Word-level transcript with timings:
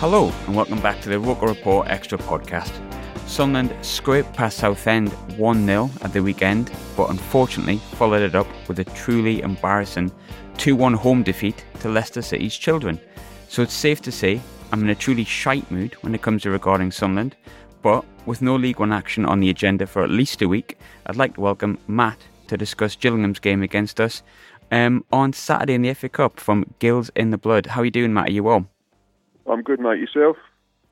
Hello, 0.00 0.32
and 0.46 0.54
welcome 0.54 0.80
back 0.80 1.00
to 1.00 1.08
the 1.08 1.18
Roker 1.18 1.48
Report 1.48 1.88
Extra 1.88 2.18
podcast. 2.18 2.70
Sunderland 3.28 3.74
scraped 3.84 4.32
past 4.32 4.58
Southend 4.58 5.08
1 5.36 5.66
0 5.66 5.90
at 6.02 6.12
the 6.12 6.22
weekend, 6.22 6.70
but 6.96 7.10
unfortunately 7.10 7.78
followed 7.96 8.22
it 8.22 8.36
up 8.36 8.46
with 8.68 8.78
a 8.78 8.84
truly 8.84 9.42
embarrassing 9.42 10.12
2 10.56 10.76
1 10.76 10.94
home 10.94 11.24
defeat 11.24 11.64
to 11.80 11.88
Leicester 11.88 12.22
City's 12.22 12.56
children. 12.56 13.00
So 13.48 13.60
it's 13.60 13.74
safe 13.74 14.00
to 14.02 14.12
say 14.12 14.40
I'm 14.70 14.84
in 14.84 14.90
a 14.90 14.94
truly 14.94 15.24
shite 15.24 15.68
mood 15.68 15.94
when 16.02 16.14
it 16.14 16.22
comes 16.22 16.42
to 16.42 16.50
regarding 16.50 16.92
Sunderland, 16.92 17.34
but 17.82 18.04
with 18.24 18.40
no 18.40 18.54
League 18.54 18.78
One 18.78 18.92
action 18.92 19.26
on 19.26 19.40
the 19.40 19.50
agenda 19.50 19.84
for 19.84 20.04
at 20.04 20.10
least 20.10 20.42
a 20.42 20.48
week, 20.48 20.78
I'd 21.06 21.16
like 21.16 21.34
to 21.34 21.40
welcome 21.40 21.76
Matt 21.88 22.20
to 22.46 22.56
discuss 22.56 22.94
Gillingham's 22.94 23.40
game 23.40 23.64
against 23.64 24.00
us 24.00 24.22
um, 24.70 25.04
on 25.10 25.32
Saturday 25.32 25.74
in 25.74 25.82
the 25.82 25.92
FA 25.92 26.08
Cup 26.08 26.38
from 26.38 26.72
Gills 26.78 27.10
in 27.16 27.30
the 27.30 27.36
Blood. 27.36 27.66
How 27.66 27.80
are 27.80 27.84
you 27.84 27.90
doing, 27.90 28.14
Matt? 28.14 28.28
Are 28.28 28.30
you 28.30 28.44
well? 28.44 28.68
I'm 29.48 29.62
good, 29.62 29.80
mate. 29.80 30.00
Yourself? 30.00 30.36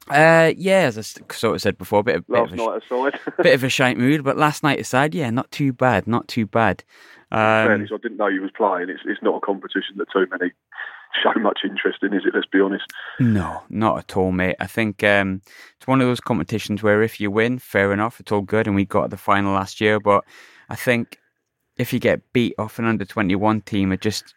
Uh, 0.08 0.52
yeah, 0.56 0.82
as 0.82 0.98
I 0.98 1.00
sort 1.32 1.56
of 1.56 1.62
said 1.62 1.78
before, 1.78 2.00
a 2.00 2.04
bit 2.04 2.16
of, 2.16 2.26
bit 2.28 2.38
Last 2.38 2.52
of 2.52 2.58
a, 2.58 2.62
night 2.62 2.82
aside. 2.84 3.20
bit 3.42 3.54
of 3.54 3.64
a 3.64 3.68
shite 3.68 3.98
mood, 3.98 4.22
but 4.22 4.36
last 4.36 4.62
night 4.62 4.78
aside, 4.78 5.14
yeah, 5.14 5.30
not 5.30 5.50
too 5.50 5.72
bad, 5.72 6.06
not 6.06 6.28
too 6.28 6.46
bad. 6.46 6.84
Um, 7.32 7.66
fairness, 7.66 7.90
I 7.92 7.96
didn't 7.96 8.18
know 8.18 8.28
you 8.28 8.42
was 8.42 8.52
playing. 8.56 8.88
It's 8.88 9.02
it's 9.04 9.22
not 9.22 9.36
a 9.36 9.40
competition 9.40 9.96
that 9.96 10.06
too 10.12 10.26
many 10.30 10.52
show 11.22 11.38
much 11.40 11.60
interest 11.64 11.98
in, 12.02 12.14
is 12.14 12.22
it? 12.24 12.34
Let's 12.34 12.46
be 12.46 12.60
honest. 12.60 12.84
no, 13.18 13.62
not 13.68 13.98
at 13.98 14.16
all, 14.16 14.30
mate. 14.30 14.56
I 14.60 14.66
think 14.66 15.02
um, 15.02 15.42
it's 15.76 15.86
one 15.86 16.00
of 16.00 16.06
those 16.06 16.20
competitions 16.20 16.82
where 16.82 17.02
if 17.02 17.20
you 17.20 17.30
win, 17.30 17.58
fair 17.58 17.92
enough, 17.92 18.20
it's 18.20 18.30
all 18.30 18.42
good, 18.42 18.66
and 18.66 18.76
we 18.76 18.84
got 18.84 19.10
the 19.10 19.16
final 19.16 19.54
last 19.54 19.80
year. 19.80 19.98
But 19.98 20.24
I 20.68 20.76
think 20.76 21.18
if 21.78 21.92
you 21.92 21.98
get 21.98 22.32
beat 22.32 22.54
off 22.58 22.78
an 22.78 22.84
under 22.84 23.04
twenty 23.04 23.34
one 23.34 23.60
team, 23.62 23.90
it 23.90 24.00
just 24.00 24.34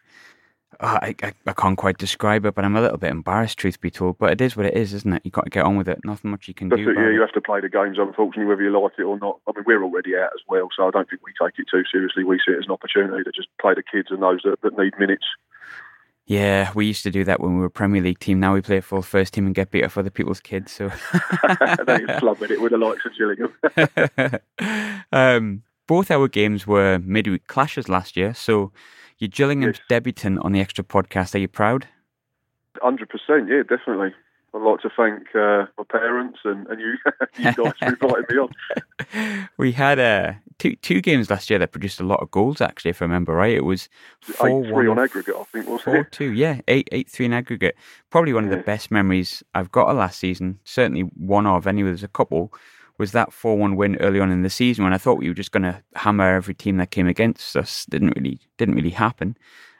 uh, 0.80 0.98
I, 1.02 1.14
I 1.22 1.32
I 1.46 1.52
can't 1.52 1.76
quite 1.76 1.98
describe 1.98 2.44
it, 2.46 2.54
but 2.54 2.64
I'm 2.64 2.76
a 2.76 2.80
little 2.80 2.96
bit 2.96 3.10
embarrassed, 3.10 3.58
truth 3.58 3.80
be 3.80 3.90
told. 3.90 4.18
But 4.18 4.32
it 4.32 4.40
is 4.40 4.56
what 4.56 4.66
it 4.66 4.74
is, 4.74 4.94
isn't 4.94 5.12
it? 5.12 5.22
You've 5.24 5.34
got 5.34 5.44
to 5.44 5.50
get 5.50 5.64
on 5.64 5.76
with 5.76 5.88
it. 5.88 6.00
Nothing 6.04 6.30
much 6.30 6.48
you 6.48 6.54
can 6.54 6.68
That's 6.68 6.80
do. 6.82 6.90
it, 6.90 6.96
yeah, 6.96 7.08
it. 7.08 7.14
you 7.14 7.20
have 7.20 7.32
to 7.32 7.40
play 7.40 7.60
the 7.60 7.68
games, 7.68 7.98
unfortunately, 7.98 8.46
whether 8.46 8.62
you 8.62 8.70
like 8.70 8.92
it 8.98 9.02
or 9.02 9.18
not. 9.18 9.40
I 9.46 9.52
mean, 9.54 9.64
we're 9.66 9.84
already 9.84 10.16
out 10.16 10.30
as 10.34 10.40
well, 10.48 10.68
so 10.74 10.88
I 10.88 10.90
don't 10.90 11.08
think 11.08 11.22
we 11.24 11.32
take 11.40 11.58
it 11.58 11.66
too 11.70 11.84
seriously. 11.90 12.24
We 12.24 12.38
see 12.38 12.52
it 12.52 12.58
as 12.58 12.64
an 12.64 12.72
opportunity 12.72 13.22
to 13.24 13.32
just 13.32 13.48
play 13.60 13.74
the 13.74 13.82
kids 13.82 14.08
and 14.10 14.22
those 14.22 14.40
that, 14.44 14.60
that 14.62 14.78
need 14.78 14.98
minutes. 14.98 15.26
Yeah, 16.30 16.70
we 16.76 16.86
used 16.86 17.02
to 17.02 17.10
do 17.10 17.24
that 17.24 17.40
when 17.40 17.54
we 17.54 17.58
were 17.60 17.66
a 17.66 17.70
Premier 17.70 18.00
League 18.00 18.20
team. 18.20 18.38
Now 18.38 18.54
we 18.54 18.60
play 18.60 18.76
a 18.76 18.82
full 18.82 19.02
first 19.02 19.34
team 19.34 19.46
and 19.46 19.54
get 19.54 19.72
beat 19.72 19.90
for 19.90 19.98
other 19.98 20.10
people's 20.10 20.38
kids. 20.38 20.70
So, 20.70 20.88
they 21.86 22.04
slumming 22.20 22.52
it 22.52 22.60
with 22.62 22.70
the 22.70 22.78
likes 22.78 23.04
of 23.04 23.12
Gillingham. 23.18 23.52
um, 25.12 25.62
both 25.88 26.08
our 26.08 26.28
games 26.28 26.68
were 26.68 27.00
midweek 27.00 27.48
clashes 27.48 27.88
last 27.88 28.16
year. 28.16 28.32
So, 28.32 28.70
your 29.20 29.28
Gillingham's 29.28 29.76
Yes. 29.78 29.86
debutant 29.88 30.40
on 30.40 30.50
the 30.52 30.60
extra 30.60 30.82
podcast. 30.82 31.34
Are 31.34 31.38
you 31.38 31.48
proud? 31.48 31.86
Hundred 32.82 33.08
percent, 33.08 33.48
yeah, 33.48 33.62
definitely. 33.62 34.12
I'd 34.52 34.62
like 34.62 34.80
to 34.80 34.90
thank 34.96 35.28
uh, 35.36 35.66
my 35.78 35.84
parents 35.88 36.40
and, 36.44 36.66
and 36.66 36.80
you, 36.80 36.94
you 37.38 37.44
guys 37.52 37.72
for 37.78 37.86
inviting 37.86 38.24
me 38.30 38.36
on. 38.38 39.46
We 39.58 39.72
had 39.72 39.98
uh, 39.98 40.32
two 40.58 40.76
two 40.76 41.00
games 41.00 41.30
last 41.30 41.50
year 41.50 41.58
that 41.58 41.72
produced 41.72 42.00
a 42.00 42.04
lot 42.04 42.20
of 42.20 42.30
goals. 42.30 42.60
Actually, 42.60 42.90
if 42.90 43.02
I 43.02 43.04
remember 43.04 43.34
right, 43.34 43.54
it 43.54 43.64
was 43.64 43.88
four 44.20 44.64
Eight 44.64 44.68
three 44.68 44.88
one 44.88 44.98
on 44.98 45.04
aggregate, 45.04 45.34
I 45.38 45.44
think, 45.44 45.66
wasn't 45.66 45.82
Four 45.84 45.96
it? 45.98 46.12
two, 46.12 46.32
yeah, 46.32 46.60
eight 46.68 46.88
eight 46.92 47.08
three 47.10 47.26
in 47.26 47.32
aggregate. 47.32 47.76
Probably 48.10 48.32
one 48.32 48.44
of 48.44 48.50
the 48.50 48.56
best 48.58 48.90
memories 48.90 49.42
I've 49.54 49.70
got 49.72 49.88
of 49.88 49.96
last 49.96 50.18
season. 50.18 50.58
Certainly 50.64 51.02
one 51.16 51.46
of 51.46 51.66
anyway. 51.66 51.88
There's 51.90 52.02
a 52.04 52.08
couple. 52.08 52.52
Was 53.00 53.12
that 53.12 53.32
four 53.32 53.56
one 53.56 53.76
win 53.76 53.96
early 53.96 54.20
on 54.20 54.30
in 54.30 54.42
the 54.42 54.50
season 54.50 54.84
when 54.84 54.92
I 54.92 54.98
thought 54.98 55.16
we 55.16 55.28
were 55.28 55.34
just 55.34 55.52
going 55.52 55.62
to 55.62 55.82
hammer 55.94 56.36
every 56.36 56.52
team 56.52 56.76
that 56.76 56.90
came 56.90 57.06
against 57.06 57.56
us? 57.56 57.86
Didn't 57.86 58.14
really 58.14 58.40
didn't 58.58 58.74
really 58.74 58.90
happen. 58.90 59.38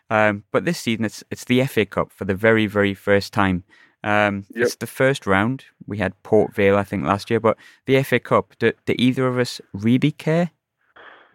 Um, 0.08 0.44
but 0.53 0.64
this 0.64 0.78
season 0.78 1.04
it's 1.04 1.22
it's 1.30 1.44
the 1.44 1.62
FA 1.66 1.84
Cup 1.84 2.10
for 2.10 2.25
the 2.25 2.34
very 2.34 2.66
very 2.66 2.94
first 2.94 3.34
time. 3.34 3.64
Um, 4.03 4.47
Yep. 4.54 4.64
It's 4.64 4.76
the 4.76 4.86
first 4.86 5.26
round. 5.26 5.66
We 5.86 5.98
had 5.98 6.20
Port 6.22 6.54
Vale 6.54 6.78
I 6.78 6.82
think 6.82 7.04
last 7.04 7.28
year, 7.28 7.41
but 7.41 7.59
the 7.84 8.03
FA 8.03 8.20
Cup. 8.20 8.54
Do, 8.59 8.72
do 8.86 8.94
either 8.98 9.26
of 9.26 9.38
us 9.38 9.60
really 9.75 10.12
care? 10.12 10.50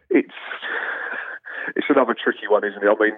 it's 0.10 0.34
it's 1.76 1.88
another 1.90 2.16
tricky 2.16 2.48
one, 2.50 2.64
isn't 2.66 2.82
it? 2.82 2.88
I 2.88 3.04
mean, 3.04 3.14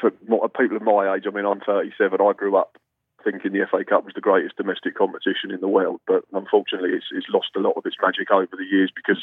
for 0.00 0.12
people 0.50 0.76
of 0.76 0.82
my 0.82 1.12
age, 1.12 1.24
I 1.26 1.30
mean, 1.34 1.44
I'm 1.44 1.58
37. 1.58 2.20
I 2.20 2.32
grew 2.34 2.56
up 2.56 2.78
thinking 3.24 3.52
the 3.52 3.66
FA 3.70 3.84
Cup 3.84 4.04
was 4.04 4.14
the 4.14 4.20
greatest 4.20 4.56
domestic 4.56 4.94
competition 4.96 5.50
in 5.50 5.60
the 5.60 5.68
world, 5.68 6.00
but 6.06 6.24
unfortunately, 6.32 6.90
it's, 6.90 7.06
it's 7.12 7.28
lost 7.28 7.50
a 7.56 7.60
lot 7.60 7.76
of 7.76 7.86
its 7.86 7.96
magic 8.02 8.30
over 8.30 8.56
the 8.56 8.64
years 8.64 8.90
because 8.94 9.22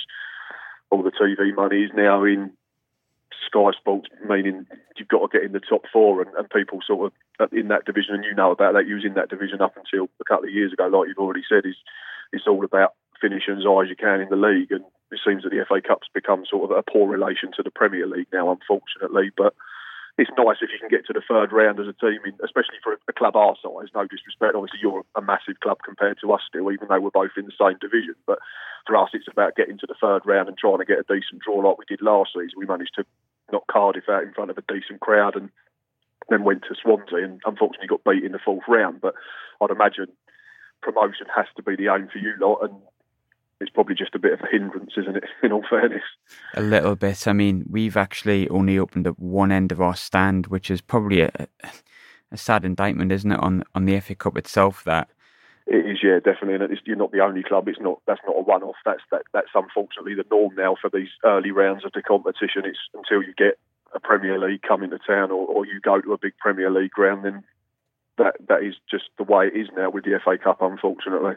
all 0.89 1.03
the 1.03 1.11
TV 1.11 1.55
money 1.55 1.83
is 1.83 1.91
now 1.95 2.23
in 2.23 2.51
Sky 3.45 3.71
Sports, 3.77 4.07
meaning 4.27 4.65
you've 4.97 5.07
got 5.07 5.19
to 5.19 5.37
get 5.37 5.45
in 5.45 5.53
the 5.53 5.59
top 5.59 5.83
four, 5.91 6.21
and, 6.21 6.33
and 6.35 6.49
people 6.49 6.79
sort 6.85 7.07
of 7.07 7.13
uh, 7.39 7.57
in 7.57 7.69
that 7.69 7.85
division, 7.85 8.15
and 8.15 8.25
you 8.25 8.33
know 8.33 8.51
about 8.51 8.73
that. 8.73 8.85
In 8.87 9.13
that 9.15 9.29
division 9.29 9.61
up 9.61 9.75
until 9.77 10.09
a 10.19 10.23
couple 10.23 10.45
of 10.45 10.53
years 10.53 10.73
ago, 10.73 10.87
like 10.87 11.07
you've 11.07 11.17
already 11.17 11.43
said, 11.47 11.65
is 11.65 11.75
it's 12.31 12.47
all 12.47 12.63
about 12.63 12.93
finishing 13.21 13.57
as 13.57 13.63
high 13.63 13.83
as 13.83 13.89
you 13.89 13.95
can 13.95 14.21
in 14.21 14.29
the 14.29 14.35
league, 14.35 14.71
and 14.71 14.83
it 15.11 15.19
seems 15.25 15.43
that 15.43 15.49
the 15.49 15.65
FA 15.67 15.81
Cup's 15.81 16.07
become 16.13 16.45
sort 16.49 16.69
of 16.69 16.77
a 16.77 16.83
poor 16.83 17.07
relation 17.07 17.51
to 17.55 17.63
the 17.63 17.71
Premier 17.71 18.07
League 18.07 18.27
now, 18.33 18.51
unfortunately. 18.51 19.31
But 19.35 19.53
it's 20.17 20.31
nice 20.38 20.57
if 20.61 20.73
you 20.73 20.79
can 20.79 20.89
get 20.89 21.05
to 21.05 21.13
the 21.13 21.22
third 21.22 21.53
round 21.53 21.79
as 21.79 21.88
a 21.88 21.94
team, 21.94 22.17
in, 22.25 22.33
especially 22.44 22.81
for 22.83 22.97
a, 22.97 23.13
club 23.13 23.35
our 23.35 23.55
size. 23.61 23.94
No 23.94 24.07
disrespect, 24.09 24.55
obviously 24.55 24.79
you're 24.81 25.05
a 25.16 25.22
massive 25.22 25.59
club 25.61 25.78
compared 25.85 26.17
to 26.22 26.33
us 26.33 26.41
still, 26.47 26.72
even 26.72 26.88
though 26.89 27.00
we're 27.00 27.13
both 27.13 27.38
in 27.38 27.45
the 27.45 27.59
same 27.59 27.78
division. 27.79 28.16
But 28.25 28.39
for 28.85 28.97
us, 28.97 29.09
it's 29.13 29.29
about 29.29 29.56
getting 29.56 29.77
to 29.77 29.88
the 29.88 30.00
third 30.00 30.25
round 30.25 30.50
and 30.50 30.57
trying 30.57 30.79
to 30.79 30.89
get 30.89 31.00
a 31.00 31.06
decent 31.06 31.45
draw 31.45 31.61
like 31.61 31.77
we 31.77 31.85
did 31.88 32.01
last 32.01 32.33
season. 32.33 32.57
We 32.57 32.66
managed 32.66 32.95
to 32.95 33.06
knock 33.51 33.67
Cardiff 33.69 34.09
out 34.09 34.23
in 34.23 34.33
front 34.33 34.50
of 34.50 34.57
a 34.57 34.66
decent 34.66 35.01
crowd 35.01 35.35
and 35.35 35.50
then 36.29 36.44
went 36.44 36.63
to 36.63 36.75
Swansea 36.81 37.23
and 37.23 37.39
unfortunately 37.45 37.88
got 37.88 38.03
beat 38.03 38.23
in 38.23 38.31
the 38.31 38.41
fourth 38.44 38.66
round. 38.67 39.01
But 39.01 39.13
I'd 39.61 39.69
imagine 39.69 40.07
promotion 40.81 41.27
has 41.35 41.45
to 41.56 41.63
be 41.63 41.75
the 41.75 41.94
aim 41.94 42.09
for 42.11 42.17
you 42.17 42.33
lot, 42.39 42.63
and 42.63 42.73
it's 43.59 43.72
probably 43.72 43.95
just 43.95 44.16
a 44.16 44.19
bit 44.19 44.34
of 44.34 44.41
a 44.41 44.47
hindrance, 44.51 44.94
isn't 44.97 45.18
it? 45.18 45.23
In 45.44 45.51
all 45.51 45.65
fairness. 45.69 46.04
A 46.54 46.62
little 46.62 46.95
bit. 46.95 47.27
I 47.27 47.33
mean, 47.33 47.65
we've 47.69 47.98
actually 47.98 48.48
only 48.50 48.77
opened 48.77 49.07
up 49.07 49.18
one 49.18 49.51
end 49.51 49.71
of 49.71 49.81
our 49.81 49.95
stand, 49.95 50.48
which 50.48 50.69
is 50.69 50.81
probably 50.81 51.21
a, 51.21 51.31
a 52.31 52.38
sad 52.38 52.65
indictment, 52.65 53.12
isn't 53.12 53.31
it, 53.31 53.39
on 53.39 53.63
on 53.74 53.86
the 53.86 54.00
FA 54.00 54.15
Cup 54.15 54.38
itself? 54.38 54.83
That 54.83 55.09
It 55.65 55.86
is, 55.86 56.00
yeah, 56.04 56.19
definitely, 56.19 56.56
and 56.56 56.71
it's, 56.71 56.81
you're 56.86 56.95
not 56.95 57.12
the 57.12 57.21
only 57.21 57.44
club. 57.44 57.68
It's 57.68 57.80
not. 57.80 58.01
That's 58.06 58.21
not 58.27 58.38
a 58.38 58.42
one-off. 58.42 58.75
That's 58.86 59.04
that. 59.12 59.24
That's 59.33 59.50
unfortunately 59.56 60.15
the 60.15 60.25
norm 60.30 60.56
now 60.56 60.75
for 60.80 60.89
these 60.92 61.10
early 61.25 61.51
rounds 61.51 61.86
of 61.86 61.92
the 61.94 62.01
competition. 62.01 62.63
It's 62.65 62.80
until 62.94 63.24
you 63.24 63.33
get 63.36 63.57
a 63.94 64.00
Premier 64.00 64.38
League 64.38 64.62
coming 64.62 64.92
to 64.92 65.00
town, 65.00 65.31
or, 65.31 65.48
or 65.48 65.65
you 65.65 65.80
go 65.81 66.01
to 66.01 66.13
a 66.13 66.18
big 66.18 66.38
Premier 66.38 66.69
League 66.69 66.92
ground, 66.92 67.25
then 67.25 67.44
that 68.17 68.35
that 68.47 68.63
is 68.63 68.75
just 68.89 69.05
the 69.17 69.23
way 69.23 69.47
it 69.47 69.57
is 69.57 69.67
now 69.75 69.89
with 69.89 70.03
the 70.03 70.19
FA 70.23 70.37
Cup. 70.37 70.61
Unfortunately, 70.61 71.33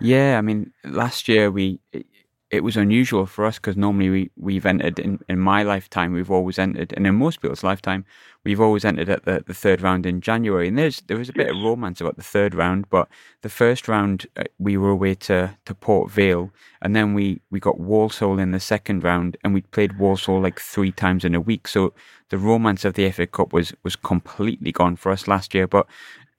yeah, 0.00 0.38
I 0.38 0.40
mean, 0.40 0.72
last 0.84 1.28
year 1.28 1.50
we 1.50 1.80
it, 1.92 2.06
it 2.54 2.62
was 2.62 2.76
unusual 2.76 3.26
for 3.26 3.44
us 3.46 3.56
because 3.56 3.76
normally 3.76 4.10
we, 4.10 4.30
we've 4.36 4.66
entered 4.66 5.00
in, 5.00 5.18
in 5.28 5.40
my 5.40 5.64
lifetime, 5.64 6.12
we've 6.12 6.30
always 6.30 6.58
entered, 6.58 6.92
and 6.96 7.04
in 7.04 7.16
most 7.16 7.40
people's 7.40 7.64
lifetime, 7.64 8.04
we've 8.44 8.60
always 8.60 8.84
entered 8.84 9.08
at 9.08 9.24
the, 9.24 9.42
the 9.44 9.54
third 9.54 9.80
round 9.80 10.06
in 10.06 10.20
January. 10.20 10.68
And 10.68 10.78
there's 10.78 11.00
there 11.08 11.16
was 11.16 11.28
a 11.28 11.32
bit 11.32 11.48
yes. 11.48 11.56
of 11.56 11.62
romance 11.62 12.00
about 12.00 12.16
the 12.16 12.22
third 12.22 12.54
round, 12.54 12.88
but 12.90 13.08
the 13.42 13.48
first 13.48 13.88
round 13.88 14.26
uh, 14.36 14.44
we 14.58 14.76
were 14.76 14.90
away 14.90 15.14
to, 15.16 15.56
to 15.64 15.74
Port 15.74 16.12
Vale, 16.12 16.52
and 16.80 16.94
then 16.94 17.12
we, 17.12 17.40
we 17.50 17.58
got 17.58 17.80
Walsall 17.80 18.38
in 18.38 18.52
the 18.52 18.60
second 18.60 19.02
round, 19.02 19.36
and 19.42 19.52
we 19.52 19.62
played 19.62 19.98
Walsall 19.98 20.40
like 20.40 20.60
three 20.60 20.92
times 20.92 21.24
in 21.24 21.34
a 21.34 21.40
week. 21.40 21.66
So 21.66 21.92
the 22.28 22.38
romance 22.38 22.84
of 22.84 22.94
the 22.94 23.10
FA 23.10 23.26
Cup 23.26 23.52
was 23.52 23.74
was 23.82 23.96
completely 23.96 24.70
gone 24.70 24.94
for 24.96 25.10
us 25.10 25.26
last 25.26 25.54
year. 25.54 25.66
But 25.66 25.86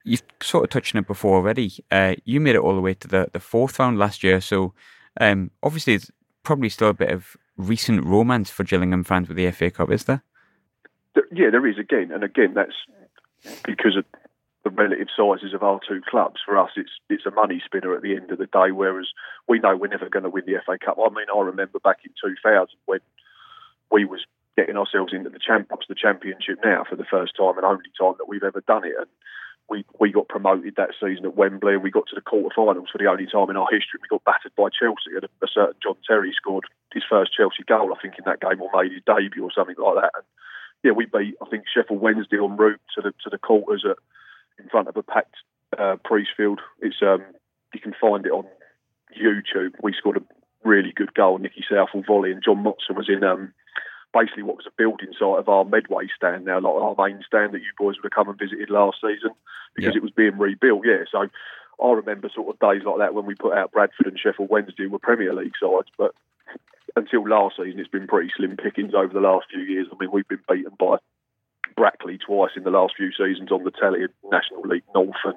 you've 0.06 0.22
sort 0.40 0.64
of 0.64 0.70
touched 0.70 0.94
on 0.94 1.00
it 1.00 1.06
before 1.06 1.36
already. 1.36 1.72
Uh, 1.90 2.14
you 2.24 2.40
made 2.40 2.54
it 2.54 2.60
all 2.60 2.74
the 2.74 2.80
way 2.80 2.94
to 2.94 3.08
the, 3.08 3.28
the 3.32 3.40
fourth 3.40 3.78
round 3.78 3.98
last 3.98 4.22
year, 4.22 4.40
so 4.40 4.72
um, 5.20 5.50
obviously 5.62 5.94
it's 5.94 6.10
probably 6.42 6.68
still 6.68 6.88
a 6.88 6.94
bit 6.94 7.10
of 7.10 7.36
recent 7.56 8.04
romance 8.04 8.50
for 8.50 8.64
Gillingham 8.64 9.04
fans 9.04 9.28
with 9.28 9.36
the 9.36 9.50
FA 9.50 9.70
Cup, 9.70 9.90
is 9.90 10.04
there? 10.04 10.22
Yeah, 11.32 11.50
there 11.50 11.66
is 11.66 11.78
again, 11.78 12.10
and 12.12 12.22
again 12.22 12.54
that's 12.54 12.76
because 13.64 13.96
of 13.96 14.04
the 14.64 14.70
relative 14.70 15.08
sizes 15.16 15.54
of 15.54 15.62
our 15.62 15.80
two 15.86 16.02
clubs. 16.08 16.40
For 16.44 16.58
us, 16.58 16.70
it's 16.76 16.90
it's 17.08 17.26
a 17.26 17.30
money 17.30 17.62
spinner 17.64 17.94
at 17.94 18.02
the 18.02 18.16
end 18.16 18.30
of 18.30 18.38
the 18.38 18.46
day. 18.46 18.72
Whereas 18.72 19.06
we 19.48 19.58
know 19.58 19.76
we're 19.76 19.88
never 19.88 20.08
going 20.08 20.24
to 20.24 20.30
win 20.30 20.44
the 20.46 20.60
FA 20.64 20.76
Cup. 20.84 20.98
I 20.98 21.08
mean, 21.10 21.26
I 21.34 21.40
remember 21.40 21.78
back 21.78 21.98
in 22.04 22.12
2000 22.20 22.68
when 22.84 23.00
we 23.90 24.04
was 24.04 24.24
getting 24.56 24.76
ourselves 24.76 25.12
into 25.12 25.30
the 25.30 25.38
champ 25.38 25.70
the 25.88 25.94
championship 25.94 26.58
now 26.64 26.84
for 26.88 26.96
the 26.96 27.04
first 27.04 27.36
time 27.36 27.56
and 27.56 27.64
only 27.64 27.90
time 27.98 28.14
that 28.18 28.28
we've 28.28 28.42
ever 28.42 28.62
done 28.66 28.84
it. 28.84 28.94
And 28.98 29.06
we, 29.68 29.84
we 29.98 30.12
got 30.12 30.28
promoted 30.28 30.76
that 30.76 30.94
season 31.00 31.26
at 31.26 31.36
Wembley 31.36 31.74
and 31.74 31.82
we 31.82 31.90
got 31.90 32.06
to 32.08 32.14
the 32.14 32.20
quarterfinals 32.20 32.90
for 32.90 32.98
the 32.98 33.10
only 33.10 33.26
time 33.26 33.50
in 33.50 33.56
our 33.56 33.66
history. 33.70 33.98
We 34.00 34.08
got 34.08 34.24
battered 34.24 34.54
by 34.56 34.68
Chelsea 34.70 35.14
and 35.14 35.24
a, 35.24 35.44
a 35.44 35.48
certain 35.52 35.74
John 35.82 35.96
Terry 36.06 36.32
scored 36.36 36.64
his 36.92 37.02
first 37.08 37.34
Chelsea 37.34 37.64
goal, 37.66 37.92
I 37.92 38.00
think, 38.00 38.14
in 38.18 38.24
that 38.26 38.40
game 38.40 38.62
or 38.62 38.70
made 38.74 38.92
his 38.92 39.02
debut 39.06 39.42
or 39.42 39.50
something 39.54 39.76
like 39.78 39.96
that. 39.96 40.12
And 40.14 40.24
yeah, 40.84 40.92
we 40.92 41.06
beat, 41.06 41.34
I 41.42 41.48
think, 41.50 41.64
Sheffield 41.66 42.00
Wednesday 42.00 42.38
en 42.38 42.56
route 42.56 42.80
to 42.94 43.02
the 43.02 43.12
to 43.24 43.30
the 43.30 43.38
quarters 43.38 43.84
at, 43.88 43.96
in 44.62 44.68
front 44.68 44.88
of 44.88 44.96
a 44.96 45.02
packed 45.02 45.36
uh, 45.76 45.96
Priestfield. 46.04 46.58
It's 46.80 47.02
um, 47.02 47.24
you 47.74 47.80
can 47.80 47.94
find 48.00 48.24
it 48.24 48.32
on 48.32 48.46
YouTube. 49.20 49.74
We 49.82 49.94
scored 49.98 50.18
a 50.18 50.22
really 50.64 50.92
good 50.94 51.14
goal, 51.14 51.38
Nicky 51.38 51.64
Southall 51.68 52.04
volley, 52.06 52.30
and 52.30 52.42
John 52.44 52.62
Motson 52.62 52.96
was 52.96 53.08
in 53.08 53.24
um, 53.24 53.52
basically 54.16 54.42
what 54.42 54.56
was 54.56 54.66
a 54.66 54.76
building 54.76 55.12
site 55.12 55.38
of 55.38 55.48
our 55.48 55.64
Medway 55.64 56.08
stand 56.16 56.44
now, 56.44 56.60
like 56.60 56.72
our 56.72 56.94
main 56.96 57.22
stand 57.26 57.52
that 57.52 57.60
you 57.60 57.72
boys 57.76 57.96
would 57.96 58.04
have 58.04 58.16
come 58.16 58.28
and 58.28 58.38
visited 58.38 58.70
last 58.70 58.98
season 59.00 59.30
because 59.74 59.94
yeah. 59.94 59.98
it 59.98 60.02
was 60.02 60.12
being 60.12 60.38
rebuilt. 60.38 60.82
Yeah, 60.84 61.04
so 61.10 61.28
I 61.82 61.92
remember 61.92 62.30
sort 62.34 62.48
of 62.48 62.58
days 62.58 62.82
like 62.86 62.98
that 62.98 63.14
when 63.14 63.26
we 63.26 63.34
put 63.34 63.52
out 63.52 63.72
Bradford 63.72 64.06
and 64.06 64.18
Sheffield 64.18 64.48
Wednesday 64.48 64.86
were 64.86 64.98
Premier 64.98 65.34
League 65.34 65.52
sides, 65.60 65.88
but 65.98 66.14
until 66.96 67.28
last 67.28 67.56
season, 67.56 67.78
it's 67.78 67.90
been 67.90 68.06
pretty 68.06 68.32
slim 68.34 68.56
pickings 68.56 68.94
over 68.94 69.12
the 69.12 69.20
last 69.20 69.46
few 69.50 69.60
years. 69.60 69.86
I 69.92 69.96
mean, 70.00 70.10
we've 70.10 70.28
been 70.28 70.40
beaten 70.48 70.72
by 70.78 70.96
Brackley 71.76 72.16
twice 72.16 72.52
in 72.56 72.64
the 72.64 72.70
last 72.70 72.94
few 72.96 73.10
seasons 73.12 73.52
on 73.52 73.64
the 73.64 73.70
telly 73.70 74.02
at 74.04 74.10
National 74.30 74.62
League 74.62 74.88
North, 74.94 75.20
and 75.24 75.36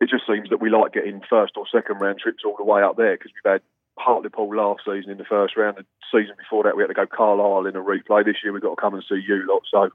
it 0.00 0.10
just 0.10 0.26
seems 0.26 0.50
that 0.50 0.60
we 0.60 0.70
like 0.70 0.92
getting 0.92 1.20
first 1.30 1.52
or 1.56 1.66
second 1.70 2.00
round 2.00 2.18
trips 2.18 2.42
all 2.44 2.56
the 2.58 2.64
way 2.64 2.82
up 2.82 2.96
there 2.96 3.16
because 3.16 3.30
we've 3.32 3.52
had 3.52 3.62
Hartlepool 3.98 4.54
last 4.54 4.82
season 4.84 5.10
in 5.10 5.18
the 5.18 5.24
first 5.24 5.56
round. 5.56 5.76
The 5.76 5.84
season 6.12 6.34
before 6.38 6.64
that, 6.64 6.76
we 6.76 6.82
had 6.82 6.88
to 6.88 6.94
go 6.94 7.06
Carlisle 7.06 7.66
in 7.66 7.76
a 7.76 7.82
replay. 7.82 8.24
This 8.24 8.36
year, 8.42 8.52
we've 8.52 8.62
got 8.62 8.76
to 8.76 8.80
come 8.80 8.94
and 8.94 9.04
see 9.08 9.22
you 9.26 9.46
lot. 9.46 9.62
So 9.70 9.90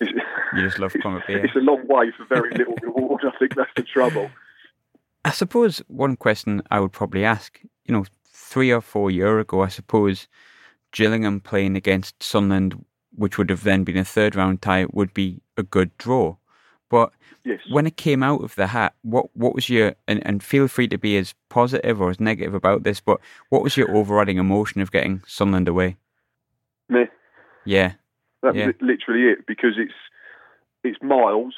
you 0.00 0.20
just 0.62 0.78
love. 0.78 0.94
It's 1.28 1.56
a 1.56 1.60
long 1.60 1.86
way 1.86 2.10
for 2.16 2.24
very 2.26 2.50
little 2.50 2.74
reward. 2.82 3.22
I 3.24 3.36
think 3.38 3.54
that's 3.54 3.70
the 3.76 3.82
trouble. 3.82 4.30
I 5.24 5.30
suppose 5.30 5.78
one 5.86 6.16
question 6.16 6.62
I 6.70 6.80
would 6.80 6.92
probably 6.92 7.24
ask, 7.24 7.60
you 7.86 7.94
know, 7.94 8.04
three 8.26 8.70
or 8.70 8.80
four 8.80 9.10
year 9.10 9.38
ago, 9.38 9.62
I 9.62 9.68
suppose 9.68 10.28
Gillingham 10.92 11.40
playing 11.40 11.76
against 11.76 12.22
Sunderland, 12.22 12.84
which 13.14 13.38
would 13.38 13.50
have 13.50 13.62
then 13.62 13.84
been 13.84 13.96
a 13.96 14.04
third 14.04 14.36
round 14.36 14.60
tie, 14.60 14.86
would 14.92 15.14
be 15.14 15.40
a 15.56 15.62
good 15.62 15.96
draw. 15.98 16.36
But 16.94 17.12
yes. 17.42 17.58
when 17.70 17.88
it 17.88 17.96
came 17.96 18.22
out 18.22 18.44
of 18.44 18.54
the 18.54 18.68
hat, 18.68 18.94
what 19.02 19.26
what 19.34 19.52
was 19.52 19.68
your 19.68 19.96
and, 20.06 20.24
and 20.24 20.44
feel 20.44 20.68
free 20.68 20.86
to 20.86 20.96
be 20.96 21.16
as 21.16 21.34
positive 21.48 22.00
or 22.00 22.08
as 22.08 22.20
negative 22.20 22.54
about 22.54 22.84
this, 22.84 23.00
but 23.00 23.18
what 23.48 23.64
was 23.64 23.76
your 23.76 23.90
overriding 23.96 24.38
emotion 24.38 24.80
of 24.80 24.92
getting 24.92 25.20
Sunderland 25.26 25.66
away? 25.66 25.96
Me. 26.88 27.06
Yeah. 27.64 27.94
That 28.44 28.54
yeah. 28.54 28.70
literally 28.80 29.24
it 29.24 29.44
because 29.44 29.72
it's 29.76 29.92
it's 30.84 31.02
miles. 31.02 31.54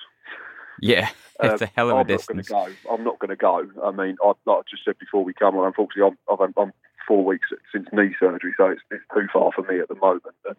Yeah, 0.81 1.11
it's 1.43 1.61
um, 1.61 1.69
a 1.69 1.71
hell 1.77 1.91
of 1.91 1.97
a 1.97 2.01
I'm 2.01 2.07
distance. 2.07 2.51
Not 2.51 2.69
go. 2.69 2.95
I'm 2.95 3.05
not 3.05 3.19
going 3.19 3.29
to 3.29 3.37
go. 3.37 3.69
I 3.85 3.91
mean, 3.91 4.17
I, 4.25 4.33
like 4.47 4.59
I 4.59 4.63
just 4.71 4.87
said 4.87 4.99
before 4.99 5.23
we 5.23 5.35
come 5.35 5.55
on, 5.59 5.67
unfortunately, 5.67 6.17
I'm, 6.31 6.41
I'm, 6.41 6.55
I'm 6.57 6.73
four 7.07 7.27
weeks 7.27 7.49
since 7.71 7.89
knee 7.93 8.17
surgery, 8.19 8.55
so 8.57 8.69
it's, 8.69 8.81
it's 8.91 9.05
too 9.13 9.27
far 9.31 9.53
for 9.53 9.71
me 9.71 9.81
at 9.81 9.89
the 9.89 9.97
moment. 9.97 10.23
And 10.47 10.57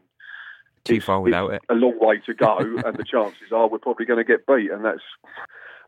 too 0.88 1.02
far 1.02 1.22
without 1.22 1.54
it. 1.54 1.62
A 1.70 1.74
long 1.74 1.98
way 2.00 2.20
to 2.26 2.34
go, 2.34 2.58
and 2.86 2.96
the 2.96 3.04
chances 3.04 3.52
are 3.52 3.68
we're 3.68 3.80
probably 3.80 4.06
going 4.06 4.18
to 4.18 4.24
get 4.24 4.46
beat, 4.46 4.72
and 4.72 4.84
that's 4.84 5.04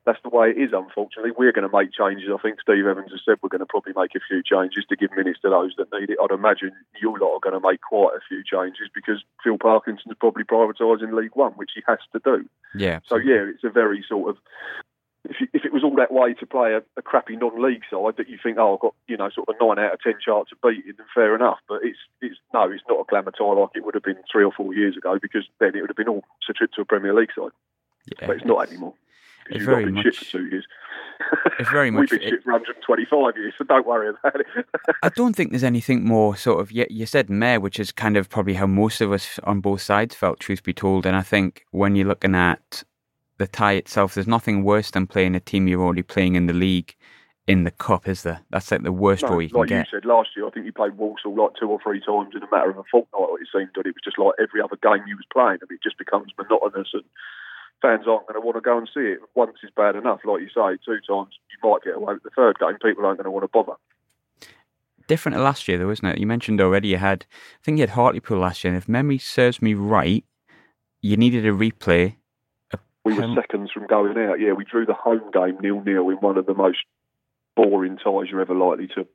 that's 0.05 0.19
the 0.23 0.29
way 0.29 0.49
it 0.49 0.57
is. 0.57 0.71
Unfortunately, 0.73 1.31
we're 1.37 1.51
going 1.51 1.69
to 1.69 1.75
make 1.75 1.91
changes. 1.91 2.29
I 2.33 2.41
think 2.41 2.61
Steve 2.61 2.85
Evans 2.85 3.11
has 3.11 3.21
said 3.25 3.37
we're 3.41 3.49
going 3.49 3.59
to 3.59 3.65
probably 3.65 3.93
make 3.95 4.15
a 4.15 4.19
few 4.27 4.41
changes 4.43 4.85
to 4.89 4.95
give 4.95 5.11
minutes 5.15 5.39
to 5.41 5.49
those 5.49 5.73
that 5.77 5.91
need 5.93 6.09
it. 6.09 6.17
I'd 6.21 6.33
imagine 6.33 6.71
you 7.01 7.11
lot 7.19 7.35
are 7.35 7.39
going 7.39 7.59
to 7.59 7.67
make 7.67 7.81
quite 7.81 8.15
a 8.15 8.23
few 8.27 8.43
changes 8.43 8.89
because 8.93 9.23
Phil 9.43 9.57
Parkinson's 9.57 10.15
probably 10.19 10.43
privatising 10.43 11.13
League 11.13 11.35
One, 11.35 11.53
which 11.53 11.71
he 11.75 11.81
has 11.87 11.99
to 12.13 12.19
do. 12.23 12.47
Yeah. 12.75 12.99
So 13.05 13.17
yeah, 13.17 13.45
it's 13.53 13.63
a 13.63 13.69
very 13.69 14.03
sort 14.07 14.29
of 14.29 14.37
if, 15.29 15.39
you, 15.39 15.47
if 15.53 15.65
it 15.65 15.71
was 15.71 15.83
all 15.83 15.95
that 15.95 16.11
way 16.11 16.33
to 16.33 16.45
play 16.45 16.73
a, 16.73 16.81
a, 16.97 17.01
crappy 17.01 17.35
non-league 17.35 17.83
side 17.89 18.15
that 18.17 18.29
you 18.29 18.37
think, 18.41 18.57
oh, 18.57 18.75
I've 18.75 18.81
got 18.81 18.95
you 19.07 19.17
know 19.17 19.29
sort 19.29 19.47
of 19.47 19.55
a 19.59 19.63
nine 19.63 19.85
out 19.85 19.93
of 19.93 20.01
ten 20.01 20.15
chance 20.23 20.49
of 20.51 20.61
beating, 20.61 20.93
then 20.97 21.05
fair 21.13 21.35
enough. 21.35 21.59
But 21.67 21.81
it's 21.83 21.99
it's 22.21 22.37
no, 22.53 22.69
it's 22.69 22.83
not 22.89 23.01
a 23.01 23.03
glamour 23.07 23.31
tie 23.31 23.45
like 23.45 23.69
it 23.75 23.85
would 23.85 23.93
have 23.93 24.03
been 24.03 24.17
three 24.31 24.43
or 24.43 24.51
four 24.51 24.73
years 24.73 24.97
ago 24.97 25.19
because 25.21 25.45
then 25.59 25.75
it 25.75 25.81
would 25.81 25.89
have 25.89 25.97
been 25.97 26.09
all 26.09 26.23
a 26.49 26.53
trip 26.53 26.71
to 26.73 26.81
a 26.81 26.85
Premier 26.85 27.13
League 27.13 27.29
side. 27.37 27.51
Yeah, 28.05 28.27
but 28.27 28.37
it's 28.37 28.45
not 28.45 28.67
anymore. 28.67 28.93
You've 29.51 29.63
very 29.63 29.85
been 29.85 29.95
much, 29.95 30.03
shit 30.05 30.15
for 30.15 30.25
two 30.25 30.45
years. 30.47 30.65
It's 31.59 31.69
very 31.69 31.91
much. 31.91 32.11
We've 32.11 32.21
been 32.21 32.29
shit 32.29 32.43
for 32.43 32.51
125 32.53 33.37
years, 33.37 33.53
so 33.57 33.63
don't 33.63 33.85
worry 33.85 34.09
about 34.09 34.39
it. 34.39 34.47
I 35.03 35.09
don't 35.09 35.35
think 35.35 35.51
there's 35.51 35.63
anything 35.63 36.05
more 36.05 36.35
sort 36.35 36.59
of. 36.59 36.71
You, 36.71 36.85
you 36.89 37.05
said 37.05 37.29
mayor, 37.29 37.59
which 37.59 37.79
is 37.79 37.91
kind 37.91 38.17
of 38.17 38.29
probably 38.29 38.55
how 38.55 38.67
most 38.67 39.01
of 39.01 39.11
us 39.11 39.39
on 39.43 39.59
both 39.59 39.81
sides 39.81 40.15
felt, 40.15 40.39
truth 40.39 40.63
be 40.63 40.73
told. 40.73 41.05
And 41.05 41.15
I 41.15 41.23
think 41.23 41.65
when 41.71 41.95
you're 41.95 42.07
looking 42.07 42.35
at 42.35 42.83
the 43.39 43.47
tie 43.47 43.73
itself, 43.73 44.13
there's 44.13 44.27
nothing 44.27 44.63
worse 44.63 44.91
than 44.91 45.07
playing 45.07 45.33
a 45.33 45.39
team 45.39 45.67
you're 45.67 45.81
already 45.81 46.03
playing 46.03 46.35
in 46.35 46.45
the 46.45 46.53
league 46.53 46.95
in 47.47 47.63
the 47.63 47.71
cup, 47.71 48.07
is 48.07 48.21
there? 48.21 48.41
That's 48.51 48.69
like 48.69 48.83
the 48.83 48.91
worst 48.91 49.23
no, 49.23 49.35
way 49.35 49.45
you 49.45 49.49
can 49.49 49.59
like 49.59 49.69
get. 49.69 49.77
Like 49.79 49.87
you 49.91 49.97
said 49.97 50.05
last 50.05 50.29
year, 50.35 50.45
I 50.45 50.51
think 50.51 50.67
you 50.67 50.73
played 50.73 50.97
Walsall 50.97 51.35
like 51.35 51.53
two 51.59 51.67
or 51.67 51.79
three 51.81 51.99
times 51.99 52.35
in 52.35 52.43
a 52.43 52.51
matter 52.51 52.69
of 52.69 52.77
a 52.77 52.83
fortnight. 52.91 53.41
It 53.41 53.47
seemed 53.51 53.71
that 53.75 53.87
it 53.87 53.95
was 53.95 54.03
just 54.03 54.19
like 54.19 54.35
every 54.39 54.61
other 54.61 54.77
game 54.83 55.01
you 55.07 55.15
was 55.15 55.25
playing, 55.33 55.57
and 55.61 55.71
it 55.71 55.81
just 55.81 55.97
becomes 55.97 56.31
monotonous, 56.37 56.89
and 56.93 57.03
fans 57.81 58.05
aren't 58.07 58.27
going 58.27 58.39
to 58.39 58.45
want 58.45 58.57
to 58.57 58.61
go 58.61 58.77
and 58.77 58.87
see 58.93 59.17
it. 59.17 59.19
Once 59.33 59.57
is 59.63 59.71
bad 59.75 59.95
enough, 59.95 60.19
like 60.25 60.41
you 60.41 60.49
say. 60.53 60.77
Two 60.85 60.99
times 61.07 61.33
you 61.49 61.57
might 61.63 61.81
get 61.81 61.95
away 61.95 62.13
with 62.13 62.23
the 62.23 62.35
third 62.35 62.59
game. 62.59 62.77
People 62.83 63.05
aren't 63.05 63.17
going 63.17 63.25
to 63.25 63.31
want 63.31 63.45
to 63.45 63.47
bother. 63.47 63.79
Different 65.07 65.37
to 65.37 65.41
last 65.41 65.67
year, 65.67 65.79
though, 65.79 65.89
isn't 65.89 66.05
it? 66.05 66.19
You 66.19 66.27
mentioned 66.27 66.61
already 66.61 66.89
you 66.89 66.97
had, 66.97 67.25
I 67.31 67.63
think 67.63 67.77
you 67.77 67.81
had 67.81 67.97
Hartlepool 67.97 68.37
last 68.37 68.63
year, 68.63 68.73
and 68.73 68.77
if 68.77 68.87
memory 68.87 69.17
serves 69.17 69.59
me 69.59 69.73
right, 69.73 70.23
you 71.01 71.17
needed 71.17 71.47
a 71.47 71.51
replay 71.51 72.17
we 73.05 73.13
were 73.13 73.35
seconds 73.35 73.71
from 73.71 73.87
going 73.87 74.17
out. 74.17 74.39
Yeah, 74.39 74.53
we 74.53 74.65
drew 74.65 74.85
the 74.85 74.93
home 74.93 75.31
game 75.31 75.57
nil 75.61 75.81
nil 75.81 76.09
in 76.09 76.17
one 76.17 76.37
of 76.37 76.45
the 76.45 76.53
most 76.53 76.79
boring 77.55 77.97
ties 77.97 78.29
you're 78.29 78.41
ever 78.41 78.55
likely 78.55 78.87
to 78.95 79.07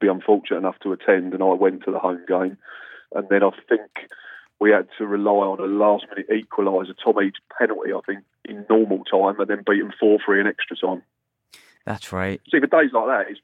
be 0.00 0.08
unfortunate 0.08 0.58
enough 0.58 0.78
to 0.82 0.92
attend, 0.92 1.34
and 1.34 1.42
I 1.42 1.52
went 1.54 1.84
to 1.84 1.90
the 1.90 1.98
home 1.98 2.24
game, 2.26 2.58
and 3.14 3.28
then 3.28 3.42
I 3.42 3.50
think 3.68 3.90
we 4.60 4.70
had 4.70 4.88
to 4.98 5.06
rely 5.06 5.46
on 5.46 5.60
a 5.60 5.64
last 5.64 6.06
minute 6.08 6.28
equaliser, 6.30 6.94
Tom 7.02 7.22
Eaves 7.22 7.40
penalty, 7.58 7.92
I 7.92 8.00
think, 8.06 8.24
in 8.44 8.66
normal 8.68 9.04
time, 9.04 9.40
and 9.40 9.48
then 9.48 9.64
beat 9.66 9.80
them 9.80 9.92
four 9.98 10.18
three 10.24 10.40
in 10.40 10.46
extra 10.46 10.76
time. 10.76 11.02
That's 11.84 12.12
right. 12.12 12.40
See, 12.50 12.60
for 12.60 12.66
days 12.66 12.92
like 12.92 13.06
that, 13.06 13.30
is 13.30 13.38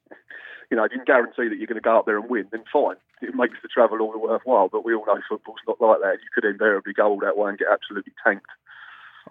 you 0.71 0.77
know, 0.77 0.85
if 0.85 0.93
you 0.93 0.99
can 0.99 1.05
guarantee 1.05 1.49
that 1.49 1.59
you're 1.59 1.67
going 1.67 1.75
to 1.75 1.81
go 1.81 1.99
up 1.99 2.07
there 2.07 2.19
and 2.19 2.31
win, 2.31 2.47
then 2.53 2.63
fine. 2.73 2.97
It 3.21 3.35
makes 3.35 3.59
the 3.61 3.69
travel 3.69 4.01
all 4.01 4.13
the 4.13 4.19
worthwhile. 4.19 4.69
But 4.69 4.85
we 4.85 4.95
all 4.95 5.05
know 5.05 5.21
football's 5.29 5.59
not 5.67 5.81
like 5.81 6.01
that. 6.01 6.19
You 6.23 6.29
could 6.33 6.45
invariably 6.45 6.93
go 6.93 7.09
all 7.09 7.21
that 7.21 7.37
way 7.37 7.51
and 7.51 7.59
get 7.59 7.69
absolutely 7.71 8.13
tanked. 8.25 8.47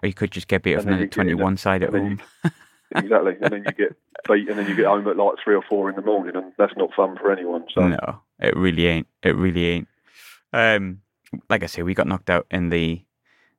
Or 0.02 0.06
you 0.06 0.14
could 0.14 0.30
just 0.30 0.48
get 0.48 0.62
beat 0.62 0.76
off 0.76 0.84
the 0.84 1.06
21 1.06 1.56
side 1.56 1.82
at 1.82 1.90
home. 1.90 2.20
You, 2.44 2.50
exactly. 2.96 3.36
And 3.40 3.52
then 3.52 3.64
you 3.66 3.72
get 3.72 3.96
beat 4.28 4.48
and 4.48 4.58
then 4.58 4.68
you 4.68 4.74
get 4.74 4.86
home 4.86 5.06
at 5.08 5.16
like 5.16 5.34
three 5.42 5.54
or 5.54 5.62
four 5.62 5.90
in 5.90 5.96
the 5.96 6.02
morning 6.02 6.36
and 6.36 6.52
that's 6.58 6.76
not 6.76 6.92
fun 6.94 7.16
for 7.16 7.32
anyone. 7.32 7.64
So 7.74 7.88
No, 7.88 8.20
it 8.38 8.56
really 8.56 8.86
ain't. 8.86 9.06
It 9.22 9.36
really 9.36 9.66
ain't. 9.66 9.88
Um, 10.52 11.02
like 11.48 11.62
I 11.62 11.66
say, 11.66 11.82
we 11.82 11.94
got 11.94 12.08
knocked 12.08 12.30
out 12.30 12.46
in 12.50 12.70
the 12.70 13.02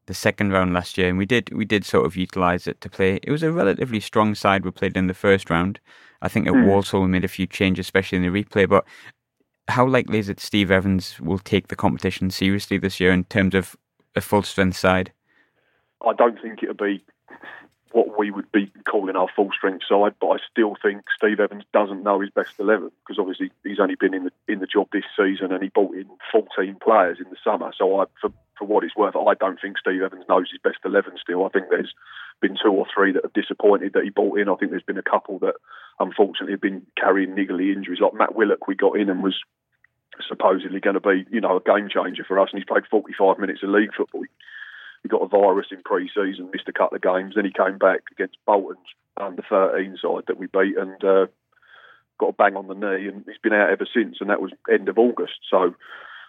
the 0.08 0.14
second 0.16 0.52
round 0.52 0.74
last 0.74 0.98
year 0.98 1.08
and 1.08 1.18
we 1.18 1.28
did 1.28 1.54
we 1.54 1.64
did 1.64 1.86
sort 1.86 2.06
of 2.06 2.18
utilise 2.18 2.68
it 2.68 2.82
to 2.82 2.90
play. 2.90 3.20
It 3.24 3.32
was 3.32 3.44
a 3.44 3.52
relatively 3.52 4.00
strong 4.00 4.36
side 4.36 4.66
we 4.66 4.72
played 4.72 4.98
in 4.98 5.08
the 5.08 5.14
first 5.14 5.50
round. 5.50 5.80
I 6.22 6.28
think 6.28 6.48
at 6.48 6.54
mm. 6.54 6.66
Walsall 6.66 7.02
we 7.02 7.08
made 7.08 7.24
a 7.24 7.30
few 7.30 7.48
changes, 7.48 7.86
especially 7.86 8.18
in 8.18 8.32
the 8.32 8.44
replay, 8.44 8.68
but 8.68 8.86
how 9.68 9.88
likely 9.88 10.20
is 10.20 10.30
it 10.30 10.40
Steve 10.40 10.72
Evans 10.72 11.20
will 11.20 11.40
take 11.40 11.68
the 11.68 11.76
competition 11.76 12.30
seriously 12.30 12.78
this 12.78 13.00
year 13.00 13.12
in 13.12 13.24
terms 13.26 13.56
of 13.56 13.76
a 14.16 14.22
full 14.22 14.44
strength 14.44 14.78
side? 14.78 15.12
I 16.06 16.14
don't 16.14 16.42
think 16.42 16.64
it'll 16.64 16.76
be 16.76 17.04
what 17.92 18.18
we 18.18 18.32
would 18.32 18.52
be 18.52 18.72
calling 18.90 19.16
our 19.16 19.28
full 19.36 19.50
strength 19.52 19.84
side. 19.88 20.16
But 20.20 20.28
I 20.28 20.38
still 20.50 20.76
think 20.82 21.04
Steve 21.16 21.40
Evans 21.40 21.64
doesn't 21.74 22.04
know 22.04 22.20
his 22.20 22.30
best 22.30 22.54
eleven 22.60 22.92
because 23.00 23.20
obviously 23.20 23.52
he's 23.64 23.80
only 23.80 23.96
been 23.96 24.14
in 24.14 24.26
the 24.26 24.32
in 24.48 24.60
the 24.60 24.68
job 24.68 24.88
this 24.92 25.06
season 25.18 25.52
and 25.52 25.62
he 25.62 25.70
brought 25.70 25.96
in 25.96 26.06
14 26.32 26.78
players 26.82 27.18
in 27.20 27.30
the 27.30 27.38
summer. 27.44 27.72
So 27.78 28.00
I, 28.00 28.06
for 28.20 28.32
for 28.58 28.66
what 28.66 28.84
it's 28.84 28.96
worth, 28.96 29.16
I 29.16 29.34
don't 29.34 29.60
think 29.60 29.78
Steve 29.78 30.02
Evans 30.02 30.26
knows 30.30 30.50
his 30.52 30.62
best 30.64 30.80
eleven 30.86 31.14
still. 31.22 31.46
I 31.46 31.50
think 31.50 31.66
there's 31.70 31.94
been 32.42 32.58
two 32.62 32.72
or 32.72 32.86
three 32.94 33.12
that 33.12 33.24
have 33.24 33.34
disappointed 33.34 33.94
that 33.94 34.04
he 34.04 34.10
brought 34.10 34.40
in. 34.40 34.50
I 34.50 34.56
think 34.56 34.72
there's 34.72 34.84
been 34.84 34.98
a 34.98 35.04
couple 35.04 35.40
that 35.40 35.56
unfortunately 36.00 36.54
have 36.54 36.62
been 36.62 36.86
carrying 36.98 37.32
niggly 37.32 37.74
injuries, 37.74 38.00
like 38.00 38.14
Matt 38.14 38.36
Willock 38.36 38.68
we 38.68 38.76
got 38.76 38.98
in 38.98 39.10
and 39.10 39.24
was 39.24 39.40
supposedly 40.28 40.80
going 40.80 40.96
to 40.96 41.00
be, 41.00 41.26
you 41.32 41.42
know, 41.42 41.58
a 41.58 41.62
game 41.62 41.90
changer 41.90 42.24
for 42.28 42.40
us, 42.40 42.50
and 42.52 42.60
he's 42.60 42.68
played 42.68 42.84
45 42.90 43.40
minutes 43.40 43.64
of 43.64 43.70
league 43.70 43.94
football. 43.96 44.24
He 45.04 45.10
got 45.10 45.24
a 45.24 45.28
virus 45.28 45.68
in 45.72 45.82
pre-season, 45.84 46.50
missed 46.54 46.68
a 46.68 46.74
couple 46.74 46.96
of 46.96 47.02
games. 47.02 47.36
Then 47.36 47.46
he 47.46 47.52
came 47.52 47.78
back 47.78 48.02
against 48.12 48.38
Bolton's 48.46 48.80
under 49.18 49.44
13 49.50 49.98
side 50.02 50.24
that 50.28 50.38
we 50.38 50.48
beat 50.48 50.78
and 50.78 51.04
uh, 51.04 51.28
got 52.20 52.30
a 52.30 52.34
bang 52.34 52.56
on 52.56 52.68
the 52.68 52.76
knee, 52.76 53.08
and 53.08 53.24
he's 53.26 53.42
been 53.42 53.54
out 53.54 53.70
ever 53.70 53.88
since. 53.92 54.18
And 54.22 54.30
that 54.30 54.42
was 54.42 54.52
end 54.72 54.90
of 54.90 54.98
August. 54.98 55.40
So 55.50 55.74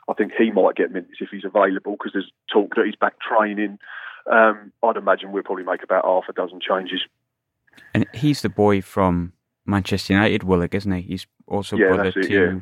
I 0.08 0.14
think 0.14 0.32
he 0.36 0.50
might 0.50 0.76
get 0.76 0.90
minutes 0.90 1.18
if 1.20 1.28
he's 1.30 1.44
available 1.44 1.92
because 1.92 2.12
there's 2.12 2.32
talk 2.52 2.74
that 2.76 2.86
he's 2.86 2.96
back 2.96 3.14
training. 3.20 3.78
Um, 4.30 4.72
I'd 4.82 4.96
imagine 4.96 5.32
we'll 5.32 5.42
probably 5.42 5.64
make 5.64 5.82
about 5.82 6.04
half 6.04 6.24
a 6.28 6.32
dozen 6.32 6.60
changes. 6.60 7.00
And 7.94 8.06
he's 8.14 8.42
the 8.42 8.48
boy 8.48 8.82
from 8.82 9.32
Manchester 9.66 10.12
United, 10.14 10.42
Willock, 10.42 10.74
isn't 10.74 10.92
he? 10.92 11.02
He's 11.02 11.26
also 11.46 11.76
Yeah, 11.76 11.88
brother 11.88 12.12
it, 12.16 12.22
to 12.22 12.32
yeah. 12.32 12.60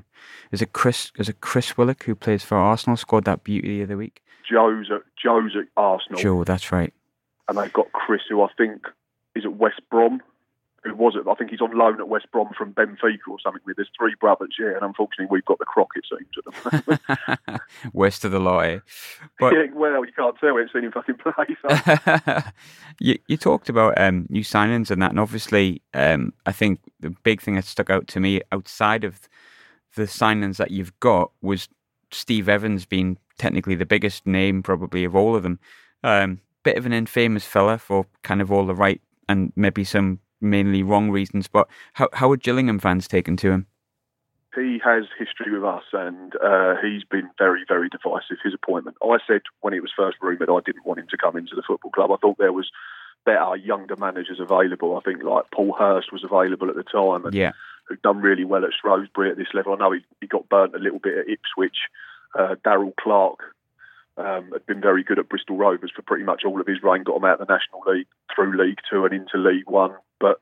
is 0.52 0.62
it 0.62 0.72
Chris 0.72 1.12
is 1.18 1.28
it 1.28 1.40
Chris 1.40 1.76
Willock 1.76 2.04
who 2.04 2.14
plays 2.14 2.42
for 2.44 2.56
Arsenal, 2.58 2.96
scored 2.96 3.24
that 3.24 3.44
beauty 3.44 3.78
the 3.78 3.84
other 3.84 3.96
week? 3.96 4.22
Joe's 4.50 4.90
at 4.90 5.02
Joe's 5.22 5.56
at 5.56 5.66
Arsenal. 5.76 6.20
Joe, 6.20 6.44
that's 6.44 6.72
right. 6.72 6.92
and 7.48 7.56
they've 7.58 7.72
got 7.72 7.92
Chris, 7.92 8.22
who 8.28 8.42
I 8.42 8.48
think 8.56 8.82
is 9.34 9.44
at 9.44 9.54
West 9.56 9.80
Brom, 9.90 10.20
who 10.82 10.94
was 10.94 11.14
it? 11.14 11.28
I 11.28 11.34
think 11.34 11.50
he's 11.50 11.60
on 11.60 11.76
loan 11.76 12.00
at 12.00 12.08
West 12.08 12.26
Brom 12.32 12.48
from 12.56 12.72
Benfica 12.72 13.28
or 13.28 13.38
something. 13.42 13.60
With 13.66 13.76
there's 13.76 13.90
three 13.98 14.14
brothers, 14.18 14.56
yeah, 14.58 14.74
and 14.74 14.82
unfortunately 14.82 15.26
we've 15.30 15.44
got 15.44 15.58
the 15.58 15.66
at 16.38 16.44
the 16.44 16.82
moment. 16.88 17.62
West 17.92 18.24
of 18.24 18.32
the 18.32 18.40
lot, 18.40 18.60
eh? 18.60 18.78
But 19.38 19.52
yeah, 19.54 19.66
well, 19.74 20.04
you 20.04 20.12
can't 20.12 20.36
tell. 20.38 20.54
We 20.54 20.62
haven't 20.62 20.72
seen 20.72 20.84
him 20.84 20.92
fucking 20.92 21.16
play. 21.16 21.56
So. 21.62 22.42
you 23.00 23.18
you 23.28 23.36
talked 23.36 23.68
about 23.68 24.00
um, 24.00 24.26
new 24.30 24.42
signings 24.42 24.90
and 24.90 25.02
that, 25.02 25.10
and 25.10 25.20
obviously, 25.20 25.82
um, 25.92 26.32
I 26.46 26.52
think 26.52 26.80
the 27.00 27.10
big 27.10 27.42
thing 27.42 27.56
that 27.56 27.64
stuck 27.64 27.90
out 27.90 28.06
to 28.08 28.20
me 28.20 28.40
outside 28.50 29.04
of 29.04 29.28
the 29.96 30.04
signings 30.04 30.56
that 30.56 30.70
you've 30.70 30.98
got 31.00 31.30
was 31.42 31.68
Steve 32.10 32.48
Evans 32.48 32.86
being 32.86 33.18
technically 33.38 33.74
the 33.74 33.86
biggest 33.86 34.26
name 34.26 34.62
probably 34.62 35.04
of 35.04 35.14
all 35.14 35.36
of 35.36 35.42
them. 35.42 35.58
Um, 36.02 36.40
bit 36.62 36.76
of 36.76 36.86
an 36.86 36.92
infamous 36.92 37.44
fella 37.44 37.78
for 37.78 38.06
kind 38.22 38.40
of 38.40 38.52
all 38.52 38.66
the 38.66 38.74
right 38.74 39.00
and 39.28 39.52
maybe 39.56 39.84
some 39.84 40.18
mainly 40.40 40.82
wrong 40.82 41.10
reasons. 41.10 41.48
But 41.48 41.68
how 41.94 42.08
how 42.12 42.30
are 42.30 42.36
Gillingham 42.36 42.78
fans 42.78 43.08
taken 43.08 43.36
to 43.38 43.50
him? 43.50 43.66
he 44.54 44.80
has 44.84 45.04
history 45.18 45.52
with 45.52 45.64
us, 45.64 45.84
and 45.92 46.34
uh, 46.42 46.74
he's 46.82 47.04
been 47.04 47.30
very, 47.38 47.64
very 47.68 47.88
divisive. 47.88 48.38
His 48.42 48.54
appointment. 48.54 48.96
I 49.02 49.18
said 49.26 49.42
when 49.60 49.74
it 49.74 49.82
was 49.82 49.92
first 49.96 50.16
rumoured, 50.20 50.50
I 50.50 50.58
didn't 50.64 50.84
want 50.84 50.98
him 50.98 51.06
to 51.10 51.16
come 51.16 51.36
into 51.36 51.54
the 51.54 51.62
football 51.66 51.90
club. 51.92 52.10
I 52.10 52.16
thought 52.16 52.38
there 52.38 52.52
was 52.52 52.70
better 53.24 53.56
younger 53.56 53.96
managers 53.96 54.40
available. 54.40 54.96
I 54.96 55.00
think 55.00 55.22
like 55.22 55.50
Paul 55.54 55.74
Hurst 55.78 56.12
was 56.12 56.24
available 56.24 56.68
at 56.68 56.76
the 56.76 56.82
time, 56.82 57.26
and 57.26 57.34
Yeah, 57.34 57.52
who'd 57.86 58.02
done 58.02 58.20
really 58.20 58.44
well 58.44 58.64
at 58.64 58.72
Shrewsbury 58.80 59.30
at 59.30 59.36
this 59.36 59.54
level. 59.54 59.72
I 59.72 59.76
know 59.76 59.92
he, 59.92 60.00
he 60.20 60.26
got 60.26 60.48
burnt 60.48 60.74
a 60.74 60.78
little 60.78 60.98
bit 60.98 61.18
at 61.18 61.28
Ipswich. 61.28 61.76
Uh, 62.36 62.56
Darrell 62.64 62.94
Clarke 63.00 63.54
um, 64.16 64.50
had 64.52 64.66
been 64.66 64.80
very 64.80 65.04
good 65.04 65.18
at 65.18 65.28
Bristol 65.28 65.56
Rovers 65.56 65.92
for 65.94 66.02
pretty 66.02 66.24
much 66.24 66.42
all 66.44 66.60
of 66.60 66.66
his 66.66 66.82
reign, 66.82 67.04
got 67.04 67.16
him 67.16 67.24
out 67.24 67.40
of 67.40 67.46
the 67.46 67.52
National 67.52 67.82
League 67.86 68.08
through 68.34 68.60
League 68.60 68.78
Two 68.90 69.04
and 69.04 69.14
into 69.14 69.38
League 69.38 69.70
One. 69.70 69.92
But 70.20 70.38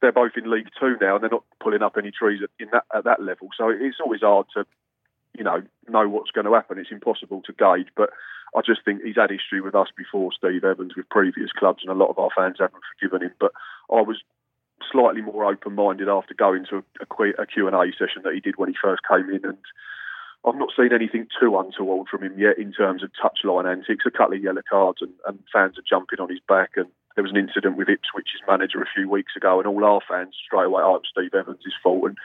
they're 0.00 0.12
both 0.12 0.32
in 0.36 0.50
League 0.50 0.68
Two 0.78 0.96
now, 1.00 1.14
and 1.14 1.22
they're 1.22 1.30
not 1.30 1.44
pulling 1.60 1.82
up 1.82 1.96
any 1.96 2.10
trees 2.10 2.40
at, 2.42 2.50
that, 2.72 2.84
at 2.94 3.04
that 3.04 3.22
level. 3.22 3.48
So 3.56 3.68
it's 3.68 4.00
always 4.02 4.22
hard 4.22 4.46
to, 4.54 4.64
you 5.36 5.44
know, 5.44 5.62
know 5.88 6.08
what's 6.08 6.30
going 6.30 6.46
to 6.46 6.54
happen. 6.54 6.78
It's 6.78 6.90
impossible 6.90 7.42
to 7.42 7.52
gauge. 7.52 7.88
But 7.96 8.10
I 8.56 8.60
just 8.64 8.84
think 8.84 9.02
he's 9.02 9.16
had 9.16 9.30
history 9.30 9.60
with 9.60 9.74
us 9.74 9.88
before, 9.96 10.30
Steve 10.36 10.64
Evans, 10.64 10.94
with 10.96 11.08
previous 11.08 11.50
clubs, 11.52 11.82
and 11.82 11.90
a 11.90 11.98
lot 11.98 12.10
of 12.10 12.18
our 12.18 12.30
fans 12.36 12.56
haven't 12.58 12.82
forgiven 12.98 13.26
him. 13.26 13.34
But 13.38 13.52
I 13.90 14.00
was 14.02 14.22
slightly 14.90 15.22
more 15.22 15.44
open-minded 15.44 16.08
after 16.08 16.34
going 16.34 16.66
to 16.70 16.84
a, 17.00 17.42
a 17.42 17.46
Q&A 17.46 17.92
session 17.92 18.22
that 18.24 18.34
he 18.34 18.40
did 18.40 18.56
when 18.56 18.68
he 18.68 18.74
first 18.80 19.02
came 19.08 19.30
in, 19.30 19.44
and 19.44 19.58
I've 20.44 20.56
not 20.56 20.70
seen 20.76 20.92
anything 20.92 21.26
too 21.40 21.58
untoward 21.58 22.08
from 22.08 22.22
him 22.22 22.38
yet 22.38 22.58
in 22.58 22.72
terms 22.72 23.02
of 23.02 23.10
touchline 23.12 23.70
antics. 23.70 24.04
A 24.06 24.10
couple 24.10 24.36
of 24.36 24.42
yellow 24.42 24.62
cards, 24.68 24.98
and, 25.00 25.12
and 25.26 25.38
fans 25.52 25.78
are 25.78 25.88
jumping 25.88 26.20
on 26.20 26.28
his 26.28 26.40
back. 26.46 26.72
And 26.76 26.88
there 27.14 27.22
was 27.22 27.30
an 27.30 27.38
incident 27.38 27.76
with 27.76 27.88
Ipswich's 27.88 28.42
manager 28.48 28.82
a 28.82 28.92
few 28.94 29.08
weeks 29.08 29.32
ago, 29.36 29.58
and 29.58 29.68
all 29.68 29.84
our 29.84 30.00
fans 30.08 30.34
straight 30.44 30.66
away, 30.66 30.82
oh, 30.84 31.00
Steve 31.10 31.34
Evans' 31.34 31.62
fault. 31.82 32.04
And 32.04 32.18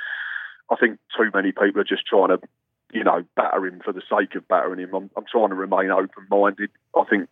I 0.72 0.76
think 0.76 1.00
too 1.16 1.30
many 1.34 1.52
people 1.52 1.82
are 1.82 1.84
just 1.84 2.08
trying 2.08 2.30
to, 2.30 2.40
you 2.92 3.04
know, 3.04 3.24
batter 3.36 3.66
him 3.66 3.82
for 3.84 3.94
the 3.94 4.02
sake 4.10 4.36
of 4.36 4.48
battering 4.48 4.80
him. 4.80 4.94
I'm, 4.94 5.10
I'm 5.16 5.26
trying 5.32 5.50
to 5.50 5.56
remain 5.56 5.92
open-minded. 5.92 6.72
I 6.98 7.04
think 7.10 7.30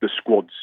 the 0.00 0.10
squad's 0.16 0.54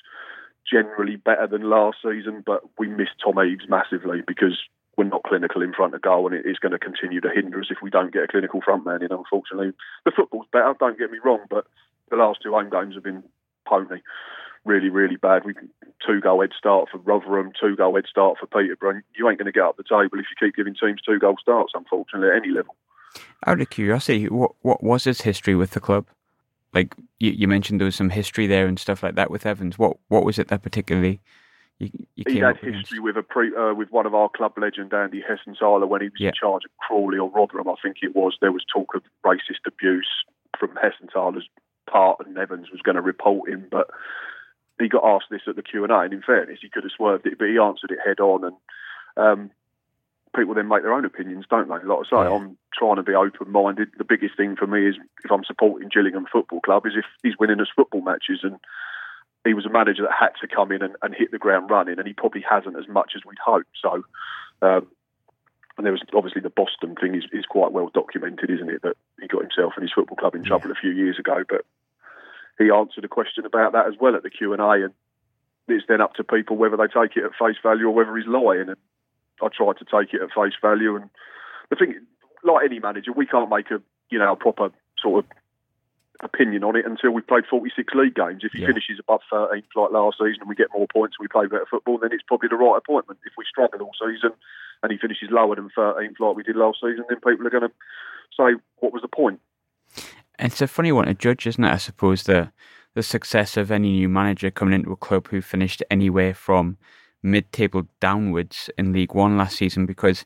generally 0.70 1.16
better 1.16 1.48
than 1.48 1.70
last 1.70 1.98
season, 2.04 2.44
but 2.46 2.62
we 2.78 2.88
missed 2.88 3.20
Tom 3.24 3.40
Eaves 3.44 3.66
massively 3.70 4.22
because 4.26 4.58
we're 4.98 5.06
not 5.06 5.24
clinical 5.24 5.62
in 5.62 5.74
front 5.74 5.94
of 5.94 6.02
goal, 6.02 6.26
and 6.28 6.36
it 6.36 6.46
is 6.46 6.58
going 6.58 6.72
to 6.72 6.80
continue 6.80 7.22
to 7.22 7.30
hinder 7.34 7.60
us 7.60 7.68
if 7.70 7.78
we 7.82 7.90
don't 7.90 8.12
get 8.12 8.24
a 8.24 8.28
clinical 8.28 8.62
front 8.62 8.86
man 8.86 9.04
in. 9.04 9.12
Unfortunately, 9.12 9.72
the 10.06 10.12
football's 10.12 10.48
better. 10.52 10.74
Don't 10.80 10.98
get 10.98 11.12
me 11.12 11.20
wrong, 11.24 11.42
but 11.50 11.68
the 12.10 12.16
last 12.16 12.40
two 12.42 12.52
home 12.52 12.70
games 12.70 12.96
have 12.96 13.04
been 13.04 13.24
pony, 13.66 14.02
really, 14.68 14.90
really 14.90 15.16
bad. 15.16 15.46
We 15.46 15.54
two 16.06 16.22
goal 16.22 16.42
head 16.42 16.52
start 16.58 16.90
for 16.92 16.98
Rotherham, 17.00 17.52
two 17.60 17.76
goal 17.76 17.96
head 17.96 18.06
start 18.10 18.38
for 18.40 18.46
Peterborough. 18.48 19.02
You 19.16 19.28
ain't 19.30 19.40
going 19.40 19.46
to 19.48 19.52
get 19.52 19.64
up 19.64 19.78
the 19.78 19.84
table 19.84 20.20
if 20.20 20.26
you 20.30 20.36
keep 20.48 20.56
giving 20.56 20.76
teams 20.76 21.02
two 21.02 21.20
goal 21.20 21.36
starts. 21.42 21.74
Unfortunately, 21.76 22.30
at 22.30 22.36
any 22.36 22.50
level. 22.50 22.76
Out 23.46 23.62
of 23.62 23.70
curiosity, 23.70 24.26
what 24.30 24.52
what 24.62 24.84
was 24.84 25.06
his 25.06 25.22
history 25.22 25.56
with 25.56 25.72
the 25.72 25.80
club? 25.80 26.06
Like 26.74 26.96
you, 27.20 27.32
you 27.32 27.48
mentioned, 27.48 27.80
there 27.80 27.86
was 27.86 27.96
some 27.96 28.10
history 28.12 28.46
there 28.46 28.68
and 28.68 28.78
stuff 28.78 29.02
like 29.02 29.16
that 29.16 29.32
with 29.32 29.46
Evans. 29.46 29.80
What 29.80 29.98
what 30.10 30.26
was 30.26 30.38
it 30.38 30.50
that 30.50 30.62
particularly 30.62 31.20
you, 31.80 31.90
you 31.94 32.06
he 32.16 32.24
came 32.36 32.44
had 32.44 32.58
against? 32.58 32.80
history 32.80 33.00
with 33.00 33.18
a 33.18 33.24
pre, 33.24 33.56
uh, 33.56 33.74
with 33.74 33.90
one 33.92 34.06
of 34.06 34.14
our 34.14 34.30
club 34.30 34.54
legend 34.58 34.94
Andy 34.94 35.24
Hessenthaler 35.24 35.88
when 35.88 36.02
he 36.02 36.08
was 36.10 36.20
Yeah. 36.20 36.30
in 36.30 36.34
charge 36.40 36.66
of 36.66 36.72
Crawley 36.78 37.18
or 37.18 37.30
Rotherham. 37.30 37.70
I 37.70 37.76
think 37.82 37.98
it 38.02 38.16
was. 38.16 38.38
There 38.42 38.52
was 38.52 38.66
talk 38.72 38.94
of 38.96 39.04
racist 39.26 39.66
abuse 39.66 40.10
from 40.60 40.70
Hessenthaler's 40.76 41.48
part, 41.90 42.20
and 42.26 42.38
Evans 42.38 42.70
was 42.72 42.82
going 42.82 42.96
to 42.96 43.02
report 43.02 43.50
him, 43.50 43.66
but 43.72 43.90
he 44.79 44.89
got 44.89 45.05
asked 45.05 45.27
this 45.29 45.41
at 45.48 45.55
the 45.55 45.63
Q 45.63 45.84
and 45.84 45.91
A. 45.91 46.00
And 46.00 46.13
in 46.13 46.22
fairness, 46.22 46.60
he 46.62 46.69
could 46.69 46.84
have 46.84 46.91
swerved 46.96 47.25
it, 47.25 47.38
but 47.38 47.48
he 47.48 47.57
answered 47.57 47.91
it 47.91 48.00
head 48.05 48.19
on. 48.19 48.43
And 48.43 48.55
um, 49.17 49.51
people 50.36 50.53
then 50.53 50.67
make 50.67 50.84
their 50.84 50.93
own 50.93 51.05
opinions, 51.05 51.46
don't 51.50 51.67
they? 51.67 51.84
Like 51.84 52.05
I 52.05 52.10
say, 52.10 52.29
Yeah. 52.29 52.36
I'm 52.36 52.57
trying 52.74 52.98
to 52.98 53.03
be 53.03 53.15
open 53.15 53.51
minded. 53.51 53.89
The 53.98 54.03
biggest 54.03 54.38
thing 54.38 54.55
for 54.55 54.67
me 54.67 54.88
is 54.88 54.96
if 55.24 55.31
I'm 55.31 55.43
supporting 55.43 55.89
Gillingham 55.91 56.27
Football 56.31 56.62
Club 56.62 56.86
is 56.86 56.93
if 56.96 57.05
he's 57.24 57.38
winning 57.39 57.60
us 57.60 57.67
football 57.75 58.01
matches 58.01 58.39
and 58.43 58.57
he 59.46 59.53
was 59.53 59.65
a 59.65 59.69
manager 59.69 60.03
that 60.03 60.12
had 60.17 60.34
to 60.41 60.48
come 60.53 60.72
in 60.72 60.81
and, 60.81 60.96
and 61.01 61.15
hit 61.15 61.31
the 61.31 61.38
ground 61.38 61.69
running, 61.69 61.98
and 61.98 62.07
he 62.07 62.13
probably 62.13 62.43
hasn't 62.48 62.77
as 62.77 62.88
much 62.88 63.13
as 63.15 63.24
we'd 63.25 63.38
hoped. 63.43 63.69
So, 63.81 64.03
um, 64.62 64.88
and 65.77 65.86
there 65.86 65.93
was 65.93 66.01
obviously 66.13 66.41
the 66.41 66.50
Boston 66.50 66.96
thing 66.96 67.15
is, 67.15 67.24
is 67.31 67.46
quite 67.46 67.72
well 67.72 67.89
documented, 67.93 68.50
isn't 68.50 68.69
it? 68.69 68.81
That 68.81 68.98
he 69.22 69.27
got 69.27 69.41
himself 69.41 69.74
and 69.75 69.84
his 69.84 69.93
football 69.93 70.17
club 70.17 70.36
in 70.36 70.43
trouble 70.43 70.72
a 70.72 70.75
few 70.75 70.91
years 70.91 71.17
ago, 71.17 71.43
but 71.48 71.65
he 72.58 72.72
answered 72.72 73.06
a 73.06 73.08
question 73.10 73.46
about 73.46 73.74
that 73.74 73.88
as 73.88 73.94
well 74.00 74.16
at 74.16 74.24
the 74.24 74.30
Q 74.30 74.54
and 74.54 74.62
A, 74.62 74.86
and 74.86 74.94
it's 75.68 75.86
then 75.88 76.02
up 76.02 76.16
to 76.16 76.24
people 76.24 76.56
whether 76.58 76.78
they 76.78 76.88
take 76.88 77.18
it 77.18 77.24
at 77.24 77.32
face 77.40 77.58
value 77.62 77.88
or 77.88 77.92
whether 77.94 78.16
he's 78.16 78.28
lying. 78.28 78.70
And 78.70 78.78
I 79.42 79.48
tried 79.50 79.78
to 79.78 79.86
take 79.86 80.14
it 80.14 80.22
at 80.22 80.30
face 80.34 80.58
value, 80.62 80.96
and 80.96 81.10
the 81.70 81.76
thing, 81.76 81.96
like 82.44 82.66
any 82.66 82.80
manager, 82.80 83.12
we 83.12 83.26
can't 83.26 83.50
make 83.50 83.70
a 83.72 83.82
you 84.10 84.20
know 84.20 84.32
a 84.32 84.36
proper 84.36 84.72
sort 85.02 85.26
of 85.26 85.32
opinion 86.22 86.64
on 86.64 86.76
it 86.76 86.86
until 86.86 87.12
we've 87.12 87.28
played 87.28 87.46
46 87.46 87.94
league 87.94 88.16
games. 88.16 88.44
If 88.44 88.54
he 88.54 88.60
Yeah. 88.62 88.68
finishes 88.68 88.98
above 89.00 89.22
13th 89.30 89.76
like 89.76 89.92
last 89.92 90.18
season 90.18 90.42
and 90.42 90.50
we 90.50 90.56
get 90.56 90.74
more 90.74 90.88
points 90.88 91.16
and 91.20 91.24
we 91.24 91.28
play 91.28 91.46
better 91.46 91.68
football, 91.70 92.00
then 92.00 92.12
it's 92.12 92.24
probably 92.24 92.50
the 92.50 92.56
right 92.56 92.76
appointment. 92.78 93.20
If 93.24 93.34
we 93.38 93.46
struggle 93.46 93.82
all 93.84 93.94
season 93.94 94.32
and 94.82 94.92
he 94.92 94.98
finishes 94.98 95.30
lower 95.30 95.56
than 95.56 95.70
13th 95.70 96.20
like 96.20 96.36
we 96.36 96.42
did 96.42 96.56
last 96.56 96.82
season, 96.82 97.06
then 97.08 97.20
people 97.20 97.46
are 97.46 97.52
going 97.52 97.70
to 97.70 97.74
say, 98.36 98.60
what 98.78 98.94
was 98.94 99.04
the 99.04 99.08
point? 99.08 99.40
It's 100.39 100.62
a 100.62 100.67
funny 100.67 100.91
one 100.91 101.06
to 101.06 101.13
judge, 101.13 101.48
isn't 101.48 101.63
it? 101.63 101.72
I 101.72 101.77
suppose 101.77 102.24
the 102.24 102.51
the 102.94 103.03
success 103.03 103.58
of 103.58 103.70
any 103.70 103.91
new 103.91 104.10
manager 104.10 104.50
coming 104.50 104.74
into 104.74 104.91
a 104.91 104.96
club 104.96 105.27
who 105.27 105.39
finished 105.39 105.84
anywhere 105.91 106.34
from 106.34 106.77
mid-table 107.22 107.88
downwards 108.00 108.72
in 108.75 108.91
League 108.91 109.13
One 109.13 109.38
last 109.38 109.58
season, 109.58 109.86
because 109.86 110.25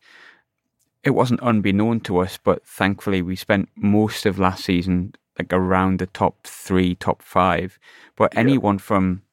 it 1.03 1.09
wasn't 1.09 1.41
unbeknown 1.41 1.99
to 2.01 2.19
us, 2.19 2.39
but 2.41 2.65
thankfully 2.65 3.21
we 3.21 3.35
spent 3.35 3.67
most 3.75 4.25
of 4.25 4.39
last 4.39 4.63
season 4.63 5.13
like 5.37 5.51
around 5.51 5.99
the 5.99 6.05
top 6.07 6.47
three, 6.47 6.95
top 6.95 7.21
five. 7.23 7.77
But 8.15 8.37
anyone 8.37 8.77
from 8.77 9.23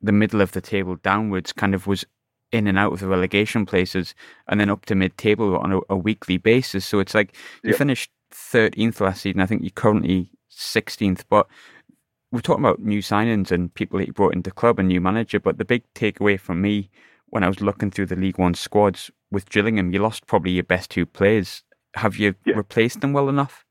the 0.00 0.12
middle 0.12 0.40
of 0.40 0.52
the 0.52 0.60
table 0.60 0.96
downwards 0.96 1.52
kind 1.52 1.74
of 1.74 1.86
was 1.86 2.04
in 2.52 2.66
and 2.66 2.78
out 2.78 2.92
of 2.92 3.00
the 3.00 3.08
relegation 3.08 3.66
places 3.66 4.14
and 4.48 4.58
then 4.58 4.70
up 4.70 4.86
to 4.86 4.94
mid-table 4.94 5.56
on 5.58 5.72
a, 5.72 5.80
a 5.90 5.96
weekly 5.96 6.36
basis. 6.38 6.84
So 6.86 6.98
it's 6.98 7.14
like 7.14 7.36
you 7.62 7.70
Yeah. 7.72 7.76
finished 7.76 8.10
13th 8.32 9.00
last 9.00 9.22
season. 9.22 9.40
I 9.40 9.46
think 9.46 9.62
you're 9.62 9.70
currently 9.70 10.30
16th, 10.50 11.24
but 11.28 11.46
we're 12.32 12.40
talking 12.40 12.64
about 12.64 12.80
new 12.80 13.00
signings 13.00 13.50
and 13.50 13.72
people 13.74 13.98
that 13.98 14.06
you 14.06 14.12
brought 14.12 14.34
into 14.34 14.50
the 14.50 14.54
club 14.54 14.78
and 14.78 14.88
new 14.88 15.00
manager, 15.00 15.40
but 15.40 15.58
the 15.58 15.64
big 15.64 15.82
takeaway 15.94 16.38
from 16.38 16.60
me 16.60 16.90
when 17.28 17.42
I 17.42 17.48
was 17.48 17.60
looking 17.60 17.90
through 17.90 18.06
the 18.06 18.16
League 18.16 18.38
One 18.38 18.54
squads 18.54 19.10
with 19.30 19.50
Gillingham, 19.50 19.92
you 19.92 20.00
lost 20.00 20.26
probably 20.26 20.52
your 20.52 20.64
best 20.64 20.90
two 20.90 21.06
players. 21.06 21.62
Have 21.94 22.16
you 22.16 22.34
yeah. 22.44 22.54
replaced 22.54 23.00
them 23.00 23.12
well 23.12 23.28
enough? 23.28 23.64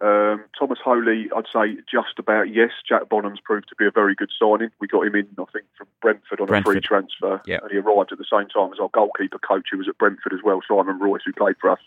Um, 0.00 0.42
Thomas 0.58 0.80
Holy, 0.84 1.30
I'd 1.36 1.44
say 1.52 1.80
just 1.90 2.18
about 2.18 2.52
yes. 2.52 2.70
Jack 2.88 3.08
Bonham's 3.08 3.38
proved 3.38 3.68
to 3.68 3.76
be 3.76 3.86
a 3.86 3.90
very 3.92 4.16
good 4.16 4.30
signing. 4.36 4.70
We 4.80 4.88
got 4.88 5.06
him 5.06 5.14
in, 5.14 5.28
I 5.38 5.44
think, 5.52 5.66
from 5.78 5.86
Brentford 6.00 6.40
on 6.40 6.46
Brentford. 6.48 6.70
a 6.70 6.74
free 6.74 6.80
transfer. 6.80 7.40
Yep. 7.46 7.62
And 7.62 7.70
he 7.70 7.78
arrived 7.78 8.10
at 8.10 8.18
the 8.18 8.26
same 8.28 8.48
time 8.48 8.72
as 8.72 8.80
our 8.80 8.88
goalkeeper 8.92 9.38
coach 9.38 9.68
who 9.70 9.78
was 9.78 9.88
at 9.88 9.98
Brentford 9.98 10.32
as 10.32 10.40
well, 10.42 10.60
Simon 10.66 10.98
Royce, 10.98 11.22
who 11.24 11.32
played 11.32 11.54
for 11.60 11.70
us 11.70 11.78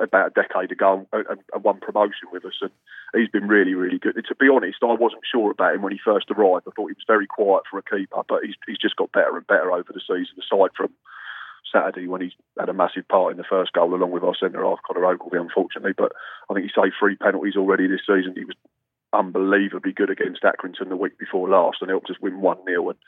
about 0.00 0.28
a 0.28 0.42
decade 0.42 0.72
ago 0.72 1.06
and, 1.12 1.26
and 1.28 1.64
won 1.64 1.80
promotion 1.80 2.28
with 2.32 2.44
us. 2.44 2.58
And 2.60 2.70
he's 3.14 3.30
been 3.30 3.48
really, 3.48 3.74
really 3.74 3.98
good. 3.98 4.16
And 4.16 4.24
to 4.26 4.34
be 4.34 4.48
honest, 4.48 4.78
I 4.82 4.94
wasn't 4.94 5.22
sure 5.30 5.50
about 5.50 5.74
him 5.74 5.82
when 5.82 5.92
he 5.92 6.00
first 6.04 6.30
arrived. 6.30 6.66
I 6.66 6.72
thought 6.74 6.88
he 6.88 6.98
was 6.98 7.06
very 7.06 7.26
quiet 7.26 7.64
for 7.70 7.78
a 7.78 7.82
keeper, 7.82 8.22
but 8.28 8.44
he's, 8.44 8.54
he's 8.66 8.78
just 8.78 8.96
got 8.96 9.12
better 9.12 9.36
and 9.36 9.46
better 9.46 9.72
over 9.72 9.92
the 9.92 10.00
season, 10.00 10.38
aside 10.38 10.70
from 10.76 10.90
Saturday 11.72 12.06
when 12.06 12.20
he 12.20 12.34
had 12.58 12.68
a 12.68 12.74
massive 12.74 13.06
part 13.08 13.32
in 13.32 13.38
the 13.38 13.44
first 13.44 13.72
goal 13.72 13.94
along 13.94 14.10
with 14.10 14.24
our 14.24 14.34
centre 14.34 14.64
half 14.64 14.78
Conor 14.86 15.06
Ogilvie, 15.06 15.36
unfortunately. 15.36 15.92
But 15.96 16.12
I 16.50 16.54
think 16.54 16.66
he 16.66 16.72
saved 16.80 16.94
three 16.98 17.16
penalties 17.16 17.56
already 17.56 17.86
this 17.86 18.06
season. 18.06 18.34
He 18.34 18.44
was 18.44 18.56
unbelievably 19.12 19.92
good 19.92 20.10
against 20.10 20.42
Accrington 20.42 20.88
the 20.88 20.96
week 20.96 21.18
before 21.18 21.48
last 21.48 21.78
and 21.80 21.90
helped 21.90 22.10
us 22.10 22.16
win 22.20 22.40
one 22.40 22.58
0 22.64 22.90
And 22.90 22.98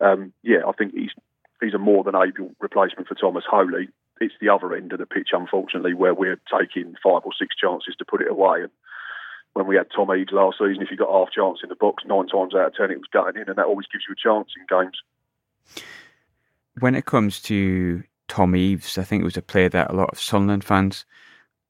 um, 0.00 0.32
yeah, 0.42 0.60
I 0.66 0.72
think 0.72 0.94
he's 0.94 1.12
he's 1.60 1.74
a 1.74 1.78
more 1.78 2.04
than 2.04 2.16
able 2.16 2.52
replacement 2.60 3.08
for 3.08 3.14
Thomas 3.14 3.44
Holy. 3.48 3.88
It's 4.20 4.34
the 4.40 4.48
other 4.48 4.74
end 4.74 4.92
of 4.92 4.98
the 4.98 5.06
pitch, 5.06 5.30
unfortunately, 5.32 5.94
where 5.94 6.14
we're 6.14 6.40
taking 6.50 6.94
five 7.02 7.22
or 7.24 7.32
six 7.38 7.56
chances 7.56 7.96
to 7.98 8.04
put 8.04 8.22
it 8.22 8.30
away. 8.30 8.62
And 8.62 8.70
when 9.54 9.66
we 9.66 9.76
had 9.76 9.88
Tom 9.94 10.14
Eaves 10.14 10.32
last 10.32 10.58
season, 10.58 10.82
if 10.82 10.90
you 10.90 10.96
got 10.96 11.10
half 11.10 11.32
chance 11.32 11.60
in 11.62 11.68
the 11.68 11.74
box, 11.74 12.04
nine 12.06 12.28
times 12.28 12.54
out 12.54 12.68
of 12.68 12.74
ten 12.74 12.90
it 12.90 12.98
was 12.98 13.10
going 13.12 13.36
in, 13.36 13.48
and 13.48 13.56
that 13.56 13.66
always 13.66 13.86
gives 13.92 14.04
you 14.08 14.14
a 14.14 14.22
chance 14.22 14.50
in 14.56 14.66
games 14.68 15.02
when 16.80 16.94
it 16.94 17.06
comes 17.06 17.40
to 17.42 18.02
Tom 18.28 18.56
Eaves, 18.56 18.98
I 18.98 19.04
think 19.04 19.20
it 19.20 19.24
was 19.24 19.36
a 19.36 19.42
player 19.42 19.68
that 19.70 19.90
a 19.90 19.94
lot 19.94 20.10
of 20.10 20.20
Sunderland 20.20 20.64
fans 20.64 21.04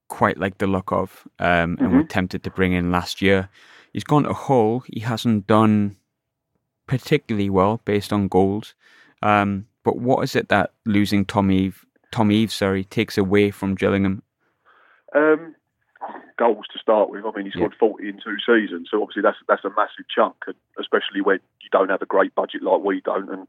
quite 0.08 0.38
like 0.38 0.58
the 0.58 0.66
look 0.66 0.92
of 0.92 1.26
um, 1.38 1.76
mm-hmm. 1.76 1.84
and 1.84 1.92
were 1.92 1.98
mm-hmm. 2.00 2.08
tempted 2.08 2.42
to 2.44 2.50
bring 2.50 2.72
in 2.72 2.90
last 2.90 3.20
year. 3.20 3.48
He's 3.92 4.04
gone 4.04 4.24
to 4.24 4.32
Hull. 4.32 4.82
He 4.86 5.00
hasn't 5.00 5.46
done 5.46 5.96
particularly 6.86 7.50
well 7.50 7.80
based 7.84 8.12
on 8.12 8.28
goals. 8.28 8.74
Um, 9.22 9.66
but 9.82 9.98
what 9.98 10.22
is 10.24 10.36
it 10.36 10.48
that 10.48 10.72
losing 10.84 11.24
Tom 11.24 11.50
Eve, 11.50 11.84
Tom 12.14 12.30
Eaves, 12.30 12.54
sorry, 12.54 12.84
takes 12.84 13.18
away 13.18 13.50
from 13.50 13.74
Gillingham? 13.74 14.22
Um, 15.16 15.56
goals 16.38 16.64
to 16.72 16.78
start 16.78 17.10
with. 17.10 17.24
I 17.24 17.36
mean, 17.36 17.46
he 17.46 17.50
scored 17.50 17.72
yeah. 17.72 17.88
40 17.88 18.08
in 18.08 18.20
two 18.22 18.36
seasons, 18.46 18.86
so 18.88 19.02
obviously 19.02 19.22
that's 19.22 19.38
that's 19.48 19.64
a 19.64 19.70
massive 19.70 20.06
chunk, 20.14 20.36
especially 20.78 21.22
when 21.22 21.40
you 21.60 21.68
don't 21.72 21.90
have 21.90 22.02
a 22.02 22.06
great 22.06 22.32
budget 22.36 22.62
like 22.62 22.84
we 22.84 23.00
don't, 23.00 23.28
and 23.28 23.48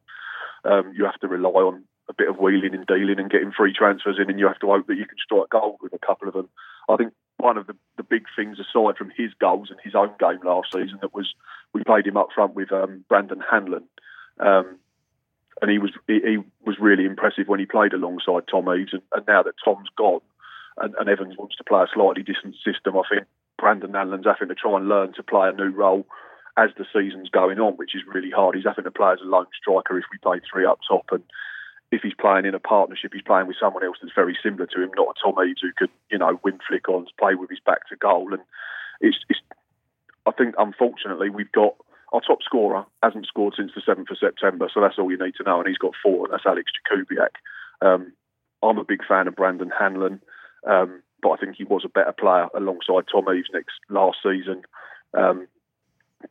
um, 0.63 0.91
you 0.97 1.05
have 1.05 1.19
to 1.19 1.27
rely 1.27 1.61
on 1.61 1.83
a 2.09 2.13
bit 2.15 2.27
of 2.27 2.39
wheeling 2.39 2.73
and 2.73 2.87
dealing 2.87 3.19
and 3.19 3.29
getting 3.29 3.51
free 3.51 3.71
transfers 3.71 4.17
in, 4.17 4.31
and 4.31 4.39
you 4.39 4.47
have 4.47 4.59
to 4.61 4.67
hope 4.73 4.87
that 4.87 4.97
you 4.97 5.05
can 5.05 5.17
strike 5.23 5.49
gold 5.51 5.77
with 5.83 5.93
a 5.93 6.03
couple 6.03 6.27
of 6.27 6.33
them. 6.33 6.49
I 6.89 6.95
think 6.95 7.13
one 7.37 7.59
of 7.59 7.67
the, 7.67 7.75
the 7.97 8.03
big 8.03 8.25
things, 8.35 8.57
aside 8.57 8.97
from 8.97 9.11
his 9.15 9.29
goals 9.39 9.69
and 9.69 9.79
his 9.83 9.93
own 9.93 10.09
game 10.19 10.39
last 10.43 10.73
season, 10.73 10.97
that 11.01 11.13
was 11.13 11.35
we 11.71 11.83
played 11.83 12.07
him 12.07 12.17
up 12.17 12.29
front 12.33 12.55
with 12.55 12.71
um, 12.71 13.05
Brandon 13.09 13.43
Hanlon, 13.47 13.83
um, 14.39 14.79
and 15.61 15.71
he 15.71 15.79
was 15.79 15.91
he, 16.07 16.19
he, 16.19 16.37
was 16.65 16.77
really 16.79 17.05
impressive 17.05 17.47
when 17.47 17.59
he 17.59 17.65
played 17.65 17.93
alongside 17.93 18.43
Tom 18.49 18.67
Eaves. 18.73 18.93
And, 18.93 19.01
and 19.13 19.25
now 19.27 19.43
that 19.43 19.53
Tom's 19.63 19.89
gone, 19.97 20.21
and, 20.77 20.93
and, 20.99 21.09
Evans 21.09 21.37
wants 21.37 21.55
to 21.57 21.63
play 21.63 21.83
a 21.83 21.93
slightly 21.93 22.23
different 22.23 22.55
system, 22.65 22.97
I 22.97 23.03
think 23.09 23.27
Brandon 23.57 23.93
Hanlon's 23.93 24.25
having 24.25 24.49
to 24.49 24.55
try 24.55 24.75
and 24.77 24.89
learn 24.89 25.13
to 25.13 25.23
play 25.23 25.47
a 25.49 25.53
new 25.53 25.69
role 25.69 26.05
as 26.57 26.69
the 26.77 26.85
season's 26.91 27.29
going 27.29 27.59
on, 27.59 27.73
which 27.73 27.95
is 27.95 28.01
really 28.07 28.31
hard. 28.31 28.55
He's 28.55 28.65
having 28.65 28.85
to 28.85 28.91
play 28.91 29.13
as 29.13 29.19
a 29.21 29.27
lone 29.27 29.47
striker 29.59 29.97
if 29.97 30.05
we 30.11 30.17
play 30.17 30.39
three 30.39 30.65
up 30.65 30.79
top, 30.87 31.05
and 31.11 31.23
if 31.91 32.01
he's 32.01 32.13
playing 32.19 32.45
in 32.45 32.55
a 32.55 32.59
partnership, 32.59 33.11
he's 33.13 33.21
playing 33.21 33.47
with 33.47 33.57
someone 33.59 33.83
else 33.83 33.97
that's 34.01 34.15
very 34.15 34.37
similar 34.41 34.65
to 34.65 34.81
him, 34.81 34.91
not 34.95 35.15
a 35.15 35.19
Tom 35.21 35.35
Eaves 35.45 35.61
who 35.61 35.71
could, 35.77 35.91
you 36.09 36.17
know, 36.17 36.39
win 36.43 36.59
flick-ons, 36.67 37.09
play 37.19 37.35
with 37.35 37.49
his 37.49 37.59
back 37.65 37.87
to 37.89 37.95
goal. 37.95 38.33
And 38.33 38.41
it's, 39.01 39.17
it's 39.29 39.39
I 40.25 40.31
think, 40.31 40.55
unfortunately, 40.57 41.29
we've 41.29 41.51
got 41.51 41.75
our 42.13 42.21
top 42.21 42.43
scorer 42.43 42.85
hasn't 43.03 43.27
scored 43.27 43.55
since 43.57 43.71
the 43.75 43.81
7th 43.81 44.11
of 44.11 44.17
September, 44.19 44.69
so 44.73 44.81
that's 44.81 44.97
all 44.97 45.11
you 45.11 45.17
need 45.17 45.35
to 45.35 45.43
know. 45.43 45.59
And 45.59 45.67
he's 45.67 45.77
got 45.77 45.93
four, 46.01 46.25
and 46.25 46.33
that's 46.33 46.45
Alex 46.45 46.71
Jakubiak. 46.77 47.35
Um, 47.81 48.13
I'm 48.63 48.77
a 48.77 48.83
big 48.83 49.05
fan 49.05 49.27
of 49.27 49.35
Brandon 49.35 49.71
Hanlon, 49.77 50.21
um, 50.67 51.01
but 51.21 51.31
I 51.31 51.37
think 51.37 51.55
he 51.55 51.63
was 51.63 51.83
a 51.85 51.89
better 51.89 52.13
player 52.13 52.47
alongside 52.55 53.05
Tom 53.11 53.25
Eaves 53.33 53.49
next 53.53 53.75
last 53.89 54.17
season. 54.23 54.63
Um, 55.13 55.47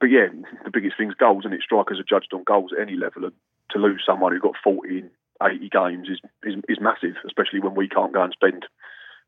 but 0.01 0.07
yeah, 0.07 0.29
the 0.65 0.71
biggest 0.73 0.97
thing's 0.97 1.15
goals, 1.15 1.45
and 1.45 1.55
it 1.55 1.63
strikers 1.63 2.01
are 2.01 2.09
judged 2.09 2.33
on 2.33 2.45
goals 2.45 2.73
at 2.73 2.83
any 2.83 2.97
level. 2.97 3.25
And 3.25 3.35
to 3.71 3.79
lose 3.79 4.03
someone 4.05 4.33
who 4.33 4.41
got 4.41 4.55
40 4.63 4.99
in 4.99 5.11
80 5.43 5.69
games 5.69 6.09
is, 6.09 6.21
is, 6.43 6.55
is 6.69 6.79
massive, 6.81 7.17
especially 7.27 7.61
when 7.61 7.75
we 7.75 7.89
can't 7.89 8.13
go 8.13 8.23
and 8.23 8.33
spend, 8.33 8.67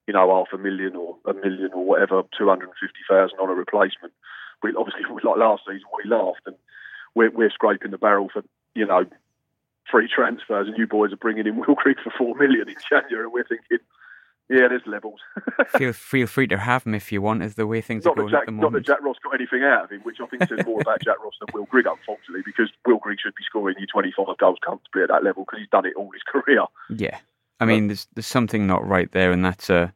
you 0.07 0.15
know, 0.15 0.29
half 0.31 0.59
a 0.59 0.63
million 0.63 0.97
or 0.97 1.17
a 1.27 1.35
million 1.35 1.71
or 1.75 1.85
whatever, 1.85 2.23
250,000 2.37 3.39
on 3.39 3.51
a 3.51 3.55
replacement. 3.55 4.13
We 4.63 4.73
obviously, 4.77 5.03
like 5.25 5.37
last 5.37 5.63
season, 5.67 5.87
we 6.03 6.11
laughed, 6.11 6.43
and 6.47 6.57
we're, 7.15 7.31
we're 7.31 7.51
scraping 7.51 7.91
the 7.91 7.99
barrel 7.99 8.29
for, 8.33 8.43
you 8.75 8.87
know, 8.87 9.05
free 9.91 10.09
transfers, 10.09 10.69
and 10.69 10.77
you 10.77 10.87
boys 10.87 11.13
are 11.13 11.17
bringing 11.17 11.47
in 11.47 11.57
Will 11.67 11.75
Grigg 11.75 11.99
for 12.03 12.13
four 12.17 12.35
million 12.35 12.69
in 12.69 12.77
January, 12.89 13.25
and 13.25 13.33
we're 13.33 13.45
thinking, 13.45 13.79
yeah, 14.49 14.69
there's 14.69 14.87
levels. 14.87 15.21
feel 15.77 15.93
feel 15.93 16.27
free 16.27 16.47
to 16.47 16.57
have 16.57 16.85
him 16.85 16.95
if 16.95 17.11
you 17.11 17.21
want, 17.21 17.43
is 17.43 17.57
the 17.57 17.67
way 17.67 17.81
things 17.81 18.05
not 18.05 18.13
are 18.13 18.23
going 18.23 18.31
Jack, 18.31 18.41
at 18.43 18.47
the 18.47 18.53
moment. 18.53 18.73
Not 18.75 18.79
that 18.79 18.87
Jack 18.87 19.03
Ross 19.03 19.17
got 19.23 19.35
anything 19.35 19.65
out 19.65 19.85
of 19.85 19.91
him, 19.91 20.01
which 20.03 20.19
I 20.21 20.27
think 20.27 20.49
says 20.49 20.65
more 20.65 20.81
about 20.81 21.03
Jack 21.03 21.23
Ross 21.23 21.35
than 21.41 21.49
Will 21.53 21.67
Grigg, 21.67 21.87
unfortunately, 21.87 22.43
because 22.45 22.71
Will 22.87 22.99
Grigg 22.99 23.19
should 23.21 23.35
be 23.35 23.43
scoring 23.45 23.77
you 23.79 23.87
25 23.87 24.27
goals 24.39 24.59
comfortably 24.65 25.03
at 25.03 25.09
that 25.09 25.25
level 25.25 25.45
because 25.45 25.61
he's 25.61 25.71
done 25.71 25.85
it 25.87 25.95
all 25.97 26.11
his 26.13 26.23
career. 26.23 26.65
Yeah, 26.91 27.19
I 27.59 27.65
mean, 27.65 27.89
there's 27.89 28.07
there's 28.15 28.27
something 28.27 28.67
not 28.67 28.87
right 28.87 29.11
there, 29.11 29.33
and 29.33 29.45
that's 29.45 29.69
a 29.69 29.93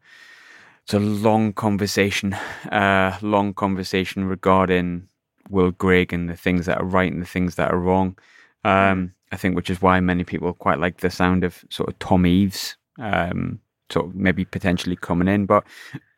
it's 0.90 0.94
a 0.94 0.98
long 0.98 1.52
conversation, 1.52 2.32
uh, 2.72 3.16
long 3.22 3.54
conversation 3.54 4.24
regarding 4.24 5.06
Will 5.48 5.70
Grigg 5.70 6.12
and 6.12 6.28
the 6.28 6.34
things 6.34 6.66
that 6.66 6.78
are 6.78 6.84
right 6.84 7.12
and 7.12 7.22
the 7.22 7.26
things 7.26 7.54
that 7.54 7.70
are 7.70 7.78
wrong. 7.78 8.18
Um, 8.64 9.14
I 9.30 9.36
think, 9.36 9.54
which 9.54 9.70
is 9.70 9.80
why 9.80 10.00
many 10.00 10.24
people 10.24 10.52
quite 10.52 10.80
like 10.80 10.98
the 10.98 11.08
sound 11.08 11.44
of 11.44 11.64
sort 11.70 11.88
of 11.88 11.98
Tom 12.00 12.26
Eaves. 12.26 12.76
Um, 12.98 13.60
sort 13.88 14.06
of 14.06 14.14
maybe 14.16 14.44
potentially 14.44 14.96
coming 14.96 15.28
in. 15.28 15.46
But 15.46 15.64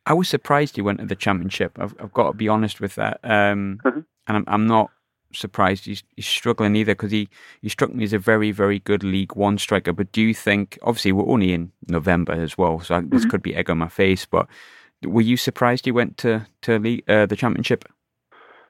I 0.06 0.14
was 0.14 0.28
surprised 0.28 0.76
he 0.76 0.82
went 0.82 1.00
to 1.00 1.06
the 1.06 1.16
championship. 1.16 1.78
I've, 1.78 1.94
I've 2.00 2.12
got 2.12 2.32
to 2.32 2.36
be 2.36 2.48
honest 2.48 2.80
with 2.80 2.94
that. 2.94 3.20
Um, 3.22 3.78
mm-hmm. 3.84 4.00
And 4.26 4.36
I'm, 4.38 4.44
I'm, 4.46 4.66
not 4.66 4.90
surprised 5.34 5.86
he's, 5.86 6.02
he's 6.16 6.26
struggling 6.26 6.76
either 6.76 6.94
because 6.94 7.10
he, 7.10 7.28
he 7.60 7.68
struck 7.68 7.92
me 7.92 8.04
as 8.04 8.12
a 8.12 8.18
very, 8.18 8.50
very 8.50 8.78
good 8.80 9.02
League 9.02 9.34
One 9.34 9.58
striker. 9.58 9.92
But 9.92 10.12
do 10.12 10.22
you 10.22 10.34
think, 10.34 10.78
obviously, 10.82 11.12
we're 11.12 11.28
only 11.28 11.52
in 11.52 11.72
November 11.88 12.32
as 12.32 12.56
well, 12.56 12.80
so 12.80 12.94
mm-hmm. 12.94 13.08
this 13.10 13.24
could 13.24 13.42
be 13.42 13.54
egg 13.54 13.70
on 13.70 13.78
my 13.78 13.88
face, 13.88 14.26
but 14.26 14.46
were 15.04 15.20
you 15.20 15.36
surprised 15.36 15.84
he 15.84 15.92
went 15.92 16.16
to, 16.18 16.46
to 16.62 16.78
league, 16.78 17.08
uh, 17.08 17.26
the 17.26 17.36
championship? 17.36 17.84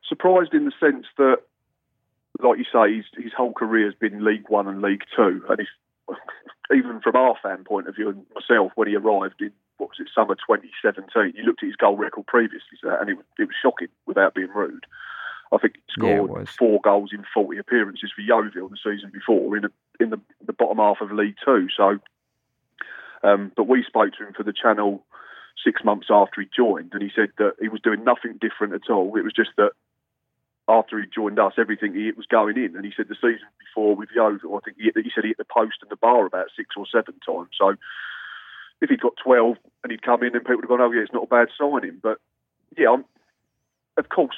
Surprised 0.09 0.55
in 0.55 0.64
the 0.64 0.72
sense 0.81 1.07
that, 1.18 1.38
like 2.42 2.59
you 2.59 2.64
say, 2.72 2.96
his, 2.96 3.05
his 3.16 3.33
whole 3.37 3.53
career 3.53 3.87
has 3.87 3.94
been 3.94 4.25
League 4.25 4.48
One 4.48 4.66
and 4.66 4.83
League 4.83 5.05
Two. 5.14 5.42
And 5.48 5.59
he's 5.59 6.16
even 6.75 7.01
from 7.01 7.16
our 7.16 7.35
fan 7.42 7.64
point 7.64 7.88
of 7.88 7.94
view, 7.94 8.09
and 8.09 8.25
myself, 8.35 8.72
when 8.75 8.88
he 8.88 8.96
arrived 8.96 9.40
in 9.40 9.53
what 9.79 9.90
was 9.90 10.01
it, 10.01 10.09
summer 10.14 10.35
2017, 10.35 11.35
you 11.37 11.44
looked 11.44 11.62
at 11.62 11.66
his 11.66 11.77
goal 11.77 11.96
record 11.96 12.27
previously 12.27 12.79
to 12.81 12.88
that, 12.88 13.01
and 13.01 13.11
it 13.11 13.16
was, 13.16 13.27
it 13.38 13.44
was 13.44 13.57
shocking 13.61 13.88
without 14.07 14.35
being 14.35 14.51
rude. 14.55 14.87
I 15.53 15.59
think 15.59 15.75
he 15.75 15.83
scored 15.93 16.31
yeah, 16.31 16.53
four 16.59 16.81
goals 16.81 17.11
in 17.12 17.25
40 17.35 17.59
appearances 17.59 18.11
for 18.15 18.23
Yeovil 18.23 18.69
the 18.69 18.77
season 18.77 19.11
before 19.12 19.57
in, 19.57 19.67
a, 19.67 19.69
in 20.01 20.11
the, 20.11 20.21
the 20.47 20.53
bottom 20.53 20.79
half 20.79 21.01
of 21.01 21.12
League 21.12 21.37
Two. 21.45 21.69
So, 21.77 21.99
um, 23.23 23.53
but 23.57 23.69
we 23.69 23.85
spoke 23.87 24.15
to 24.15 24.27
him 24.27 24.33
for 24.35 24.45
the 24.45 24.55
channel 24.55 25.05
six 25.62 25.85
months 25.85 26.09
after 26.11 26.41
he 26.41 26.49
joined, 26.55 26.93
and 26.95 27.03
he 27.03 27.11
said 27.15 27.29
that 27.38 27.53
he 27.61 27.69
was 27.69 27.81
doing 27.83 28.03
nothing 28.03 28.38
different 28.41 28.75
at 28.75 28.91
all. 28.91 29.15
It 29.17 29.25
was 29.25 29.35
just 29.35 29.51
that 29.59 29.73
after 30.69 30.99
he 30.99 31.07
joined 31.12 31.38
us, 31.38 31.55
everything 31.59 31.95
he 31.95 32.07
hit 32.07 32.17
was 32.17 32.27
going 32.27 32.57
in. 32.57 32.77
And 32.77 32.85
he 32.85 32.93
said 32.97 33.09
the 33.09 33.15
season 33.17 33.49
before 33.59 33.95
with 33.95 34.09
Yeovil, 34.15 34.57
I 34.57 34.61
think 34.65 34.77
he, 34.79 34.91
he 34.95 35.11
said 35.15 35.25
he 35.25 35.29
hit 35.29 35.38
the 35.38 35.45
post 35.45 35.79
and 35.83 35.91
the 35.91 35.97
bar 35.97 36.25
about 36.25 36.47
six 36.57 36.71
or 36.77 36.87
seven 36.91 37.15
times. 37.27 37.51
So 37.59 37.75
if 38.81 38.88
he'd 38.88 39.01
got 39.01 39.15
12 39.23 39.57
and 39.83 39.91
he'd 39.91 40.03
come 40.03 40.23
in, 40.23 40.33
then 40.33 40.43
people 40.43 40.57
would 40.57 40.71
have 40.71 40.71
gone, 40.71 40.81
oh, 40.81 40.93
yeah, 40.93 41.03
it's 41.03 41.12
not 41.12 41.25
a 41.25 41.27
bad 41.27 41.49
signing. 41.59 41.99
But 42.03 42.19
yeah, 42.77 42.91
I'm, 42.91 43.05
of 43.97 44.09
course, 44.09 44.37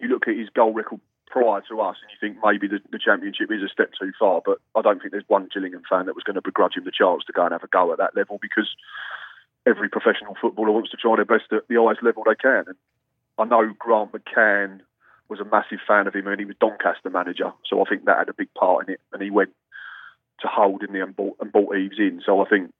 you 0.00 0.08
look 0.08 0.28
at 0.28 0.36
his 0.36 0.48
goal 0.50 0.72
record 0.72 1.00
prior 1.26 1.62
to 1.68 1.80
us 1.80 1.96
and 2.02 2.10
you 2.10 2.18
think 2.20 2.42
maybe 2.44 2.66
the, 2.66 2.80
the, 2.90 2.98
championship 2.98 3.50
is 3.52 3.62
a 3.62 3.68
step 3.68 3.90
too 3.98 4.12
far. 4.18 4.42
But 4.44 4.58
I 4.74 4.82
don't 4.82 4.98
think 4.98 5.12
there's 5.12 5.28
one 5.28 5.48
Gillingham 5.52 5.82
fan 5.88 6.06
that 6.06 6.14
was 6.14 6.24
going 6.24 6.34
to 6.34 6.42
begrudge 6.42 6.76
him 6.76 6.84
the 6.84 6.90
chance 6.90 7.22
to 7.26 7.32
go 7.32 7.44
and 7.44 7.52
have 7.52 7.62
a 7.62 7.68
go 7.68 7.92
at 7.92 7.98
that 7.98 8.16
level 8.16 8.38
because 8.42 8.68
every 9.66 9.88
professional 9.88 10.36
footballer 10.40 10.72
wants 10.72 10.90
to 10.90 10.96
try 10.96 11.16
their 11.16 11.24
best 11.24 11.52
at 11.52 11.68
the 11.68 11.76
highest 11.76 12.02
level 12.02 12.24
they 12.26 12.34
can. 12.34 12.64
And 12.66 12.76
I 13.38 13.44
know 13.44 13.72
Grant 13.78 14.12
McCann 14.12 14.80
was 15.28 15.40
a 15.40 15.44
massive 15.44 15.78
fan 15.86 16.06
of 16.06 16.14
him, 16.14 16.26
and 16.26 16.40
he 16.40 16.44
was 16.44 16.56
Doncaster 16.60 17.10
manager, 17.10 17.52
so 17.64 17.80
I 17.80 17.88
think 17.88 18.04
that 18.04 18.18
had 18.18 18.28
a 18.28 18.34
big 18.34 18.52
part 18.54 18.88
in 18.88 18.94
it. 18.94 19.00
And 19.12 19.22
he 19.22 19.30
went 19.30 19.50
to 20.40 20.48
Hull 20.48 20.78
in 20.86 20.92
the 20.92 21.02
and 21.02 21.14
bought, 21.14 21.36
and 21.40 21.52
bought 21.52 21.76
Eaves 21.76 21.98
in. 21.98 22.20
So 22.24 22.44
I 22.44 22.48
think 22.48 22.72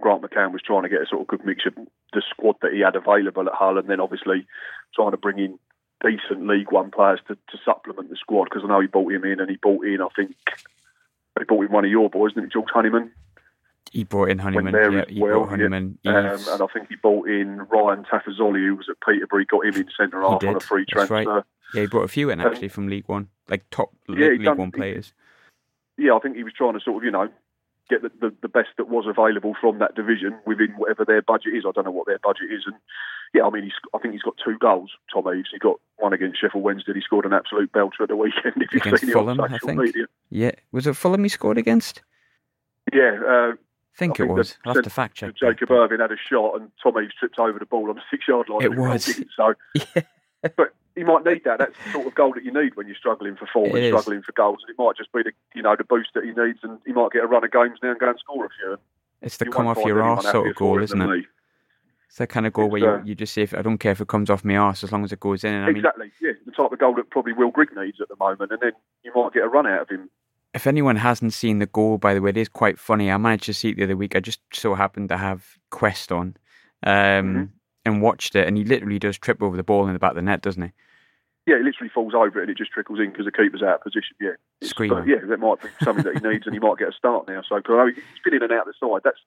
Grant 0.00 0.22
McCann 0.22 0.52
was 0.52 0.60
trying 0.62 0.82
to 0.82 0.88
get 0.88 1.00
a 1.00 1.06
sort 1.06 1.22
of 1.22 1.28
good 1.28 1.44
mix 1.44 1.64
of 1.66 1.74
the 2.12 2.22
squad 2.28 2.56
that 2.60 2.72
he 2.72 2.80
had 2.80 2.96
available 2.96 3.48
at 3.48 3.54
Hull, 3.54 3.78
and 3.78 3.88
then 3.88 4.00
obviously 4.00 4.46
trying 4.94 5.12
to 5.12 5.16
bring 5.16 5.38
in 5.38 5.58
decent 6.04 6.46
League 6.46 6.70
One 6.72 6.90
players 6.90 7.20
to, 7.28 7.34
to 7.34 7.58
supplement 7.64 8.10
the 8.10 8.16
squad 8.16 8.44
because 8.44 8.62
I 8.64 8.68
know 8.68 8.80
he 8.80 8.86
brought 8.86 9.12
him 9.12 9.24
in 9.24 9.40
and 9.40 9.48
he 9.50 9.56
brought 9.56 9.84
in, 9.86 10.00
I 10.00 10.08
think, 10.14 10.36
he 11.38 11.44
brought 11.44 11.62
in 11.66 11.72
one 11.72 11.84
of 11.84 11.90
your 11.90 12.10
boys, 12.10 12.34
didn't 12.34 12.50
he, 12.50 12.52
George 12.52 12.68
Honeyman? 12.72 13.10
He 13.92 14.04
brought 14.04 14.30
in 14.30 14.38
Honeyman. 14.38 14.74
Yeah, 14.74 15.04
he 15.08 15.20
well, 15.20 15.38
brought 15.40 15.50
Honeyman. 15.50 15.98
yeah. 16.02 16.32
Um, 16.32 16.40
and 16.48 16.62
I 16.62 16.66
think 16.72 16.88
he 16.88 16.96
brought 16.96 17.28
in 17.28 17.58
Ryan 17.70 18.04
Tafazolli, 18.04 18.66
who 18.66 18.74
was 18.76 18.88
at 18.88 18.96
Peterborough, 19.06 19.44
got 19.48 19.66
him 19.66 19.74
in 19.76 19.88
centre 19.96 20.20
half 20.20 20.42
on 20.44 20.56
a 20.56 20.60
free 20.60 20.84
that's 20.88 21.08
transfer. 21.08 21.14
right. 21.36 21.44
yeah, 21.74 21.80
he 21.82 21.86
brought 21.86 22.02
a 22.04 22.08
few 22.08 22.30
in 22.30 22.40
um, 22.40 22.46
actually 22.46 22.68
from 22.68 22.88
League 22.88 23.08
One, 23.08 23.28
like 23.48 23.68
top 23.70 23.90
Yeah, 24.08 24.28
League, 24.28 24.44
done- 24.44 24.56
One 24.58 24.68
he- 24.74 24.78
players. 24.78 25.12
yeah, 25.96 26.14
I 26.14 26.18
think 26.18 26.36
he 26.36 26.42
was 26.44 26.52
trying 26.52 26.72
to 26.74 26.80
sort 26.80 26.98
of, 26.98 27.04
you 27.04 27.10
know, 27.12 27.28
get 27.90 28.02
the, 28.02 28.10
the, 28.20 28.34
the 28.42 28.48
best 28.48 28.70
that 28.78 28.88
was 28.88 29.04
available 29.06 29.54
from 29.60 29.78
that 29.78 29.94
division 29.94 30.34
within 30.46 30.70
whatever 30.76 31.04
their 31.04 31.22
budget 31.22 31.54
is. 31.54 31.64
I 31.68 31.72
don't 31.72 31.84
know 31.84 31.90
what 31.90 32.06
their 32.06 32.18
budget 32.22 32.50
is, 32.50 32.62
and 32.66 32.74
yeah, 33.34 33.42
I 33.44 33.50
mean, 33.50 33.64
he's, 33.64 33.72
I 33.94 33.98
think 33.98 34.14
he's 34.14 34.22
got 34.22 34.34
two 34.42 34.56
goals. 34.58 34.92
Tom 35.12 35.26
Eaves, 35.34 35.48
he 35.52 35.58
got 35.58 35.80
one 35.98 36.12
against 36.12 36.40
Sheffield 36.40 36.62
Wednesday. 36.64 36.92
He 36.94 37.00
scored 37.00 37.26
an 37.26 37.32
absolute 37.32 37.72
belter 37.72 38.00
at 38.02 38.08
the 38.08 38.16
weekend. 38.16 38.54
If 38.72 38.84
you've 38.84 38.98
seen 39.00 39.10
Fulham, 39.12 39.40
I 39.40 39.58
think. 39.58 39.80
media, 39.80 40.06
Yeah, 40.30 40.52
was 40.72 40.86
it 40.86 40.96
Fulham 40.96 41.22
he 41.24 41.28
scored 41.28 41.58
against? 41.58 42.02
yeah. 42.92 43.18
Uh, 43.26 43.52
I 43.52 43.96
think 43.96 44.18
I 44.20 44.24
it 44.24 44.26
think 44.26 44.38
was. 44.38 44.56
I'll 44.64 44.74
have 44.74 44.82
to 44.84 44.90
fact 44.90 45.16
check. 45.16 45.34
that. 45.40 45.56
Jackson 45.58 45.68
Irvine 45.76 46.00
had 46.00 46.10
a 46.10 46.16
shot, 46.28 46.60
and 46.60 46.70
Tom 46.82 47.00
Eaves 47.02 47.14
tripped 47.18 47.38
over 47.38 47.58
the 47.58 47.66
ball 47.66 47.90
on 47.90 47.96
the 47.96 48.02
six-yard 48.10 48.48
line. 48.48 48.62
It 48.62 48.76
was. 48.76 49.20
So, 49.36 49.54
Yeah. 49.74 50.02
but 50.56 50.74
he 50.94 51.04
might 51.04 51.24
need 51.24 51.44
that. 51.44 51.58
That's 51.58 51.74
the 51.84 51.92
sort 51.92 52.06
of 52.06 52.14
goal 52.14 52.32
that 52.34 52.44
you 52.44 52.52
need 52.52 52.76
when 52.76 52.86
you're 52.86 52.96
struggling 52.96 53.36
for 53.36 53.46
form 53.52 53.74
and 53.74 53.86
struggling 53.86 54.22
for 54.22 54.32
goals. 54.32 54.58
And 54.66 54.74
it 54.74 54.80
might 54.82 54.96
just 54.96 55.12
be 55.12 55.22
the 55.22 55.32
you 55.54 55.62
know 55.62 55.74
the 55.76 55.84
boost 55.84 56.10
that 56.14 56.24
he 56.24 56.30
needs, 56.30 56.60
and 56.62 56.78
he 56.86 56.92
might 56.92 57.12
get 57.12 57.24
a 57.24 57.26
run 57.26 57.44
of 57.44 57.52
games 57.52 57.78
now 57.82 57.90
and 57.90 57.98
go 58.00 58.08
and 58.08 58.18
score 58.18 58.46
a 58.46 58.48
few. 58.48 58.76
It's 59.22 59.36
the 59.38 59.46
You 59.46 59.50
come 59.50 59.66
off 59.66 59.78
your 59.84 60.02
arse 60.02 60.30
sort 60.30 60.48
of 60.48 60.54
goal, 60.56 60.82
isn't 60.82 61.00
it? 61.00 61.06
me. 61.06 61.26
It's 62.08 62.18
that 62.18 62.28
kind 62.28 62.46
of 62.46 62.52
goal 62.52 62.66
It's, 62.66 62.72
where 62.72 62.80
you, 62.80 62.88
uh, 62.88 63.02
you 63.04 63.14
just 63.16 63.32
say, 63.32 63.42
if, 63.42 63.54
I 63.54 63.62
don't 63.62 63.78
care 63.78 63.90
if 63.90 64.00
it 64.00 64.06
comes 64.06 64.30
off 64.30 64.44
my 64.44 64.56
arse 64.56 64.84
as 64.84 64.92
long 64.92 65.02
as 65.02 65.10
it 65.12 65.18
goes 65.18 65.42
in. 65.42 65.52
And 65.52 65.64
I 65.64 65.68
mean, 65.68 65.76
exactly, 65.78 66.12
yeah, 66.20 66.30
the 66.46 66.52
type 66.52 66.70
of 66.70 66.78
goal 66.78 66.94
that 66.94 67.10
probably 67.10 67.32
Will 67.32 67.50
Grigg 67.50 67.70
needs 67.76 68.00
at 68.00 68.08
the 68.08 68.14
moment, 68.20 68.52
and 68.52 68.60
then 68.60 68.72
you 69.02 69.10
might 69.14 69.32
get 69.32 69.42
a 69.42 69.48
run 69.48 69.66
out 69.66 69.80
of 69.82 69.88
him. 69.88 70.08
if 70.54 70.68
anyone 70.68 70.94
hasn't 70.96 71.32
seen 71.32 71.58
the 71.58 71.66
goal, 71.66 71.98
by 71.98 72.14
the 72.14 72.20
way, 72.20 72.30
it 72.30 72.36
is 72.36 72.48
quite 72.48 72.78
funny. 72.78 73.10
I 73.10 73.16
managed 73.16 73.46
to 73.46 73.54
see 73.54 73.70
it 73.70 73.76
the 73.78 73.84
other 73.84 73.96
week. 73.96 74.14
I 74.14 74.20
just 74.20 74.40
so 74.52 74.74
happened 74.74 75.08
to 75.08 75.16
have 75.16 75.58
Quest 75.70 76.12
on 76.12 76.36
um, 76.84 76.92
Mm-hmm. 76.92 77.44
And 77.84 78.00
watched 78.00 78.34
it, 78.34 78.46
and 78.48 78.56
he 78.56 78.64
literally 78.64 78.98
does 78.98 79.18
trip 79.18 79.42
over 79.42 79.56
the 79.56 79.62
ball 79.62 79.86
in 79.86 79.92
the 79.92 79.98
back 79.98 80.10
of 80.12 80.16
the 80.16 80.22
net, 80.22 80.40
doesn't 80.40 80.62
he? 80.62 80.72
Yeah, 81.46 81.58
he 81.58 81.64
literally 81.64 81.90
falls 81.92 82.14
over 82.14 82.38
it 82.40 82.42
and 82.44 82.50
it 82.50 82.56
just 82.56 82.70
trickles 82.72 82.98
in 82.98 83.10
because 83.10 83.26
the 83.26 83.32
keeper's 83.32 83.62
out 83.62 83.74
of 83.76 83.80
position. 83.82 84.16
Yeah, 84.18 84.30
uh, 84.62 84.66
Screamer. 84.66 85.00
but 85.02 85.08
yeah, 85.08 85.18
that 85.28 85.38
might 85.38 85.60
be 85.60 85.68
something 85.84 86.04
that 86.04 86.14
he 86.22 86.26
needs, 86.26 86.46
and 86.46 86.54
he 86.54 86.58
might 86.60 86.78
get 86.78 86.88
a 86.88 86.92
start 86.92 87.28
now. 87.28 87.42
So 87.46 87.60
'cause 87.60 87.74
I 87.74 87.76
know 87.76 87.86
he's 87.92 88.24
been 88.24 88.32
in 88.34 88.42
and 88.42 88.52
out 88.52 88.66
of 88.66 88.72
the 88.72 88.80
side. 88.80 89.02
That's 89.04 89.20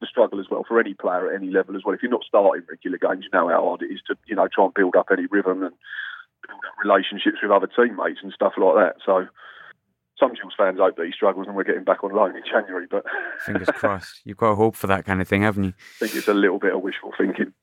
the 0.00 0.06
struggle 0.08 0.40
as 0.40 0.50
well 0.50 0.64
for 0.66 0.80
any 0.80 0.94
player 0.94 1.30
at 1.30 1.36
any 1.40 1.50
level 1.50 1.76
as 1.76 1.84
well. 1.84 1.94
If 1.94 2.02
you're 2.02 2.10
not 2.10 2.24
starting 2.26 2.66
regular 2.68 2.98
games, 2.98 3.24
you 3.24 3.30
know 3.32 3.46
how 3.48 3.62
hard 3.64 3.82
it 3.82 3.92
is 3.94 4.00
to 4.08 4.16
you 4.26 4.34
know 4.34 4.48
try 4.48 4.64
and 4.64 4.74
build 4.74 4.96
up 4.96 5.06
any 5.12 5.26
rhythm 5.26 5.62
and 5.62 5.74
build 6.48 6.60
up 6.66 6.74
relationships 6.84 7.38
with 7.40 7.52
other 7.52 7.68
teammates 7.68 8.18
and 8.22 8.32
stuff 8.32 8.54
like 8.58 8.74
that. 8.74 8.96
So. 9.06 9.28
Some 10.18 10.34
Gills 10.34 10.52
fans 10.54 10.78
hope 10.78 10.96
that 10.96 11.06
he 11.06 11.12
struggles 11.12 11.46
and 11.46 11.56
we're 11.56 11.64
getting 11.64 11.82
back 11.84 12.04
on 12.04 12.12
loan 12.12 12.36
in 12.36 12.42
January, 12.44 12.86
but 12.90 13.06
Fingers 13.46 13.70
crossed. 13.72 14.20
You've 14.26 14.36
got 14.36 14.54
hope 14.56 14.76
for 14.76 14.86
that 14.86 15.06
kind 15.06 15.22
of 15.22 15.26
thing, 15.28 15.40
haven't 15.40 15.64
you? 15.64 15.72
I 16.02 16.04
think 16.04 16.14
it's 16.14 16.28
a 16.28 16.34
little 16.34 16.58
bit 16.58 16.74
of 16.74 16.82
wishful 16.82 17.14
thinking. 17.16 17.54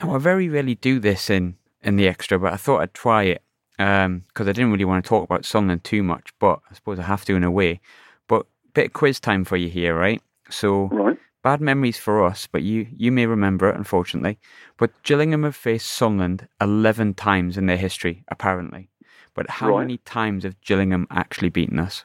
Now, 0.00 0.14
I 0.14 0.18
very 0.18 0.48
rarely 0.48 0.74
do 0.74 0.98
this 0.98 1.30
in, 1.30 1.56
in 1.82 1.96
the 1.96 2.08
extra, 2.08 2.38
but 2.38 2.52
I 2.52 2.56
thought 2.56 2.82
I'd 2.82 2.94
try 2.94 3.24
it 3.24 3.42
um, 3.78 4.24
because 4.28 4.48
I 4.48 4.52
didn't 4.52 4.72
really 4.72 4.84
want 4.84 5.04
to 5.04 5.08
talk 5.08 5.24
about 5.24 5.44
Sunderland 5.44 5.84
too 5.84 6.02
much, 6.02 6.30
but 6.38 6.60
I 6.70 6.74
suppose 6.74 6.98
I 6.98 7.02
have 7.02 7.24
to 7.26 7.34
in 7.34 7.44
a 7.44 7.50
way. 7.50 7.80
But 8.28 8.46
bit 8.74 8.86
of 8.86 8.92
quiz 8.92 9.20
time 9.20 9.44
for 9.44 9.56
you 9.56 9.68
here, 9.68 9.96
right? 9.96 10.22
So 10.50 10.88
Right. 10.92 11.18
bad 11.42 11.60
memories 11.60 11.98
for 11.98 12.24
us, 12.24 12.46
but 12.46 12.62
you 12.62 12.86
you 12.94 13.10
may 13.10 13.26
remember 13.26 13.68
it, 13.70 13.76
unfortunately. 13.76 14.38
But 14.76 14.90
Gillingham 15.02 15.44
have 15.44 15.56
faced 15.56 15.86
Sunderland 15.88 16.48
eleven 16.60 17.14
times 17.14 17.56
in 17.56 17.66
their 17.66 17.76
history, 17.78 18.24
apparently. 18.28 18.90
But 19.34 19.48
how 19.48 19.70
Right. 19.70 19.80
many 19.80 19.98
times 19.98 20.44
have 20.44 20.60
Gillingham 20.60 21.06
actually 21.10 21.48
beaten 21.50 21.78
us? 21.78 22.04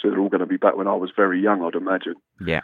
So 0.00 0.08
they're 0.08 0.18
all 0.18 0.30
going 0.30 0.40
to 0.40 0.46
be 0.46 0.56
back 0.56 0.76
when 0.76 0.86
I 0.88 0.94
was 0.94 1.10
very 1.14 1.40
young, 1.42 1.62
I'd 1.62 1.74
imagine. 1.74 2.14
Yeah, 2.44 2.60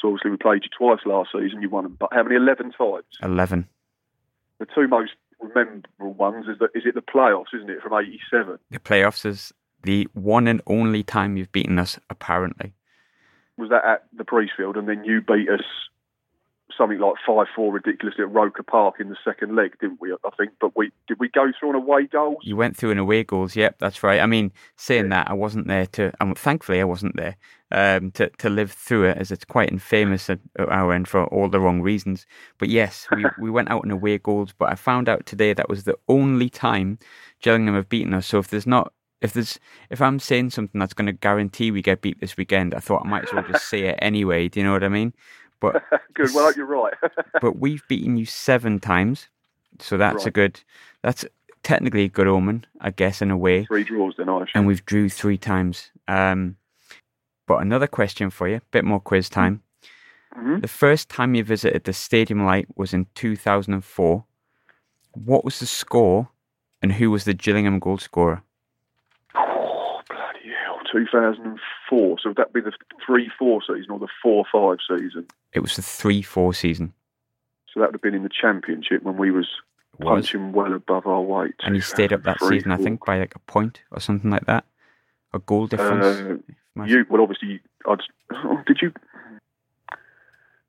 So 0.00 0.08
obviously 0.08 0.30
we 0.30 0.36
played 0.36 0.62
you 0.64 0.70
twice 0.76 1.00
last 1.04 1.30
season. 1.32 1.62
You 1.62 1.68
won 1.68 1.84
them, 1.84 1.96
but 1.98 2.10
how 2.12 2.22
many? 2.22 2.36
Eleven 2.36 2.72
times. 2.72 3.04
eleven. 3.22 3.68
The 4.58 4.66
two 4.66 4.88
most 4.88 5.12
memorable 5.54 6.12
ones 6.14 6.46
is 6.48 6.58
that 6.58 6.70
is 6.74 6.84
it 6.86 6.94
the 6.94 7.02
playoffs, 7.02 7.54
isn't 7.54 7.70
it, 7.70 7.82
from 7.82 7.92
'87? 7.92 8.58
The 8.70 8.78
playoffs 8.78 9.24
is 9.26 9.52
the 9.82 10.08
one 10.12 10.46
and 10.46 10.60
only 10.66 11.02
time 11.02 11.36
you've 11.36 11.52
beaten 11.52 11.78
us, 11.78 11.98
apparently. 12.10 12.72
Was 13.56 13.70
that 13.70 13.84
at 13.84 14.06
the 14.16 14.24
Priestfield, 14.24 14.78
and 14.78 14.88
then 14.88 15.04
you 15.04 15.20
beat 15.20 15.48
us 15.50 15.64
something 16.76 16.98
like 16.98 17.14
five 17.26 17.46
four 17.54 17.72
ridiculously 17.72 18.24
at 18.24 18.32
Roker 18.32 18.62
Park 18.62 18.96
in 19.00 19.08
the 19.08 19.16
second 19.24 19.56
leg, 19.56 19.78
didn't 19.80 20.00
we? 20.00 20.12
I 20.12 20.30
think. 20.36 20.52
But 20.60 20.76
we 20.76 20.90
did 21.08 21.18
we 21.18 21.28
go 21.28 21.52
through 21.58 21.70
on 21.70 21.74
away 21.74 22.06
goals? 22.06 22.38
You 22.42 22.56
went 22.56 22.76
through 22.76 22.90
an 22.92 22.98
away 22.98 23.24
goals. 23.24 23.56
Yep, 23.56 23.76
that's 23.78 24.02
right. 24.02 24.20
I 24.20 24.26
mean, 24.26 24.52
saying 24.76 25.08
that, 25.10 25.30
I 25.30 25.34
wasn't 25.34 25.68
there 25.68 25.86
to. 25.86 26.12
Um, 26.20 26.34
thankfully, 26.34 26.80
I 26.80 26.84
wasn't 26.84 27.16
there 27.16 27.36
um, 27.70 28.10
to 28.12 28.28
to 28.38 28.50
live 28.50 28.72
through 28.72 29.04
it, 29.04 29.18
as 29.18 29.30
it's 29.30 29.44
quite 29.44 29.70
infamous 29.70 30.30
at, 30.30 30.40
at 30.58 30.68
our 30.68 30.92
end 30.92 31.08
for 31.08 31.24
all 31.26 31.48
the 31.48 31.60
wrong 31.60 31.80
reasons. 31.80 32.26
But 32.58 32.68
yes, 32.68 33.06
we 33.14 33.24
we 33.40 33.50
went 33.50 33.70
out 33.70 33.84
in 33.84 33.90
away 33.90 34.18
goals. 34.18 34.52
But 34.56 34.70
I 34.70 34.74
found 34.74 35.08
out 35.08 35.26
today 35.26 35.52
that 35.52 35.68
was 35.68 35.84
the 35.84 35.96
only 36.08 36.50
time 36.50 36.98
Gillingham 37.40 37.74
have 37.74 37.88
beaten 37.88 38.14
us. 38.14 38.26
So 38.26 38.38
if 38.38 38.48
there's 38.48 38.66
not. 38.66 38.92
If 39.22 39.34
there's, 39.34 39.60
if 39.90 40.00
I'm 40.00 40.18
saying 40.18 40.48
something 40.48 40.78
that's 40.78 40.94
going 40.94 41.04
to 41.04 41.12
guarantee 41.12 41.70
we 41.70 41.82
get 41.82 42.00
beat 42.00 42.22
this 42.22 42.38
weekend, 42.38 42.74
I 42.74 42.78
thought 42.78 43.02
I 43.04 43.08
might 43.10 43.24
as 43.24 43.34
well 43.34 43.44
just 43.46 43.68
say 43.68 43.82
it 43.82 43.98
anyway. 44.00 44.48
Do 44.48 44.60
you 44.60 44.64
know 44.64 44.72
what 44.72 44.82
I 44.82 44.88
mean? 44.88 45.12
But 45.60 45.82
Good. 46.14 46.30
Well, 46.34 46.52
you're 46.52 46.66
right. 46.66 46.94
but 47.40 47.58
we've 47.58 47.86
beaten 47.88 48.16
you 48.16 48.24
seven 48.24 48.80
times, 48.80 49.28
so 49.78 49.96
that's 49.96 50.26
a 50.26 50.30
good. 50.30 50.60
That's 51.02 51.24
technically 51.62 52.04
a 52.04 52.08
good 52.08 52.26
omen, 52.26 52.66
I 52.80 52.90
guess, 52.90 53.20
in 53.22 53.30
a 53.30 53.36
way. 53.36 53.66
Three 53.66 53.84
draws, 53.84 54.14
then 54.16 54.28
I 54.28 54.44
And 54.54 54.66
we've 54.66 54.84
drew 54.84 55.08
three 55.08 55.38
times. 55.38 55.90
Um, 56.08 56.56
but 57.46 57.60
another 57.60 57.86
question 57.86 58.30
for 58.30 58.48
you, 58.48 58.60
bit 58.70 58.84
more 58.84 59.00
quiz 59.00 59.28
time. 59.28 59.62
Mhm. 60.36 60.62
The 60.62 60.68
first 60.68 61.08
time 61.08 61.34
you 61.34 61.44
visited 61.44 61.84
the 61.84 61.92
Stadium 61.92 62.44
Light 62.44 62.66
was 62.76 62.94
in 62.94 63.06
2004. 63.14 64.24
What 65.12 65.44
was 65.44 65.58
the 65.58 65.66
score, 65.66 66.28
and 66.80 66.92
who 66.92 67.10
was 67.10 67.24
the 67.24 67.34
Gillingham 67.34 67.78
goal 67.80 67.98
scorer? 67.98 68.42
Oh 70.92 70.98
bloody 71.10 71.10
hell! 71.12 71.32
2004. 71.32 72.18
So 72.22 72.28
would 72.30 72.36
that 72.36 72.52
be 72.52 72.60
the 72.60 72.72
three-four 73.04 73.62
season 73.62 73.90
or 73.90 73.98
the 73.98 74.08
four-five 74.22 74.78
season? 74.88 75.26
It 75.52 75.60
was 75.60 75.76
the 75.76 75.82
three-four 75.82 76.54
season. 76.54 76.94
So 77.72 77.80
that 77.80 77.86
would 77.86 77.94
have 77.94 78.02
been 78.02 78.14
in 78.14 78.22
the 78.22 78.30
championship 78.30 79.02
when 79.02 79.16
we 79.16 79.30
was 79.30 79.46
was. 79.98 80.26
punching 80.26 80.52
well 80.52 80.72
above 80.72 81.06
our 81.06 81.20
weight. 81.20 81.54
And 81.62 81.76
you 81.76 81.82
stayed 81.82 82.12
up 82.12 82.22
that 82.24 82.38
2003, 82.40 82.58
season, 82.58 82.72
I 82.72 82.76
think, 82.76 83.04
by 83.04 83.18
like 83.18 83.34
a 83.34 83.40
point 83.40 83.82
or 83.90 84.00
something 84.00 84.30
like 84.30 84.46
that. 84.46 84.64
A 85.32 85.38
goal 85.38 85.66
difference. 85.66 86.04
Uh, 86.04 86.84
you 86.84 87.04
well, 87.08 87.22
obviously, 87.22 87.60
I'd, 87.86 88.00
oh, 88.32 88.62
did 88.66 88.78
you? 88.82 88.92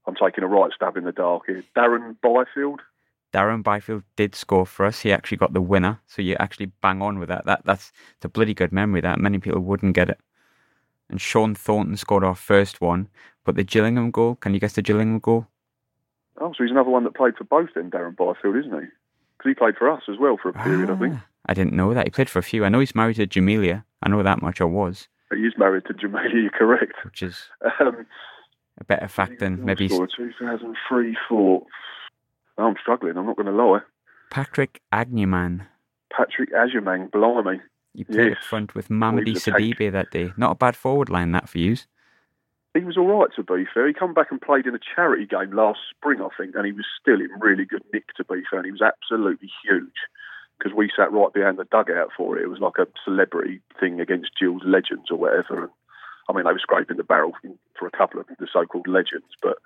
I'm 0.07 0.15
taking 0.15 0.43
a 0.43 0.47
right 0.47 0.71
stab 0.75 0.97
in 0.97 1.03
the 1.03 1.12
dark 1.12 1.43
here. 1.47 1.63
Darren 1.75 2.15
Byfield. 2.21 2.81
Darren 3.34 3.63
Byfield 3.63 4.04
did 4.15 4.36
score 4.36 4.65
for 4.65 4.86
us. 4.86 5.00
He 5.00 5.12
actually 5.13 5.38
got 5.38 5.54
the 5.54 5.62
winner, 5.62 6.00
so 6.08 6.22
you 6.22 6.36
actually 6.39 6.67
bang 6.82 7.02
on 7.02 7.17
with 7.20 7.30
that. 7.30 7.46
That 7.46 7.62
that's 7.65 7.91
it's 8.15 8.26
a 8.26 8.30
bloody 8.30 8.54
good 8.54 8.72
memory. 8.72 9.02
That 9.02 9.20
many 9.20 9.39
people 9.39 9.62
wouldn't 9.62 9.96
get 9.96 10.10
it. 10.10 10.20
And 11.10 11.20
Sean 11.20 11.56
Thornton 11.56 11.98
scored 11.98 12.24
our 12.24 12.36
first 12.36 12.80
one, 12.82 13.08
but 13.44 13.56
the 13.56 13.63
Gillingham 13.63 14.12
goal. 14.12 14.36
Can 14.36 14.54
you 14.54 14.60
guess 14.60 14.74
the 14.74 14.82
Gillingham 14.82 15.20
goal? 15.20 15.48
Oh, 16.39 16.54
so 16.58 16.63
he's 16.63 16.72
another 16.72 16.89
one 16.89 17.04
that 17.04 17.15
played 17.15 17.36
for 17.38 17.44
both 17.44 17.70
then, 17.76 17.91
Darren 17.91 18.15
Byfield, 18.15 18.56
isn't 18.56 18.72
he? 18.72 18.88
Because 19.38 19.50
he 19.50 19.54
played 19.54 19.76
for 19.78 19.89
us 19.89 20.04
as 20.10 20.17
well 20.20 20.38
for 20.41 20.50
a 20.50 20.54
period, 20.54 20.89
I 20.89 20.96
think. 20.98 21.15
Ah, 21.17 21.26
I 21.48 21.54
didn't 21.54 21.74
know 21.74 21.94
that 21.94 22.06
he 22.06 22.10
played 22.12 22.30
for 22.30 22.39
a 22.39 22.44
few. 22.44 22.63
I 22.63 22.70
know 22.70 22.80
he's 22.80 22.96
married 22.96 23.17
to 23.17 23.28
Jamelia. 23.28 23.84
I 24.02 24.10
know 24.10 24.24
that 24.24 24.41
much. 24.41 24.62
I 24.62 24.65
was, 24.65 25.08
He 25.34 25.41
is 25.41 25.54
married 25.58 25.84
to 25.88 25.94
Jamelia, 25.94 26.34
you're 26.44 26.50
correct. 26.52 26.94
which 27.04 27.22
is 27.22 27.50
Um, 27.80 28.06
a 28.80 28.84
better 28.86 29.08
fact 29.08 29.39
than 29.39 29.63
maybe 29.65 29.89
Scored 29.89 30.12
2003, 30.15 31.17
4. 31.28 31.65
Oh, 32.58 32.68
I'm 32.68 32.76
struggling, 32.82 33.18
I'm 33.18 33.26
not 33.26 33.36
going 33.36 33.46
to 33.48 33.52
lie. 33.52 33.80
Patrick 34.30 34.82
Agyemang. 34.94 35.68
Patrick 36.16 36.52
Agyemang, 36.54 37.12
blimey. 37.12 37.60
You 37.94 38.06
played 38.06 38.34
up 38.34 38.44
front 38.44 38.74
with 38.74 38.88
Mamady. 38.88 39.36
Sidibe 39.36 39.92
that 39.92 40.12
day. 40.12 40.32
Not 40.38 40.52
a 40.52 40.56
bad 40.56 40.76
forward 40.76 41.10
line 41.10 41.32
that 41.34 41.50
for 41.50 41.58
you. 41.58 41.76
He 42.74 42.86
was 42.86 42.98
all 42.98 43.08
right, 43.08 43.30
to 43.36 43.44
be 43.44 43.66
fair. 43.74 43.86
He 43.86 43.94
come 43.94 44.14
back 44.14 44.32
and 44.32 44.40
played 44.40 44.66
in 44.66 44.76
a 44.76 44.80
charity 44.96 45.26
game 45.26 45.52
last 45.52 45.80
spring, 45.90 46.22
I 46.22 46.30
think, 46.38 46.56
and 46.56 46.66
he 46.66 46.72
was 46.72 46.86
still 47.02 47.20
in 47.20 47.30
really 47.42 47.66
good 47.66 47.84
nick, 47.92 48.06
to 48.16 48.24
be 48.24 48.44
fair. 48.50 48.60
And 48.60 48.66
he 48.66 48.72
was 48.72 48.82
absolutely 48.82 49.50
huge 49.62 50.08
because 50.58 50.74
we 50.74 50.90
sat 50.96 51.12
right 51.12 51.34
behind 51.34 51.58
the 51.58 51.66
dugout 51.66 52.12
for 52.16 52.38
it. 52.38 52.44
It 52.44 52.50
was 52.50 52.62
like 52.62 52.78
a 52.80 52.88
celebrity 53.04 53.60
thing 53.78 54.00
against 54.00 54.40
Gills 54.40 54.62
Legends 54.64 55.12
or 55.12 55.18
whatever. 55.18 55.64
And, 55.64 55.72
I 56.30 56.34
mean, 56.34 56.46
they 56.46 56.54
were 56.54 56.60
scraping 56.60 56.96
the 56.96 57.04
barrel 57.04 57.34
for 57.78 57.88
a 57.88 57.92
couple 57.92 58.22
of 58.22 58.28
the 58.28 58.48
so-called 58.52 58.88
legends, 58.88 59.36
but 59.42 59.58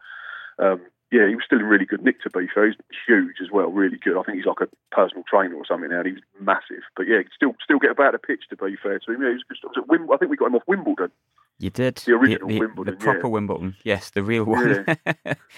um, 0.57 0.81
yeah, 1.11 1.27
he 1.27 1.35
was 1.35 1.43
still 1.45 1.59
in 1.59 1.65
really 1.65 1.85
good 1.85 2.03
nick, 2.03 2.21
to 2.23 2.29
be 2.29 2.47
fair. 2.53 2.67
He's 2.67 2.75
huge 3.07 3.35
as 3.41 3.51
well, 3.51 3.67
really 3.71 3.97
good. 3.97 4.17
I 4.17 4.23
think 4.23 4.37
he's 4.37 4.45
like 4.47 4.61
a 4.61 4.67
personal 4.95 5.23
trainer 5.29 5.55
or 5.55 5.65
something 5.65 5.89
now. 5.89 5.99
And 5.99 6.07
he 6.07 6.13
was 6.13 6.23
massive, 6.41 6.83
but 6.95 7.07
yeah, 7.07 7.21
still 7.35 7.55
still 7.63 7.79
get 7.79 7.91
about 7.91 8.13
the 8.13 8.19
pitch, 8.19 8.43
to 8.49 8.55
be 8.57 8.75
fair 8.81 8.99
to 8.99 9.11
him. 9.13 9.21
Yeah, 9.21 9.29
he 9.29 9.35
was, 9.35 9.43
was 9.63 9.73
at 9.77 9.87
Wim- 9.87 10.13
I 10.13 10.17
think 10.17 10.31
we 10.31 10.37
got 10.37 10.47
him 10.47 10.55
off 10.55 10.63
Wimbledon. 10.67 11.11
You 11.59 11.69
did 11.69 11.95
The 11.97 12.13
original 12.13 12.49
the, 12.49 12.59
Wimbledon, 12.59 12.93
the 12.95 12.99
proper 12.99 13.27
yeah. 13.27 13.27
Wimbledon. 13.27 13.75
Yes, 13.83 14.09
the 14.09 14.23
real 14.23 14.43
one. 14.43 14.85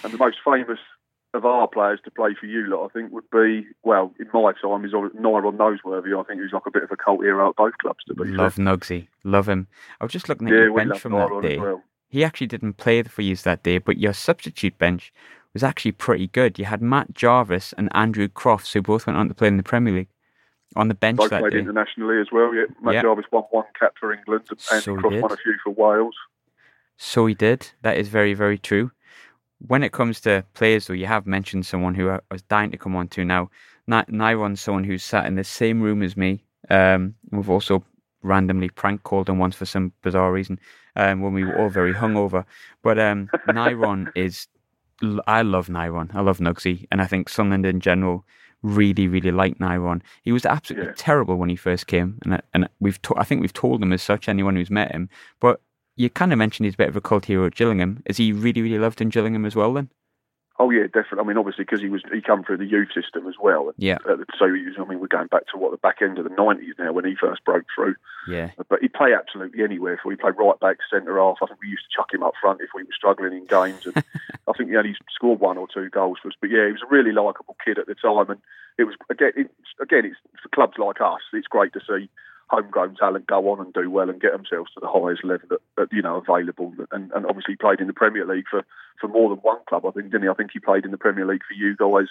And 0.03 0.13
the 0.13 0.17
most 0.19 0.38
famous 0.45 0.77
of 1.33 1.43
our 1.45 1.67
players 1.67 1.99
to 2.05 2.12
play 2.12 2.36
for 2.39 2.45
you 2.45 2.67
lot, 2.67 2.86
I 2.86 2.93
think 2.93 3.12
would 3.12 3.29
be 3.31 3.65
well 3.83 4.13
in 4.19 4.27
my 4.33 4.53
time 4.62 4.86
is 4.86 4.91
Nyron 4.93 5.57
Nosworthy. 5.57 6.17
I 6.19 6.23
think 6.23 6.41
he's 6.41 6.53
like 6.53 6.65
a 6.67 6.71
bit 6.71 6.83
of 6.83 6.91
a 6.91 6.95
cult 6.97 7.21
hero 7.23 7.49
at 7.49 7.55
both 7.55 7.77
clubs. 7.79 8.03
To 8.07 8.13
be 8.13 8.25
love 8.25 8.53
fair. 8.55 8.65
Nugsy, 8.65 9.07
love 9.23 9.49
him. 9.49 9.67
I 9.99 10.05
was 10.05 10.13
just 10.13 10.29
looking 10.29 10.47
at 10.47 10.53
Yeah, 10.53 10.63
your 10.65 10.75
bench 10.75 10.99
from 10.99 11.13
that 11.13 11.29
Nyron 11.29 11.41
day. 11.41 11.57
well. 11.57 11.83
He 12.10 12.23
actually 12.23 12.47
didn't 12.47 12.73
play 12.77 13.01
for 13.03 13.21
you 13.21 13.36
that 13.36 13.63
day, 13.63 13.79
but 13.79 13.97
your 13.97 14.13
substitute 14.13 14.77
bench 14.77 15.12
was 15.58 15.63
actually 15.63 15.91
pretty 15.93 16.28
good. 16.28 16.60
You 16.60 16.65
had 16.65 16.82
Matt 16.82 17.13
Jarvis 17.13 17.74
and 17.78 17.89
Andrew 17.93 18.28
Crofts, 18.28 18.72
who 18.74 18.82
both 18.82 19.08
went 19.08 19.17
on 19.17 19.28
to 19.28 19.34
play 19.34 19.48
in 19.48 19.58
the 19.58 19.63
Premier 19.63 19.93
League, 19.93 20.08
on 20.76 20.88
the 20.88 20.93
bench 20.93 21.17
Both 21.17 21.32
that 21.32 21.41
played 21.41 21.54
day. 21.54 21.60
internationally 21.60 22.22
as 22.22 22.28
well. 22.32 22.54
Yeah, 22.54 22.65
Matt 22.82 22.93
Yeah. 22.96 23.02
Jarvis 23.02 23.26
won 23.32 23.43
one 23.52 23.65
cap 23.80 23.93
for 24.00 24.13
England, 24.13 24.43
and 24.50 24.60
So 24.60 24.96
Crofts 24.96 25.22
won 25.22 25.32
a 25.32 25.38
few 25.38 25.56
for 25.63 25.72
Wales. 25.72 26.15
So 26.98 27.26
he 27.26 27.34
did. 27.34 27.72
That 27.82 27.98
is 27.98 28.08
very, 28.08 28.34
very 28.34 28.58
true. 28.58 28.91
When 29.60 29.82
it 29.84 29.91
comes 29.91 30.22
to 30.22 30.43
players, 30.54 30.86
though, 30.88 30.93
you 30.93 31.08
have 31.08 31.26
mentioned 31.26 31.65
someone 31.65 31.96
who 31.96 32.10
I 32.10 32.20
was 32.30 32.43
dying 32.43 32.70
to 32.72 32.78
come 32.78 32.96
on 32.96 33.08
to 33.10 33.26
now. 33.26 33.50
Nyron's 33.89 34.62
someone 34.62 34.84
who's 34.84 35.04
sat 35.04 35.26
in 35.26 35.36
the 35.36 35.43
same 35.43 35.82
room 35.82 36.04
as 36.04 36.15
me. 36.15 36.43
Um, 36.70 37.15
we've 37.32 37.50
also 37.50 37.84
randomly 38.22 38.70
prank 38.70 39.04
called 39.04 39.30
him 39.30 39.39
once 39.39 39.56
for 39.56 39.65
some 39.65 39.93
bizarre 40.02 40.32
reason 40.32 40.60
um, 40.96 41.22
when 41.22 41.34
we 41.34 41.43
were 41.46 41.58
all 41.58 41.70
very 41.70 41.93
hungover. 41.93 42.46
But 42.84 43.00
um, 43.00 43.30
Nyron 43.48 44.12
is, 44.15 44.48
I 45.27 45.41
love 45.43 45.67
Nyron. 45.67 46.13
I 46.15 46.21
love 46.21 46.39
Nugsy. 46.39 46.88
And 46.91 47.01
I 47.01 47.05
think 47.05 47.29
Sunderland 47.29 47.65
in 47.65 47.79
general 47.79 48.25
really, 48.63 49.07
really 49.07 49.31
like 49.31 49.60
Nyron. 49.60 50.01
He 50.23 50.31
was 50.31 50.45
absolutely 50.45 50.88
Yeah. 50.89 50.93
terrible 50.97 51.36
when 51.38 51.49
he 51.49 51.55
first 51.55 51.88
came. 51.88 52.17
And, 52.23 52.33
I- 52.36 52.41
and 52.53 52.67
we've 52.79 53.01
to- 53.03 53.15
I 53.17 53.23
think 53.23 53.41
we've 53.41 53.53
told 53.53 53.81
him 53.83 53.93
as 53.93 54.01
such, 54.01 54.27
anyone 54.27 54.55
who's 54.55 54.71
met 54.71 54.91
him. 54.91 55.10
But 55.39 55.62
you 55.95 56.10
kind 56.10 56.31
of 56.33 56.39
mentioned 56.39 56.65
he's 56.65 56.73
a 56.73 56.77
bit 56.77 56.89
of 56.89 56.95
a 56.95 57.01
cult 57.01 57.25
hero 57.25 57.45
at 57.45 57.55
Gillingham. 57.55 58.01
Is 58.05 58.17
he 58.17 58.31
really, 58.31 58.62
really 58.62 58.79
loved 58.79 59.01
in 59.01 59.10
Gillingham 59.10 59.45
as 59.45 59.55
well 59.55 59.73
then? 59.73 59.89
Oh 60.60 60.72
yeah, 60.72 60.84
definitely. 60.86 61.20
I 61.20 61.24
mean, 61.24 61.38
obviously 61.38 61.65
because 61.65 61.82
he 61.82 61.89
was 61.89 62.02
he 62.12 62.22
come 62.22 62.43
through 62.43 62.58
the 62.58 62.65
youth 62.65 62.89
system 62.93 63.28
as 63.28 63.36
well. 63.39 63.72
Yeah. 63.78 63.98
Uh, 64.10 64.17
so 64.39 64.52
he 64.52 64.65
was, 64.65 64.74
I 64.80 64.86
mean, 64.86 65.00
we're 65.00 65.08
going 65.08 65.28
back 65.28 65.46
to 65.54 65.58
what 65.58 65.70
the 65.70 65.78
back 65.78 66.02
end 66.02 66.17
of 66.17 66.24
the 66.24 66.34
nineties 66.34 66.74
now 66.80 66.93
when 66.93 67.06
he 67.06 67.15
first 67.15 67.46
broke 67.46 67.65
through. 67.76 67.96
Yeah. 68.28 68.50
But 68.67 68.82
he'd 68.82 68.93
play 68.93 69.13
absolutely 69.13 69.63
anywhere. 69.63 70.00
For 70.02 70.10
he 70.10 70.17
played 70.17 70.34
right 70.38 70.60
back, 70.60 70.78
centre 70.91 71.20
half. 71.20 71.38
I 71.43 71.46
think 71.46 71.62
we 71.62 71.70
used 71.70 71.84
to 71.84 71.96
chuck 71.96 72.12
him 72.12 72.24
up 72.24 72.34
front 72.41 72.62
if 72.62 72.70
we 72.74 72.84
were 72.84 72.89
struggling 72.96 73.34
in 73.34 73.46
games. 73.46 73.86
And 73.86 73.98
I 74.48 74.54
think 74.58 74.70
he 74.70 74.76
only 74.76 74.96
scored 75.13 75.39
one 75.39 75.60
or 75.60 75.67
two 75.72 75.89
goals 75.89 76.17
for 76.22 76.30
us. 76.30 76.36
But 76.41 76.50
yeah, 76.50 76.65
he 76.65 76.72
was 76.72 76.82
a 76.84 76.93
really 76.93 77.12
likeable 77.12 77.56
kid 77.63 77.78
at 77.78 77.86
the 77.86 77.96
time. 77.96 78.32
And 78.32 78.41
it 78.80 78.86
was 78.86 78.96
again, 79.12 79.34
it's, 79.36 79.54
again, 79.80 80.06
it's 80.06 80.17
for 80.41 80.50
clubs 80.50 80.78
like 80.80 81.02
us. 81.02 81.22
It's 81.34 81.48
great 81.48 81.74
to 81.74 81.82
see 81.82 82.10
homegrown 82.49 82.95
talent 82.95 83.27
go 83.27 83.49
on 83.51 83.60
and 83.60 83.73
do 83.73 83.89
well 83.89 84.10
and 84.10 84.21
get 84.21 84.31
themselves 84.31 84.71
to 84.73 84.79
the 84.79 84.88
highest 84.88 85.23
level 85.23 85.57
that, 85.75 85.88
you 85.91 86.01
know 86.01 86.15
available. 86.15 86.73
And, 86.91 87.12
and 87.12 87.25
obviously 87.25 87.55
played 87.55 87.79
in 87.79 87.88
the 87.88 87.93
Premier 87.93 88.25
League 88.25 88.45
for, 88.49 88.63
for 88.99 89.07
more 89.07 89.29
than 89.29 89.39
one 89.39 89.60
club. 89.67 89.86
I 89.86 89.91
think 89.91 90.12
didn't 90.12 90.23
he? 90.23 90.29
I 90.29 90.33
think 90.33 90.51
he 90.53 90.60
played 90.60 90.86
in 90.86 90.91
the 90.91 90.97
Premier 90.97 91.25
League 91.25 91.43
for 91.47 91.53
you 91.53 91.75
guys. 91.75 92.07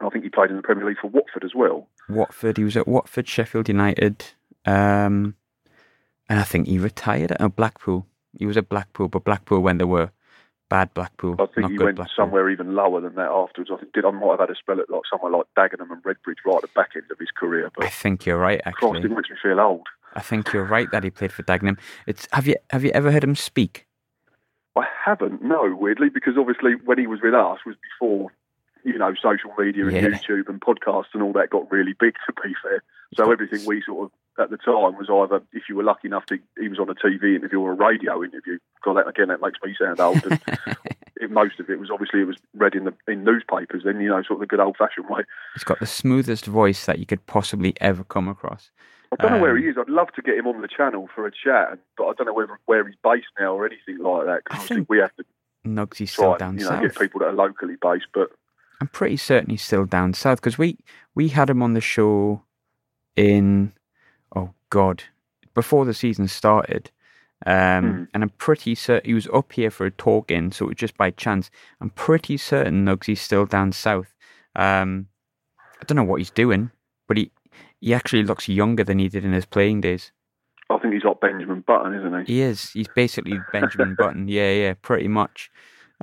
I 0.00 0.10
think 0.10 0.24
he 0.24 0.30
played 0.30 0.50
in 0.50 0.56
the 0.56 0.62
Premier 0.62 0.86
League 0.86 0.98
for 1.00 1.08
Watford 1.08 1.44
as 1.44 1.54
well. 1.54 1.88
Watford. 2.08 2.58
He 2.58 2.64
was 2.64 2.76
at 2.76 2.86
Watford, 2.86 3.28
Sheffield 3.28 3.68
United, 3.68 4.24
um, 4.66 5.36
and 6.28 6.38
I 6.38 6.42
think 6.42 6.66
he 6.66 6.78
retired 6.78 7.32
at 7.32 7.56
Blackpool. 7.56 8.06
He 8.38 8.44
was 8.44 8.58
at 8.58 8.68
Blackpool, 8.68 9.08
but 9.08 9.24
Blackpool 9.24 9.60
when 9.60 9.78
they 9.78 9.84
were 9.84 10.10
bad 10.68 10.92
Blackpool, 10.94 11.34
I 11.38 11.46
think 11.46 11.68
good 11.76 11.84
went 11.84 11.96
Blackpool. 11.96 12.14
somewhere 12.16 12.50
even 12.50 12.74
lower 12.74 13.00
than 13.00 13.14
that 13.14 13.30
afterwards. 13.30 13.70
I 13.72 13.76
think 13.80 13.92
did 13.92 14.04
I 14.04 14.10
might 14.10 14.30
have 14.32 14.40
had 14.40 14.50
a 14.50 14.54
spell 14.56 14.80
at 14.80 14.90
like 14.90 15.02
somewhere 15.10 15.32
like 15.32 15.46
Dagenham 15.56 15.90
and 15.92 16.02
Redbridge 16.02 16.44
right 16.44 16.56
at 16.56 16.62
the 16.62 16.68
back 16.74 16.90
end 16.96 17.04
of 17.10 17.18
his 17.18 17.30
career. 17.30 17.70
But 17.76 17.86
I 17.86 17.88
think 17.88 18.26
you're 18.26 18.38
right. 18.38 18.60
Christ, 18.62 18.76
Actually, 18.82 19.00
it 19.10 19.14
makes 19.16 19.30
me 19.30 19.36
feel 19.42 19.60
old. 19.60 19.86
I 20.14 20.20
think 20.20 20.52
you're 20.52 20.64
right 20.64 20.90
that 20.92 21.04
he 21.04 21.10
played 21.10 21.32
for 21.32 21.42
Dagenham. 21.42 21.78
It's 22.06 22.26
have 22.32 22.46
you 22.46 22.56
have 22.70 22.84
you 22.84 22.90
ever 22.94 23.10
heard 23.12 23.24
him 23.24 23.34
speak? 23.34 23.86
I 24.76 24.84
haven't, 25.04 25.42
no, 25.42 25.74
weirdly, 25.74 26.10
because 26.10 26.34
obviously 26.38 26.72
when 26.84 26.98
he 26.98 27.06
was 27.06 27.20
with 27.22 27.32
us 27.32 27.58
was 27.64 27.76
before, 27.98 28.30
you 28.84 28.98
know, 28.98 29.14
social 29.14 29.50
media 29.58 29.84
and 29.86 29.92
Yeah. 29.92 30.02
YouTube 30.08 30.48
and 30.50 30.60
podcasts 30.60 31.14
and 31.14 31.22
all 31.22 31.32
that 31.32 31.48
got 31.50 31.70
really 31.70 31.94
big. 31.98 32.14
To 32.26 32.32
be 32.42 32.54
fair, 32.62 32.82
so 33.14 33.30
everything 33.30 33.64
we 33.66 33.82
sort 33.86 34.06
of 34.06 34.10
at 34.38 34.50
the 34.50 34.56
time 34.56 34.96
was 34.96 35.08
either 35.10 35.42
if 35.52 35.64
you 35.68 35.76
were 35.76 35.82
lucky 35.82 36.08
enough 36.08 36.26
to 36.26 36.38
he 36.58 36.68
was 36.68 36.78
on 36.78 36.88
a 36.90 36.94
TV 36.94 37.36
interview 37.36 37.60
or 37.60 37.72
a 37.72 37.74
radio 37.74 38.22
interview. 38.22 38.58
God, 38.84 38.94
that 38.94 39.08
again 39.08 39.28
that 39.28 39.40
makes 39.40 39.58
me 39.64 39.74
sound 39.78 40.00
old. 40.00 40.24
And 40.24 40.40
it, 41.16 41.30
most 41.30 41.58
of 41.60 41.70
it 41.70 41.78
was 41.80 41.90
obviously 41.90 42.20
it 42.20 42.26
was 42.26 42.36
read 42.54 42.74
in 42.74 42.84
the 42.84 42.94
in 43.08 43.24
newspapers. 43.24 43.82
Then 43.84 44.00
you 44.00 44.08
know, 44.08 44.22
sort 44.22 44.32
of 44.32 44.40
the 44.40 44.46
good 44.46 44.60
old 44.60 44.76
fashioned 44.76 45.08
way. 45.08 45.22
He's 45.54 45.64
got 45.64 45.80
the 45.80 45.86
smoothest 45.86 46.46
voice 46.46 46.86
that 46.86 46.98
you 46.98 47.06
could 47.06 47.26
possibly 47.26 47.74
ever 47.80 48.04
come 48.04 48.28
across. 48.28 48.70
I 49.12 49.16
don't 49.22 49.32
know 49.32 49.40
where 49.40 49.52
Um, 49.56 49.62
he 49.62 49.68
is. 49.68 49.76
I'd 49.78 49.88
love 49.88 50.12
to 50.16 50.22
get 50.22 50.36
him 50.36 50.48
on 50.48 50.60
the 50.62 50.68
channel 50.68 51.08
for 51.14 51.26
a 51.26 51.30
chat, 51.30 51.78
but 51.96 52.06
I 52.06 52.12
don't 52.14 52.26
know 52.26 52.34
whether, 52.34 52.58
where 52.66 52.84
he's 52.86 52.96
based 53.04 53.28
now 53.38 53.54
or 53.54 53.64
anything 53.64 53.98
like 53.98 54.26
that. 54.26 54.42
I 54.50 54.58
think 54.58 54.90
we 54.90 54.98
have 54.98 55.14
to 55.16 55.24
Nugsy's 55.64 56.12
still 56.12 56.30
try 56.30 56.38
down 56.38 56.50
and 56.50 56.60
you 56.60 56.64
know, 56.64 56.70
south. 56.72 56.82
get 56.82 56.98
people 56.98 57.20
that 57.20 57.26
are 57.26 57.32
locally 57.32 57.76
based. 57.80 58.06
But 58.12 58.30
I'm 58.80 58.88
pretty 58.88 59.16
certain 59.16 59.50
he's 59.50 59.62
still 59.62 59.84
down 59.84 60.12
south 60.14 60.40
because 60.40 60.58
we 60.58 60.78
we 61.14 61.28
had 61.28 61.48
him 61.48 61.62
on 61.62 61.74
the 61.74 61.80
show 61.80 62.42
in 63.14 63.72
oh 64.36 64.50
god 64.70 65.02
before 65.54 65.84
the 65.84 65.94
season 65.94 66.28
started. 66.28 66.90
Um, 67.44 67.82
Hmm. 67.98 68.04
and 68.14 68.22
I'm 68.22 68.30
pretty 68.30 68.74
certain 68.74 69.08
he 69.10 69.14
was 69.14 69.26
up 69.28 69.52
here 69.52 69.70
for 69.70 69.84
a 69.86 69.90
talk 69.90 70.30
in, 70.30 70.52
so 70.52 70.64
it 70.66 70.68
was 70.68 70.76
just 70.76 70.96
by 70.96 71.10
chance. 71.10 71.50
I'm 71.80 71.90
pretty 71.90 72.36
certain 72.38 72.84
Nugsy's 72.84 73.20
still 73.20 73.44
down 73.46 73.72
south. 73.72 74.14
Um, 74.54 75.08
I 75.80 75.84
don't 75.86 75.96
know 75.96 76.04
what 76.04 76.20
he's 76.20 76.30
doing, 76.30 76.70
but 77.08 77.16
he 77.18 77.30
he 77.80 77.92
actually 77.92 78.22
looks 78.22 78.48
younger 78.48 78.84
than 78.84 78.98
he 78.98 79.08
did 79.08 79.24
in 79.24 79.32
his 79.32 79.44
playing 79.44 79.80
days. 79.82 80.12
I 80.70 80.78
think 80.78 80.94
he's 80.94 81.04
like 81.04 81.20
Benjamin 81.20 81.60
Button, 81.60 81.94
isn't 81.94 82.26
he? 82.26 82.32
He 82.34 82.40
is. 82.40 82.70
He's 82.72 82.88
basically 82.88 83.38
Benjamin 83.52 83.94
Button. 83.98 84.28
Yeah, 84.28 84.50
yeah, 84.52 84.74
pretty 84.80 85.06
much. 85.08 85.50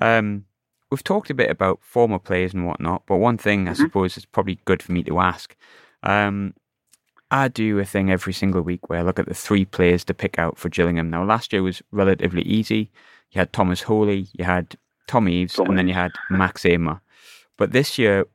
Um, 0.01 0.45
we've 0.91 1.03
talked 1.03 1.29
a 1.31 1.33
bit 1.35 1.49
about 1.49 1.79
former 1.81 2.19
players 2.19 2.53
and 2.53 2.65
whatnot, 2.65 3.03
but 3.07 3.17
one 3.17 3.37
thing 3.37 3.67
I 3.67 3.71
Mhm. 3.71 3.77
suppose 3.77 4.17
is 4.17 4.25
probably 4.25 4.59
good 4.65 4.81
for 4.83 4.91
me 4.91 5.03
to 5.03 5.19
ask. 5.19 5.55
Um, 6.03 6.53
I 7.33 7.47
do 7.47 7.79
a 7.79 7.83
thing 7.85 8.11
every 8.11 8.31
single 8.31 8.61
week 8.61 8.89
where 8.89 8.99
I 8.99 9.01
look 9.01 9.17
at 9.17 9.27
the 9.27 9.33
three 9.33 9.65
players 9.65 10.03
to 10.05 10.13
pick 10.13 10.37
out 10.37 10.55
for 10.55 10.69
Gillingham. 10.69 11.09
Now, 11.09 11.23
last 11.23 11.51
year 11.51 11.63
was 11.63 11.81
relatively 11.91 12.43
easy. 12.43 12.91
You 13.31 13.39
had 13.39 13.51
Thomas 13.51 13.81
Holy, 13.81 14.27
you 14.33 14.45
had 14.45 14.75
Tom 15.07 15.27
Eaves, 15.27 15.55
Tom 15.55 15.69
and 15.69 15.77
then 15.79 15.87
you 15.87 15.95
had 15.95 16.11
Max 16.29 16.61
Ehmer. 16.61 17.01
But 17.57 17.71
this 17.71 17.97
year, 17.97 18.21
a 18.21 18.25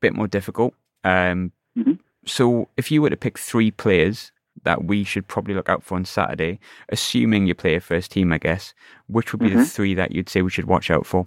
bit 0.00 0.14
more 0.14 0.28
difficult. 0.28 0.74
Um, 1.02 1.52
Mhm. 1.78 1.98
So, 2.26 2.68
if 2.76 2.90
you 2.90 3.00
were 3.00 3.08
to 3.10 3.16
pick 3.16 3.38
three 3.38 3.70
players 3.70 4.32
that 4.64 4.84
we 4.84 5.02
should 5.02 5.26
probably 5.28 5.54
look 5.54 5.70
out 5.70 5.82
for 5.82 5.94
on 5.94 6.04
Saturday, 6.04 6.60
assuming 6.90 7.46
you 7.46 7.54
play 7.54 7.74
a 7.74 7.80
first 7.80 8.12
team, 8.12 8.32
I 8.34 8.38
guess, 8.38 8.74
which 9.06 9.32
would 9.32 9.40
be 9.40 9.48
the 9.48 9.62
Mhm. 9.62 9.72
three 9.74 9.94
that 9.94 10.12
you'd 10.12 10.28
say 10.28 10.42
we 10.42 10.50
should 10.50 10.66
watch 10.66 10.90
out 10.90 11.06
for? 11.06 11.26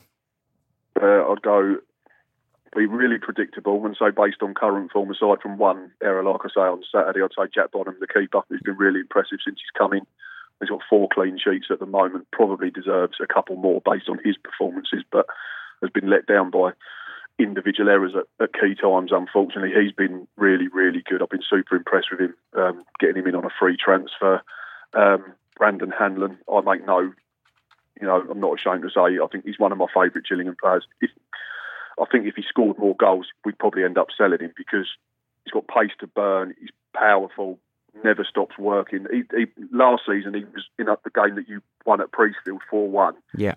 Uh, 1.02 1.28
I'd 1.32 1.42
go 1.42 1.80
be 2.76 2.86
really 2.86 3.18
predictable 3.18 3.86
and 3.86 3.96
say 3.98 4.12
based 4.12 4.42
on 4.42 4.54
current 4.54 4.92
form, 4.92 5.10
aside 5.10 5.42
from 5.42 5.58
one 5.58 5.92
error, 6.04 6.24
like 6.24 6.42
I 6.44 6.50
say 6.50 6.62
on 6.62 6.84
Saturday, 6.92 7.22
I'd 7.24 7.32
say 7.38 7.50
Jack 7.54 7.72
Bonham, 7.72 7.96
the 8.00 8.08
keeper, 8.08 8.42
who's 8.50 8.62
been 8.62 8.78
really 8.78 9.00
impressive 9.00 9.40
since 9.44 9.60
he's 9.60 9.78
come 9.78 9.94
in. 9.94 10.06
He's 10.60 10.70
got 10.70 10.82
four 10.90 11.08
clean 11.14 11.38
sheets 11.38 11.68
at 11.70 11.80
the 11.80 11.86
moment. 11.86 12.28
Probably 12.32 12.72
deserves 12.72 13.18
a 13.22 13.34
couple 13.34 13.56
more 13.58 13.82
based 13.84 14.10
on 14.10 14.20
his 14.24 14.38
performances, 14.38 15.04
but 15.12 15.26
has 15.82 15.92
been 15.92 16.10
let 16.10 16.26
down 16.28 16.50
by 16.50 16.72
individual 17.38 17.90
errors 17.90 18.14
at, 18.16 18.44
at 18.44 18.54
key 18.54 18.76
times. 18.76 19.12
Unfortunately, 19.12 19.72
he's 19.76 19.92
been 19.92 20.28
really, 20.38 20.68
really 20.68 21.04
good. 21.08 21.22
I've 21.22 21.30
been 21.30 21.42
super 21.50 21.76
impressed 21.76 22.08
with 22.12 22.22
him, 22.22 22.36
um, 22.58 22.84
getting 23.00 23.18
him 23.18 23.28
in 23.28 23.36
on 23.36 23.46
a 23.46 23.50
free 23.60 23.78
transfer. 23.78 24.42
Um, 24.94 25.34
Brandon 25.58 25.92
Hanlon, 25.92 26.38
I 26.52 26.62
make 26.62 26.86
no, 26.86 27.12
you 28.00 28.08
know, 28.08 28.24
I'm 28.30 28.40
not 28.40 28.58
ashamed 28.60 28.84
to 28.84 28.90
say, 28.90 29.20
I 29.22 29.28
think 29.32 29.46
he's 29.46 29.60
one 29.60 29.72
of 29.72 29.78
my 29.78 29.88
favourite 29.94 30.28
Gillingham 30.28 30.56
players. 30.62 30.86
If, 31.02 31.12
I 32.00 32.06
think 32.12 32.26
if 32.28 32.36
he 32.36 32.44
scored 32.48 32.78
more 32.78 32.96
goals, 32.96 33.28
we'd 33.46 33.58
probably 33.58 33.84
end 33.84 33.98
up 33.98 34.08
selling 34.18 34.40
him 34.40 34.54
because 34.56 34.88
he's 35.44 35.52
got 35.54 35.68
pace 35.68 35.92
to 36.00 36.08
burn. 36.08 36.54
He's 36.60 36.70
powerful, 36.94 37.60
never 38.04 38.24
stops 38.24 38.58
working. 38.58 39.06
He, 39.12 39.24
he, 39.36 39.46
last 39.72 40.04
season, 40.08 40.34
he 40.34 40.44
was 40.44 40.66
in 40.78 40.86
the 40.88 41.10
game 41.12 41.36
that 41.36 41.48
you 41.48 41.62
won 41.86 42.02
at 42.02 42.12
Priestfield 42.12 42.60
4 42.70 42.90
1 42.90 43.16
Yeah. 43.38 43.56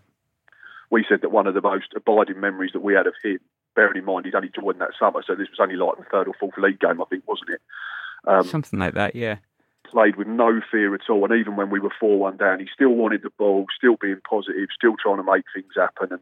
we 0.90 1.04
said 1.08 1.22
that 1.22 1.32
one 1.32 1.46
of 1.46 1.54
the 1.54 1.60
most 1.60 1.92
abiding 1.96 2.40
memories 2.40 2.72
that 2.74 2.80
we 2.82 2.94
had 2.94 3.06
of 3.06 3.14
him, 3.22 3.38
bearing 3.74 3.96
in 3.98 4.04
mind 4.04 4.26
he'd 4.26 4.34
only 4.34 4.50
joined 4.54 4.80
that 4.80 4.90
summer, 4.98 5.22
so 5.26 5.34
this 5.34 5.48
was 5.50 5.58
only 5.60 5.76
like 5.76 5.96
the 5.98 6.04
third 6.04 6.28
or 6.28 6.34
fourth 6.38 6.58
league 6.58 6.80
game, 6.80 7.00
I 7.00 7.04
think, 7.06 7.26
wasn't 7.26 7.50
it? 7.50 7.60
Um, 8.26 8.44
Something 8.44 8.78
like 8.78 8.94
that, 8.94 9.14
yeah. 9.16 9.36
played 9.84 10.16
with 10.16 10.26
no 10.28 10.60
fear 10.70 10.94
at 10.94 11.08
all, 11.08 11.24
and 11.24 11.34
even 11.34 11.56
when 11.56 11.70
we 11.70 11.80
were 11.80 11.92
four 11.98 12.18
one 12.18 12.36
down, 12.36 12.60
he 12.60 12.66
still 12.72 12.90
wanted 12.90 13.22
the 13.22 13.30
ball, 13.38 13.66
still 13.76 13.96
being 14.00 14.20
positive, 14.28 14.68
still 14.74 14.94
trying 15.02 15.16
to 15.18 15.22
make 15.22 15.44
things 15.54 15.72
happen. 15.76 16.08
And 16.12 16.20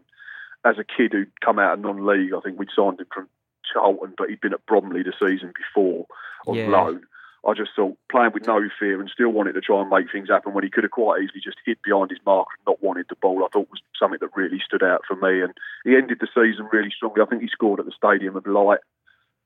as 0.67 0.79
a 0.79 0.85
kid 0.85 1.13
who'd 1.13 1.41
come 1.41 1.59
out 1.59 1.75
of 1.75 1.81
non-league, 1.81 2.35
I 2.35 2.41
think 2.41 2.59
we'd 2.59 2.69
signed 2.75 3.01
him 3.01 3.07
from 3.15 3.29
Charlton, 3.73 4.15
but 4.19 4.29
he'd 4.29 4.41
been 4.41 4.53
at 4.53 4.67
Bromley 4.67 5.03
the 5.03 5.13
season 5.19 5.53
before 5.57 6.07
on 6.47 6.55
Yeah. 6.57 6.69
loan. 6.69 7.07
I 7.47 7.55
just 7.55 7.71
thought 7.77 7.97
playing 8.11 8.33
with 8.33 8.47
no 8.49 8.69
fear 8.77 8.99
and 9.01 9.09
still 9.09 9.29
wanted 9.29 9.53
to 9.53 9.61
try 9.61 9.81
and 9.81 9.89
make 9.89 10.11
things 10.11 10.29
happen 10.29 10.53
when 10.53 10.65
he 10.65 10.71
could 10.71 10.83
have 10.83 10.91
quite 10.91 11.23
easily 11.23 11.41
just 11.41 11.59
hid 11.65 11.79
behind 11.85 12.11
his 12.11 12.19
mark 12.27 12.49
and 12.59 12.67
not 12.67 12.83
wanted 12.83 13.07
the 13.09 13.15
ball. 13.15 13.45
I 13.45 13.49
thought 13.53 13.71
was 13.71 13.81
something 13.97 14.19
that 14.21 14.37
really 14.37 14.59
stood 14.59 14.83
out 14.83 15.03
for 15.07 15.15
me. 15.15 15.43
And 15.43 15.55
he 15.85 15.95
ended 15.95 16.19
the 16.19 16.27
season 16.35 16.69
really 16.73 16.91
strongly. 16.91 17.23
I 17.23 17.27
think 17.27 17.43
he 17.43 17.49
scored 17.49 17.79
at 17.79 17.87
the 17.87 17.93
Stadium 17.93 18.35
of 18.37 18.47
Light. 18.47 18.81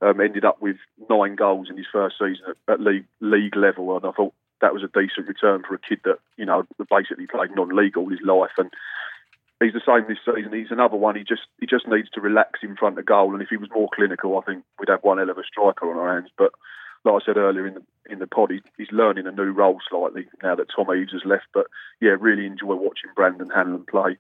Um, 0.01 0.19
ended 0.19 0.47
up 0.47 0.63
with 0.63 0.79
nine 1.11 1.35
goals 1.35 1.69
in 1.69 1.77
his 1.77 1.85
first 1.93 2.17
season 2.19 2.43
at, 2.49 2.73
at 2.73 2.81
league 2.81 3.05
league 3.21 3.55
level, 3.55 3.95
and 3.95 4.07
I 4.07 4.13
thought 4.13 4.33
that 4.63 4.73
was 4.73 4.83
a 4.83 4.89
decent 4.89 5.29
return 5.29 5.63
for 5.63 5.75
a 5.75 5.79
kid 5.79 6.01
that 6.05 6.21
you 6.39 6.47
know 6.47 6.65
basically 6.89 7.27
played 7.27 7.55
non-league 7.55 7.99
all 7.99 8.09
his 8.09 8.23
life. 8.25 8.53
And 8.57 8.71
he's 9.61 9.73
the 9.73 9.81
same 9.87 10.07
this 10.09 10.19
season. 10.25 10.53
He's 10.53 10.71
another 10.71 10.97
one. 10.97 11.17
He 11.17 11.25
just 11.25 11.43
he 11.61 11.67
just 11.67 11.87
needs 11.87 12.11
to 12.11 12.21
relax 12.21 12.61
in 12.63 12.77
front 12.77 12.99
of 12.99 13.07
goal. 13.07 13.33
And 13.33 13.43
if 13.43 13.49
he 13.49 13.57
was 13.57 13.69
more 13.75 13.89
clinical, 13.95 14.39
I 14.39 14.43
think 14.43 14.65
we'd 14.79 14.89
have 14.89 15.03
one 15.03 15.19
hell 15.19 15.31
of 15.31 15.39
a 15.39 15.45
striker 15.45 15.91
on 15.91 15.99
our 15.99 16.15
hands. 16.15 16.31
But 16.37 16.53
like 17.05 17.23
I 17.23 17.27
said 17.27 17.37
earlier 17.37 17.67
in 17.67 17.75
the 17.75 17.83
in 18.11 18.19
the 18.19 18.27
pod, 18.27 18.51
he, 18.51 18.61
he's 18.77 18.93
learning 18.93 19.27
a 19.27 19.33
new 19.33 19.53
role 19.53 19.79
slightly 19.89 20.27
now 20.43 20.55
that 20.55 20.69
Tom 20.75 20.95
Eaves 20.95 21.13
has 21.13 21.25
left. 21.25 21.47
But 21.53 21.67
yeah, 22.01 22.17
really 22.19 22.47
enjoy 22.47 22.75
watching 22.75 23.11
Brandon 23.15 23.51
Hanlon 23.55 23.85
play. 23.89 24.17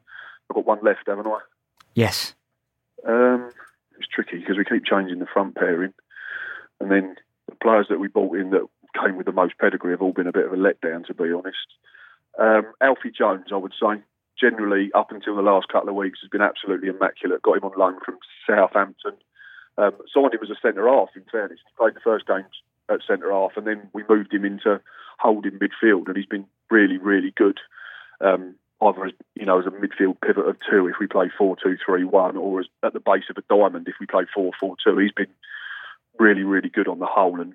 I've 0.48 0.54
got 0.54 0.66
one 0.66 0.80
left, 0.82 1.06
haven't 1.06 1.26
I? 1.26 1.38
Yes. 1.94 2.34
Um, 3.06 3.50
it's 3.98 4.08
tricky 4.08 4.38
because 4.38 4.56
we 4.58 4.64
keep 4.64 4.84
changing 4.84 5.18
the 5.18 5.26
front 5.26 5.54
pairing, 5.54 5.94
and 6.80 6.90
then 6.90 7.16
the 7.48 7.56
players 7.56 7.86
that 7.88 8.00
we 8.00 8.08
bought 8.08 8.36
in 8.36 8.50
that 8.50 8.66
came 9.02 9.16
with 9.16 9.26
the 9.26 9.32
most 9.32 9.56
pedigree 9.58 9.92
have 9.92 10.02
all 10.02 10.12
been 10.12 10.26
a 10.26 10.32
bit 10.32 10.46
of 10.46 10.52
a 10.52 10.56
letdown, 10.56 11.06
to 11.06 11.14
be 11.14 11.32
honest. 11.32 11.56
Um, 12.38 12.72
Alfie 12.80 13.10
Jones, 13.16 13.46
I 13.52 13.56
would 13.56 13.72
say, 13.72 14.02
generally 14.40 14.90
up 14.94 15.10
until 15.10 15.36
the 15.36 15.42
last 15.42 15.68
couple 15.68 15.88
of 15.88 15.94
weeks 15.94 16.20
has 16.22 16.30
been 16.30 16.40
absolutely 16.40 16.88
immaculate. 16.88 17.42
Got 17.42 17.58
him 17.58 17.64
on 17.64 17.72
loan 17.76 17.98
from 18.04 18.18
Southampton. 18.46 19.12
Um, 19.78 19.92
signed 20.12 20.34
him 20.34 20.40
as 20.42 20.50
a 20.50 20.60
centre 20.60 20.88
half. 20.88 21.08
In 21.14 21.24
fairness, 21.30 21.58
he 21.64 21.72
played 21.76 21.94
the 21.94 22.00
first 22.00 22.26
games 22.26 22.62
at 22.88 23.00
centre 23.06 23.30
half, 23.30 23.52
and 23.56 23.66
then 23.66 23.88
we 23.92 24.02
moved 24.08 24.32
him 24.32 24.44
into 24.44 24.80
holding 25.18 25.58
midfield, 25.58 26.08
and 26.08 26.16
he's 26.16 26.26
been 26.26 26.46
really, 26.70 26.98
really 26.98 27.32
good. 27.36 27.58
Um, 28.20 28.56
either 28.82 29.06
as 29.06 29.12
you 29.34 29.46
know 29.46 29.58
as 29.58 29.66
a 29.66 29.70
midfield 29.70 30.16
pivot 30.24 30.48
of 30.48 30.56
two 30.68 30.86
if 30.86 30.96
we 30.98 31.06
play 31.06 31.30
four 31.36 31.56
two 31.56 31.76
three 31.84 32.04
one, 32.04 32.36
or 32.36 32.60
as 32.60 32.66
at 32.82 32.92
the 32.92 33.00
base 33.00 33.24
of 33.30 33.36
a 33.36 33.54
diamond 33.54 33.86
if 33.88 33.94
we 34.00 34.06
play 34.06 34.24
four 34.34 34.52
four 34.58 34.76
two. 34.84 34.96
He's 34.98 35.12
been 35.12 35.32
really, 36.18 36.42
really 36.42 36.68
good 36.68 36.88
on 36.88 36.98
the 36.98 37.06
whole, 37.06 37.40
and 37.40 37.54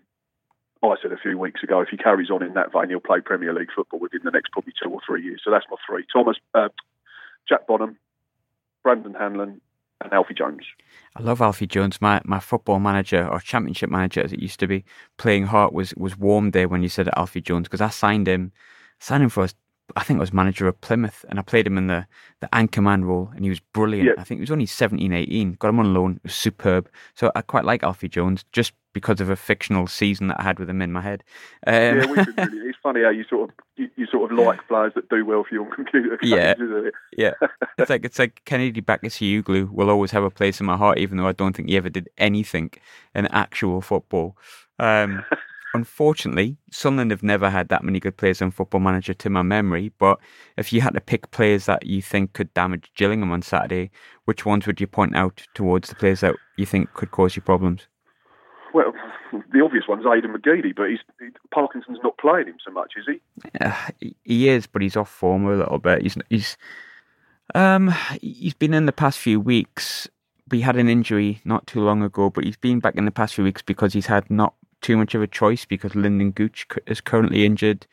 I 0.83 0.95
said 1.01 1.11
a 1.11 1.17
few 1.17 1.37
weeks 1.37 1.63
ago, 1.63 1.81
if 1.81 1.89
he 1.89 1.97
carries 1.97 2.29
on 2.29 2.43
in 2.43 2.53
that 2.53 2.71
vein, 2.71 2.89
he'll 2.89 2.99
play 2.99 3.19
Premier 3.19 3.53
League 3.53 3.69
football 3.75 3.99
within 3.99 4.21
the 4.23 4.31
next 4.31 4.51
probably 4.51 4.73
two 4.81 4.89
or 4.89 4.99
three 5.05 5.23
years. 5.23 5.41
So 5.43 5.51
that's 5.51 5.65
my 5.69 5.77
three: 5.87 6.05
Thomas, 6.13 6.37
uh, 6.53 6.69
Jack 7.47 7.65
Bonham, 7.67 7.97
Brandon 8.83 9.13
Hanlon, 9.13 9.61
and 10.01 10.13
Alfie 10.13 10.33
Jones. 10.33 10.63
I 11.15 11.21
love 11.21 11.41
Alfie 11.41 11.67
Jones. 11.67 12.01
My 12.01 12.21
my 12.25 12.39
football 12.39 12.79
manager 12.79 13.27
or 13.27 13.39
championship 13.39 13.89
manager, 13.89 14.21
as 14.21 14.33
it 14.33 14.39
used 14.39 14.59
to 14.59 14.67
be, 14.67 14.85
playing 15.17 15.47
heart 15.47 15.73
was 15.73 15.93
was 15.95 16.17
warm 16.17 16.51
there 16.51 16.67
when 16.67 16.83
you 16.83 16.89
said 16.89 17.09
Alfie 17.15 17.41
Jones 17.41 17.67
because 17.67 17.81
I 17.81 17.89
signed 17.89 18.27
him, 18.27 18.51
signed 18.99 19.23
him 19.23 19.29
for 19.29 19.43
us. 19.43 19.55
I 19.95 20.03
think 20.03 20.17
I 20.17 20.21
was 20.21 20.33
manager 20.33 20.67
of 20.67 20.79
Plymouth 20.81 21.23
and 21.29 21.37
I 21.37 21.41
played 21.43 21.67
him 21.67 21.77
in 21.77 21.87
the, 21.87 22.07
the 22.41 22.53
anchor 22.53 22.81
man 22.81 23.05
role 23.05 23.31
and 23.35 23.43
he 23.43 23.49
was 23.49 23.59
brilliant. 23.59 24.07
Yeah. 24.07 24.13
I 24.17 24.23
think 24.23 24.39
he 24.39 24.41
was 24.43 24.51
only 24.51 24.65
17, 24.65 25.13
18. 25.13 25.53
Got 25.53 25.69
him 25.69 25.79
on 25.79 25.93
loan. 25.93 26.15
It 26.17 26.23
was 26.23 26.33
superb. 26.35 26.89
So 27.13 27.31
I 27.35 27.41
quite 27.41 27.65
like 27.65 27.83
Alfie 27.83 28.09
Jones 28.09 28.43
just 28.51 28.73
because 28.93 29.21
of 29.21 29.29
a 29.29 29.35
fictional 29.35 29.87
season 29.87 30.27
that 30.29 30.39
I 30.39 30.43
had 30.43 30.57
with 30.57 30.69
him 30.69 30.81
in 30.81 30.91
my 30.91 31.01
head. 31.01 31.23
Um, 31.67 31.73
yeah, 31.75 32.05
we've 32.07 32.35
been 32.35 32.49
really, 32.49 32.69
it's 32.69 32.77
funny 32.81 33.03
how 33.03 33.09
you 33.09 33.25
sort 33.29 33.49
of 33.49 33.55
you, 33.75 33.89
you 33.95 34.05
sort 34.07 34.31
of 34.31 34.37
like 34.45 34.65
players 34.67 34.93
that 34.95 35.07
do 35.09 35.23
well 35.25 35.43
for 35.47 35.53
you 35.53 35.63
on 35.65 35.71
computer. 35.71 36.17
games, 36.17 36.31
Yeah. 36.31 36.53
isn't 36.53 36.87
it? 36.87 36.93
yeah. 37.17 37.31
It's 37.77 37.89
like 37.89 38.05
it's 38.05 38.17
like 38.19 38.41
Kennedy 38.45 38.81
Bakircioglu 38.81 39.69
will 39.69 39.89
always 39.89 40.11
have 40.11 40.23
a 40.23 40.29
place 40.31 40.59
in 40.61 40.65
my 40.65 40.77
heart, 40.77 40.97
even 40.97 41.17
though 41.17 41.27
I 41.27 41.33
don't 41.33 41.55
think 41.55 41.69
he 41.69 41.77
ever 41.77 41.89
did 41.89 42.07
anything 42.17 42.71
in 43.13 43.27
actual 43.27 43.81
football. 43.81 44.37
Um, 44.79 45.23
unfortunately, 45.75 46.57
Sunderland 46.71 47.11
have 47.11 47.21
never 47.21 47.49
had 47.49 47.69
that 47.69 47.83
many 47.83 47.99
good 47.99 48.17
players 48.17 48.41
on 48.41 48.51
Football 48.51 48.79
Manager 48.79 49.13
to 49.13 49.29
my 49.29 49.43
memory. 49.43 49.91
But 49.99 50.19
if 50.57 50.73
you 50.73 50.81
had 50.81 50.93
to 50.95 51.01
pick 51.01 51.31
players 51.31 51.65
that 51.65 51.85
you 51.85 52.01
think 52.01 52.33
could 52.33 52.53
damage 52.53 52.89
Gillingham 52.95 53.31
on 53.31 53.41
Saturday, 53.41 53.91
which 54.25 54.45
ones 54.45 54.65
would 54.65 54.81
you 54.81 54.87
point 54.87 55.15
out 55.15 55.45
towards 55.53 55.89
the 55.89 55.95
players 55.95 56.21
that 56.21 56.35
you 56.57 56.65
think 56.65 56.93
could 56.93 57.11
cause 57.11 57.35
you 57.35 57.41
problems? 57.41 57.87
Well, 58.73 58.93
the 59.53 59.61
obvious 59.63 59.83
one's 59.87 60.05
Aidan 60.05 60.33
McGeady, 60.33 60.75
but 60.75 60.89
he's 60.89 60.99
he, 61.19 61.27
Parkinson's 61.53 61.99
not 62.03 62.17
playing 62.17 62.47
him 62.47 62.57
so 62.65 62.71
much, 62.71 62.93
is 62.97 63.05
he? 63.07 63.21
Uh, 63.61 64.15
he- 64.23 64.49
is, 64.49 64.67
but 64.67 64.81
he's 64.81 64.97
off 64.97 65.09
form 65.09 65.45
a 65.45 65.55
little 65.55 65.77
bit. 65.77 66.01
He's 66.01 66.17
he's 66.29 66.57
um 67.53 67.93
he's 68.21 68.53
been 68.53 68.73
in 68.73 68.85
the 68.85 68.91
past 68.91 69.19
few 69.19 69.39
weeks. 69.39 70.07
He 70.51 70.61
had 70.61 70.75
an 70.75 70.89
injury 70.89 71.41
not 71.43 71.65
too 71.67 71.81
long 71.81 72.03
ago, 72.03 72.29
but 72.29 72.43
he's 72.43 72.57
been 72.57 72.79
back 72.79 72.95
in 72.95 73.05
the 73.05 73.11
past 73.11 73.33
few 73.33 73.43
weeks 73.43 73.61
because 73.61 73.93
he's 73.93 74.05
had 74.05 74.29
not 74.29 74.53
too 74.85 74.95
much 74.97 75.15
of 75.15 75.21
a 75.23 75.27
choice 75.27 75.65
because 75.65 75.95
Lyndon 75.95 76.29
Gooch 76.29 76.67
is 76.85 77.01
currently 77.01 77.43
injured, 77.43 77.87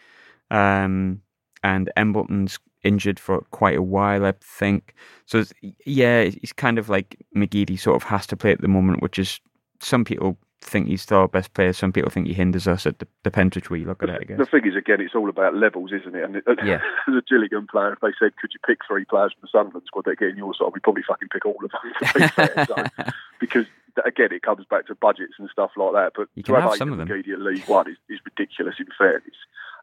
um, 0.50 1.22
and 1.62 1.90
Embleton's 1.96 2.58
injured 2.82 3.18
for 3.18 3.40
quite 3.50 3.78
a 3.78 3.82
while, 3.82 4.26
I 4.26 4.34
think. 4.42 4.94
So 5.24 5.38
it's, 5.38 5.54
yeah, 5.86 6.24
he's 6.24 6.52
kind 6.52 6.78
of 6.78 6.90
like 6.90 7.16
McGeady 7.34 7.80
sort 7.80 7.96
of 7.96 8.02
has 8.02 8.26
to 8.26 8.36
play 8.36 8.52
at 8.52 8.60
the 8.60 8.68
moment, 8.68 9.00
which 9.00 9.18
is 9.18 9.40
some 9.80 10.04
people 10.04 10.36
think 10.62 10.86
he's 10.88 11.02
still 11.02 11.18
our 11.18 11.28
best 11.28 11.52
player, 11.54 11.72
some 11.72 11.92
people 11.92 12.10
think 12.10 12.26
he 12.26 12.32
hinders 12.32 12.66
us. 12.66 12.86
It 12.86 13.02
depends 13.24 13.56
which 13.56 13.70
way 13.70 13.78
you 13.80 13.84
look 13.86 14.02
at 14.02 14.08
it, 14.08 14.18
I 14.20 14.24
guess. 14.24 14.38
The 14.38 14.46
thing 14.46 14.66
is, 14.66 14.76
again, 14.76 15.00
it's 15.00 15.14
all 15.14 15.28
about 15.28 15.54
levels, 15.54 15.92
isn't 15.92 16.14
it? 16.14 16.24
And 16.24 16.42
Yeah. 16.64 16.80
as 17.08 17.14
a 17.14 17.22
Gillingham 17.28 17.66
player, 17.66 17.92
if 17.92 18.00
they 18.00 18.12
said, 18.18 18.36
"Could 18.36 18.50
you 18.54 18.60
pick 18.66 18.78
three 18.86 19.04
players 19.04 19.32
from 19.32 19.40
the 19.42 19.48
Sunderland 19.52 19.84
squad 19.86 20.04
that 20.06 20.18
get 20.18 20.28
in 20.30 20.36
your 20.36 20.54
side?" 20.54 20.70
we'd 20.72 20.82
probably 20.82 21.02
fucking 21.06 21.28
pick 21.28 21.44
all 21.44 21.56
of 21.62 21.70
them. 21.70 22.28
Fair. 22.28 22.66
So, 22.66 23.10
because 23.40 23.66
again, 24.04 24.28
it 24.32 24.42
comes 24.42 24.64
back 24.70 24.86
to 24.86 24.94
budgets 24.94 25.34
and 25.38 25.48
stuff 25.50 25.70
like 25.76 25.92
that. 25.92 26.12
But 26.16 26.28
You 26.34 26.42
to 26.44 26.46
can 26.52 26.54
have 26.62 26.70
have 26.70 26.78
some 26.78 26.92
of 26.92 26.98
them. 26.98 27.10
At 27.10 27.26
League 27.40 27.64
One 27.68 27.90
is, 27.90 27.96
is 28.08 28.20
ridiculous. 28.24 28.76
In 28.78 28.86
fairness, 28.96 29.34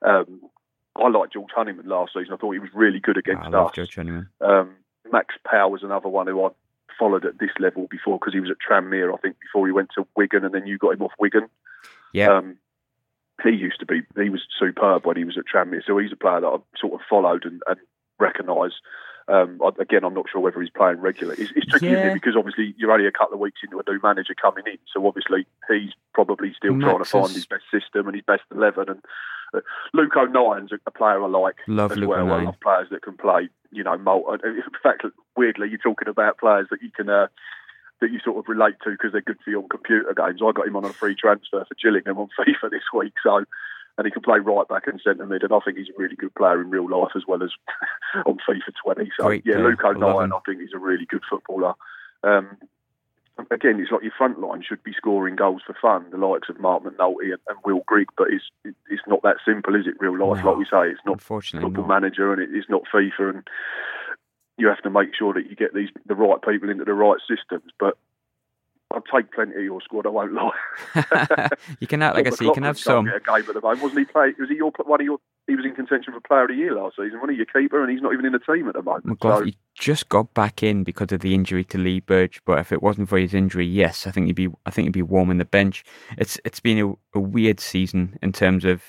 um, 0.01 0.41
I 0.95 1.07
liked 1.09 1.33
George 1.33 1.51
Honeyman 1.55 1.87
last 1.87 2.13
season. 2.13 2.33
I 2.33 2.37
thought 2.37 2.51
he 2.53 2.59
was 2.59 2.69
really 2.73 2.99
good 2.99 3.17
against 3.17 3.43
I 3.43 3.49
love 3.49 3.67
us. 3.69 3.75
Joe 3.75 3.85
Honeyman. 3.95 4.29
Um, 4.41 4.71
Max 5.11 5.35
Power 5.45 5.69
was 5.69 5.83
another 5.83 6.09
one 6.09 6.27
who 6.27 6.43
I 6.45 6.49
followed 6.99 7.25
at 7.25 7.39
this 7.39 7.51
level 7.59 7.87
before 7.89 8.19
because 8.19 8.33
he 8.33 8.39
was 8.41 8.51
at 8.51 8.57
Tranmere, 8.59 9.13
I 9.13 9.17
think, 9.17 9.37
before 9.39 9.65
he 9.65 9.71
went 9.71 9.89
to 9.95 10.05
Wigan, 10.15 10.43
and 10.45 10.53
then 10.53 10.67
you 10.67 10.77
got 10.77 10.93
him 10.93 11.01
off 11.01 11.13
Wigan. 11.17 11.47
Yeah, 12.13 12.35
Um, 12.37 12.57
he 13.43 13.51
used 13.51 13.79
to 13.79 13.85
be, 13.85 14.01
he 14.21 14.29
was 14.29 14.41
superb 14.59 15.05
when 15.05 15.15
he 15.15 15.23
was 15.23 15.37
at 15.37 15.45
Tranmere. 15.45 15.81
So 15.87 15.97
he's 15.97 16.11
a 16.11 16.15
player 16.17 16.41
that 16.41 16.47
I've 16.47 16.61
sort 16.77 16.93
of 16.93 16.99
followed 17.09 17.45
and, 17.45 17.61
and 17.67 17.77
recognise. 18.19 18.71
Um, 19.29 19.61
again, 19.79 20.03
I'm 20.03 20.15
not 20.15 20.25
sure 20.31 20.41
whether 20.41 20.59
he's 20.59 20.71
playing 20.71 20.99
regularly. 20.99 21.43
It's, 21.43 21.53
it's 21.55 21.67
tricky 21.67 21.85
isn't 21.87 21.99
Yeah. 21.99 22.11
it? 22.11 22.13
because 22.15 22.35
obviously 22.35 22.73
you're 22.77 22.91
only 22.91 23.05
a 23.05 23.11
couple 23.11 23.35
of 23.35 23.39
weeks 23.39 23.59
into 23.63 23.79
a 23.79 23.83
new 23.89 23.99
manager 24.03 24.33
coming 24.33 24.63
in. 24.65 24.79
So 24.91 25.05
obviously 25.07 25.45
he's 25.69 25.91
probably 26.15 26.51
still 26.57 26.79
trying 26.79 26.97
to 26.97 27.05
find 27.05 27.27
is- 27.27 27.35
his 27.35 27.45
best 27.45 27.63
system 27.71 28.07
and 28.07 28.15
his 28.15 28.25
best 28.25 28.41
11. 28.51 28.89
And 28.89 28.99
uh, 29.53 29.59
Luke 29.93 30.17
O'Nien's 30.17 30.71
a, 30.71 30.79
a 30.87 30.91
player 30.91 31.23
I 31.23 31.27
like 31.27 31.57
love 31.67 31.91
as 31.91 31.97
Luke 31.99 32.09
well. 32.09 32.31
I 32.33 32.41
love 32.43 32.59
players 32.59 32.87
that 32.89 33.03
can 33.03 33.17
play, 33.17 33.49
you 33.71 33.83
know, 33.83 33.97
mul- 33.97 34.25
uh, 34.29 34.37
In 34.47 34.63
fact, 34.83 35.05
weirdly, 35.35 35.69
you're 35.69 35.77
talking 35.77 36.07
about 36.07 36.37
players 36.37 36.67
that 36.71 36.81
you 36.81 36.91
can 36.95 37.09
uh, 37.09 37.27
that 38.01 38.11
you 38.11 38.19
sort 38.23 38.37
of 38.37 38.47
relate 38.47 38.75
to 38.83 38.91
because 38.91 39.11
they're 39.11 39.21
good 39.21 39.39
for 39.43 39.49
you 39.49 39.61
on 39.61 39.69
computer 39.69 40.13
games. 40.13 40.41
I 40.43 40.51
got 40.51 40.67
him 40.67 40.75
on 40.75 40.85
a 40.85 40.93
free 40.93 41.15
transfer 41.15 41.65
for 41.65 41.75
Gillingham 41.81 42.17
on 42.17 42.29
FIFA 42.39 42.71
this 42.71 42.83
week, 42.93 43.13
so 43.23 43.43
and 43.97 44.05
he 44.05 44.11
can 44.11 44.21
play 44.21 44.39
right 44.39 44.67
back 44.67 44.87
and 44.87 45.01
centre 45.03 45.25
mid, 45.25 45.43
and 45.43 45.51
I 45.51 45.59
think 45.59 45.77
he's 45.77 45.89
a 45.89 46.01
really 46.01 46.15
good 46.15 46.33
player 46.33 46.61
in 46.61 46.69
real 46.69 46.89
life 46.89 47.11
as 47.15 47.23
well 47.27 47.43
as 47.43 47.51
on 48.25 48.37
FIFA 48.47 48.71
20. 48.81 49.11
So 49.17 49.25
Great 49.25 49.43
yeah, 49.45 49.55
player. 49.55 49.69
Luke 49.69 49.81
I 49.83 49.91
love 49.91 50.15
O'Nien, 50.15 50.23
him. 50.25 50.33
I 50.33 50.39
think 50.45 50.61
he's 50.61 50.73
a 50.73 50.79
really 50.79 51.05
good 51.05 51.23
footballer. 51.29 51.73
Um, 52.23 52.57
again, 53.51 53.79
it's 53.79 53.91
like 53.91 54.03
your 54.03 54.11
front 54.17 54.39
line 54.39 54.63
should 54.67 54.83
be 54.83 54.93
scoring 54.93 55.35
goals 55.35 55.61
for 55.65 55.75
fun, 55.81 56.05
the 56.11 56.17
likes 56.17 56.49
of 56.49 56.59
Marc 56.59 56.83
McNulty 56.83 57.31
and, 57.31 57.39
and 57.47 57.57
Will 57.65 57.81
Grigg, 57.85 58.07
but 58.17 58.27
it's 58.31 58.45
it's 58.63 59.01
not 59.07 59.21
that 59.23 59.37
simple, 59.45 59.75
is 59.75 59.87
it? 59.87 59.95
Real 59.99 60.13
life, 60.13 60.43
No, 60.43 60.51
like 60.51 60.57
we 60.59 60.65
say, 60.65 60.89
it's 60.89 61.01
not 61.05 61.21
football 61.21 61.87
not. 61.87 62.01
manager 62.01 62.33
and 62.33 62.41
it 62.41 62.49
is 62.57 62.65
not 62.69 62.83
FIFA, 62.93 63.35
and 63.35 63.47
you 64.57 64.67
have 64.67 64.81
to 64.83 64.89
make 64.89 65.15
sure 65.15 65.33
that 65.33 65.49
you 65.49 65.55
get 65.55 65.73
these 65.73 65.89
the 66.05 66.15
right 66.15 66.41
people 66.41 66.69
into 66.69 66.85
the 66.85 66.93
right 66.93 67.19
systems. 67.27 67.71
But 67.79 67.97
I'd 68.91 69.01
take 69.13 69.31
plenty 69.31 69.55
of 69.55 69.63
your 69.63 69.81
squad. 69.81 70.05
I 70.05 70.09
won't 70.09 70.33
lie. 70.33 71.49
you 71.79 71.87
can 71.87 72.01
have, 72.01 72.15
like 72.15 72.27
I 72.27 72.31
say, 72.31 72.45
you 72.45 72.53
can 72.53 72.63
have 72.63 72.79
some. 72.79 73.07
A 73.07 73.19
game 73.19 73.35
at 73.47 73.53
the 73.53 73.61
moment, 73.61 73.81
wasn't 73.83 73.99
he? 73.99 74.05
Play? 74.05 74.33
Was 74.39 74.49
he 74.49 74.55
your 74.55 74.71
one 74.83 74.99
of 74.99 75.05
your? 75.05 75.19
He 75.49 75.55
was 75.55 75.65
in 75.65 75.73
contention 75.73 76.13
for 76.13 76.19
Player 76.19 76.43
of 76.43 76.49
the 76.49 76.53
Year 76.53 76.75
last 76.75 76.95
season, 76.95 77.15
wasn't 77.15 77.31
he? 77.31 77.37
Your 77.37 77.47
keeper, 77.47 77.81
and 77.81 77.91
he's 77.91 78.03
not 78.03 78.13
even 78.13 78.23
in 78.23 78.33
the 78.33 78.39
team 78.39 78.67
at 78.67 78.75
the 78.75 78.83
moment. 78.83 79.05
McLaughlin 79.05 79.39
So, 79.39 79.45
he 79.45 79.57
just 79.73 80.07
got 80.07 80.31
back 80.35 80.61
in 80.61 80.83
because 80.83 81.11
of 81.11 81.21
the 81.21 81.33
injury 81.33 81.63
to 81.65 81.77
Lee 81.79 82.01
Burge, 82.01 82.39
but 82.45 82.59
if 82.59 82.71
it 82.71 82.83
wasn't 82.83 83.09
for 83.09 83.17
his 83.17 83.33
injury, 83.33 83.65
yes, 83.65 84.05
I 84.05 84.11
think 84.11 84.27
he'd 84.27 84.35
be. 84.35 84.49
I 84.67 84.69
think 84.69 84.85
he'd 84.85 84.91
be 84.91 85.01
warm 85.01 85.31
in 85.31 85.39
the 85.39 85.45
bench. 85.45 85.83
It's 86.19 86.39
it's 86.45 86.59
been 86.59 86.77
a, 86.77 87.17
a 87.17 87.19
weird 87.19 87.59
season 87.59 88.19
in 88.21 88.31
terms 88.31 88.63
of 88.63 88.83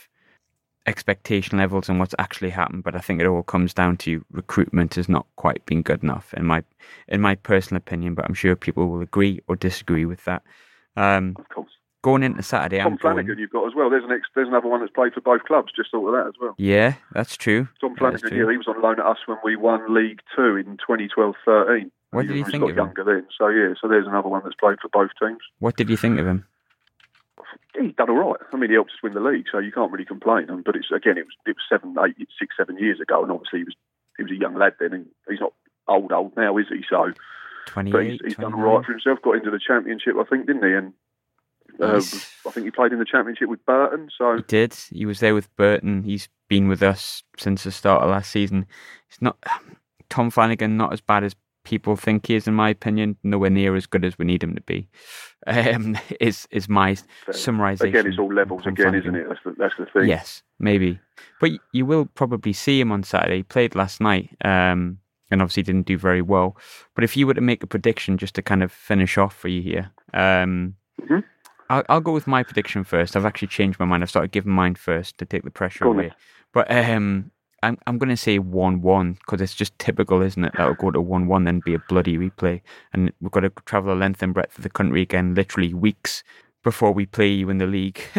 expectation 0.86 1.58
levels 1.58 1.88
and 1.88 1.98
what's 1.98 2.14
actually 2.18 2.50
happened, 2.50 2.84
but 2.84 2.94
I 2.94 2.98
think 2.98 3.20
it 3.20 3.26
all 3.26 3.42
comes 3.42 3.72
down 3.72 3.96
to 3.98 4.24
recruitment 4.30 4.96
has 4.96 5.08
not 5.08 5.26
quite 5.36 5.64
been 5.64 5.82
good 5.82 6.02
enough 6.02 6.34
in 6.34 6.44
my 6.44 6.62
in 7.08 7.22
my 7.22 7.36
personal 7.36 7.78
opinion. 7.78 8.14
But 8.14 8.26
I'm 8.26 8.34
sure 8.34 8.54
people 8.54 8.88
will 8.88 9.00
agree 9.00 9.40
or 9.48 9.56
disagree 9.56 10.04
with 10.04 10.24
that. 10.24 10.42
Um, 10.96 11.36
of 11.38 11.48
course, 11.48 11.70
going 12.02 12.22
into 12.22 12.42
Saturday, 12.42 12.78
Tom 12.82 12.92
I'm 12.92 12.98
Flanagan, 12.98 13.26
going. 13.26 13.38
you've 13.38 13.50
got 13.50 13.66
as 13.66 13.74
well. 13.74 13.90
There's 13.90 14.04
an 14.04 14.12
ex, 14.12 14.22
there's 14.34 14.48
another 14.48 14.68
one 14.68 14.80
that's 14.80 14.92
played 14.92 15.12
for 15.12 15.20
both 15.20 15.42
clubs. 15.44 15.72
Just 15.74 15.90
thought 15.90 16.06
of 16.08 16.14
that 16.14 16.28
as 16.28 16.34
well. 16.40 16.54
Yeah, 16.58 16.94
that's 17.12 17.36
true. 17.36 17.68
Tom 17.80 17.96
Flanagan, 17.96 18.30
true. 18.30 18.38
yeah, 18.46 18.50
he 18.50 18.56
was 18.56 18.68
on 18.68 18.80
loan 18.82 19.00
at 19.00 19.06
us 19.06 19.18
when 19.26 19.38
we 19.44 19.56
won 19.56 19.94
League 19.94 20.20
Two 20.34 20.56
in 20.56 20.76
2012-13. 20.78 21.90
What 22.12 22.26
did 22.26 22.36
you 22.36 22.44
think 22.44 22.62
of 22.64 22.70
him? 22.70 22.76
younger 22.76 23.04
then. 23.04 23.26
So 23.38 23.48
yeah, 23.48 23.74
so 23.80 23.86
there's 23.88 24.06
another 24.06 24.28
one 24.28 24.42
that's 24.44 24.56
played 24.56 24.78
for 24.80 24.88
both 24.92 25.10
teams. 25.20 25.40
What 25.58 25.76
did 25.76 25.88
you 25.90 25.96
think 25.96 26.18
of 26.18 26.26
him? 26.26 26.46
he's 27.80 27.94
done 27.94 28.10
all 28.10 28.30
right. 28.30 28.40
I 28.52 28.56
mean, 28.56 28.70
he 28.70 28.74
helped 28.74 28.90
us 28.90 29.02
win 29.02 29.14
the 29.14 29.20
league, 29.20 29.46
so 29.50 29.58
you 29.58 29.72
can't 29.72 29.90
really 29.92 30.04
complain. 30.04 30.50
Um, 30.50 30.62
But 30.64 30.76
it's 30.76 30.90
again, 30.90 31.18
it 31.18 31.24
was 31.26 31.34
it 31.46 31.56
was 31.56 31.64
seven, 31.68 31.94
eight, 32.04 32.28
six, 32.38 32.56
seven 32.56 32.78
years 32.78 33.00
ago, 33.00 33.22
and 33.22 33.30
obviously 33.32 33.60
he 33.60 33.64
was 33.64 33.74
he 34.16 34.22
was 34.24 34.32
a 34.32 34.36
young 34.40 34.54
lad 34.56 34.74
then, 34.80 34.92
and 34.92 35.06
he's 35.28 35.40
not 35.40 35.52
old 35.88 36.12
old 36.12 36.36
now, 36.36 36.56
is 36.58 36.66
he? 36.68 36.82
So, 36.88 37.12
but 37.74 37.86
he's, 37.86 38.20
he's 38.24 38.36
done 38.36 38.54
all 38.54 38.60
right 38.76 38.84
for 38.84 38.92
himself. 38.92 39.22
Got 39.22 39.36
into 39.36 39.50
the 39.50 39.60
championship, 39.64 40.14
I 40.18 40.24
think, 40.24 40.46
didn't 40.46 40.64
he? 40.64 40.74
And 40.74 40.92
uh, 41.80 41.96
I 41.96 42.50
think 42.50 42.64
he 42.64 42.70
played 42.70 42.92
in 42.92 42.98
the 42.98 43.04
championship 43.04 43.48
with 43.48 43.64
Burton. 43.66 44.08
So 44.16 44.36
He 44.36 44.42
did. 44.42 44.74
He 44.74 45.06
was 45.06 45.20
there 45.20 45.34
with 45.34 45.54
Burton. 45.56 46.02
He's 46.02 46.28
been 46.48 46.68
with 46.68 46.82
us 46.82 47.22
since 47.38 47.64
the 47.64 47.70
start 47.70 48.02
of 48.02 48.10
last 48.10 48.30
season. 48.30 48.66
It's 49.08 49.20
not 49.20 49.36
Tom 50.10 50.30
Flanagan 50.30 50.76
not 50.76 50.92
as 50.92 51.00
bad 51.00 51.24
as 51.24 51.34
people 51.64 51.94
think 51.94 52.26
he 52.26 52.34
is, 52.34 52.48
in 52.48 52.54
my 52.54 52.70
opinion. 52.70 53.16
Nowhere 53.22 53.50
near 53.50 53.76
as 53.76 53.86
good 53.86 54.04
as 54.04 54.18
we 54.18 54.24
need 54.24 54.42
him 54.42 54.54
to 54.54 54.62
be. 54.62 54.88
Um, 55.46 55.96
is 56.20 56.46
is 56.50 56.68
my 56.68 56.96
summarization? 57.30 57.88
Again, 57.88 58.06
it's 58.08 58.18
all 58.18 58.30
levels 58.30 58.66
again, 58.66 58.90
Flanagan. 58.90 59.00
isn't 59.00 59.14
it? 59.16 59.26
That's 59.26 59.40
the, 59.42 59.54
that's 59.56 59.74
the 59.78 59.86
thing. 59.86 60.06
Yes, 60.06 60.42
maybe, 60.58 61.00
but 61.40 61.52
you 61.72 61.86
will 61.86 62.04
probably 62.04 62.52
see 62.52 62.78
him 62.78 62.92
on 62.92 63.04
Saturday. 63.04 63.38
He 63.38 63.42
played 63.44 63.74
last 63.74 64.02
night. 64.02 64.36
Um, 64.44 64.98
and 65.30 65.40
obviously 65.40 65.62
didn't 65.62 65.86
do 65.86 65.96
very 65.96 66.22
well. 66.22 66.56
But 66.94 67.04
if 67.04 67.16
you 67.16 67.26
were 67.26 67.34
to 67.34 67.40
make 67.40 67.62
a 67.62 67.66
prediction, 67.66 68.18
just 68.18 68.34
to 68.34 68.42
kind 68.42 68.62
of 68.62 68.72
finish 68.72 69.16
off 69.16 69.34
for 69.34 69.48
you 69.48 69.62
here, 69.62 69.90
um, 70.12 70.74
mm-hmm. 71.00 71.20
I'll, 71.70 71.84
I'll, 71.88 72.00
go 72.00 72.12
with 72.12 72.26
my 72.26 72.42
prediction 72.42 72.84
first. 72.84 73.16
I've 73.16 73.24
actually 73.24 73.48
changed 73.48 73.78
my 73.78 73.86
mind. 73.86 74.02
I've 74.02 74.10
started 74.10 74.32
giving 74.32 74.52
mine 74.52 74.74
first 74.74 75.16
to 75.18 75.24
take 75.24 75.44
the 75.44 75.50
pressure 75.50 75.84
go 75.84 75.92
away. 75.92 76.12
But 76.52 76.70
um, 76.70 77.30
I'm 77.62 77.78
I'm 77.86 77.98
going 77.98 78.08
to 78.10 78.16
say 78.16 78.38
one 78.38 78.82
one 78.82 79.14
because 79.14 79.40
it's 79.40 79.54
just 79.54 79.78
typical, 79.78 80.20
isn't 80.20 80.44
it? 80.44 80.52
That 80.56 80.66
will 80.66 80.74
go 80.74 80.90
to 80.90 81.00
one 81.00 81.26
one, 81.26 81.44
then 81.44 81.60
be 81.64 81.74
a 81.74 81.78
bloody 81.88 82.18
replay, 82.18 82.60
and 82.92 83.12
we've 83.20 83.30
got 83.30 83.40
to 83.40 83.50
travel 83.66 83.94
the 83.94 84.00
length 84.00 84.22
and 84.22 84.34
breadth 84.34 84.58
of 84.58 84.64
the 84.64 84.70
country 84.70 85.02
again, 85.02 85.34
literally 85.34 85.72
weeks 85.74 86.24
before 86.62 86.92
we 86.92 87.06
play 87.06 87.28
you 87.28 87.50
in 87.50 87.58
the 87.58 87.66
league. 87.66 88.00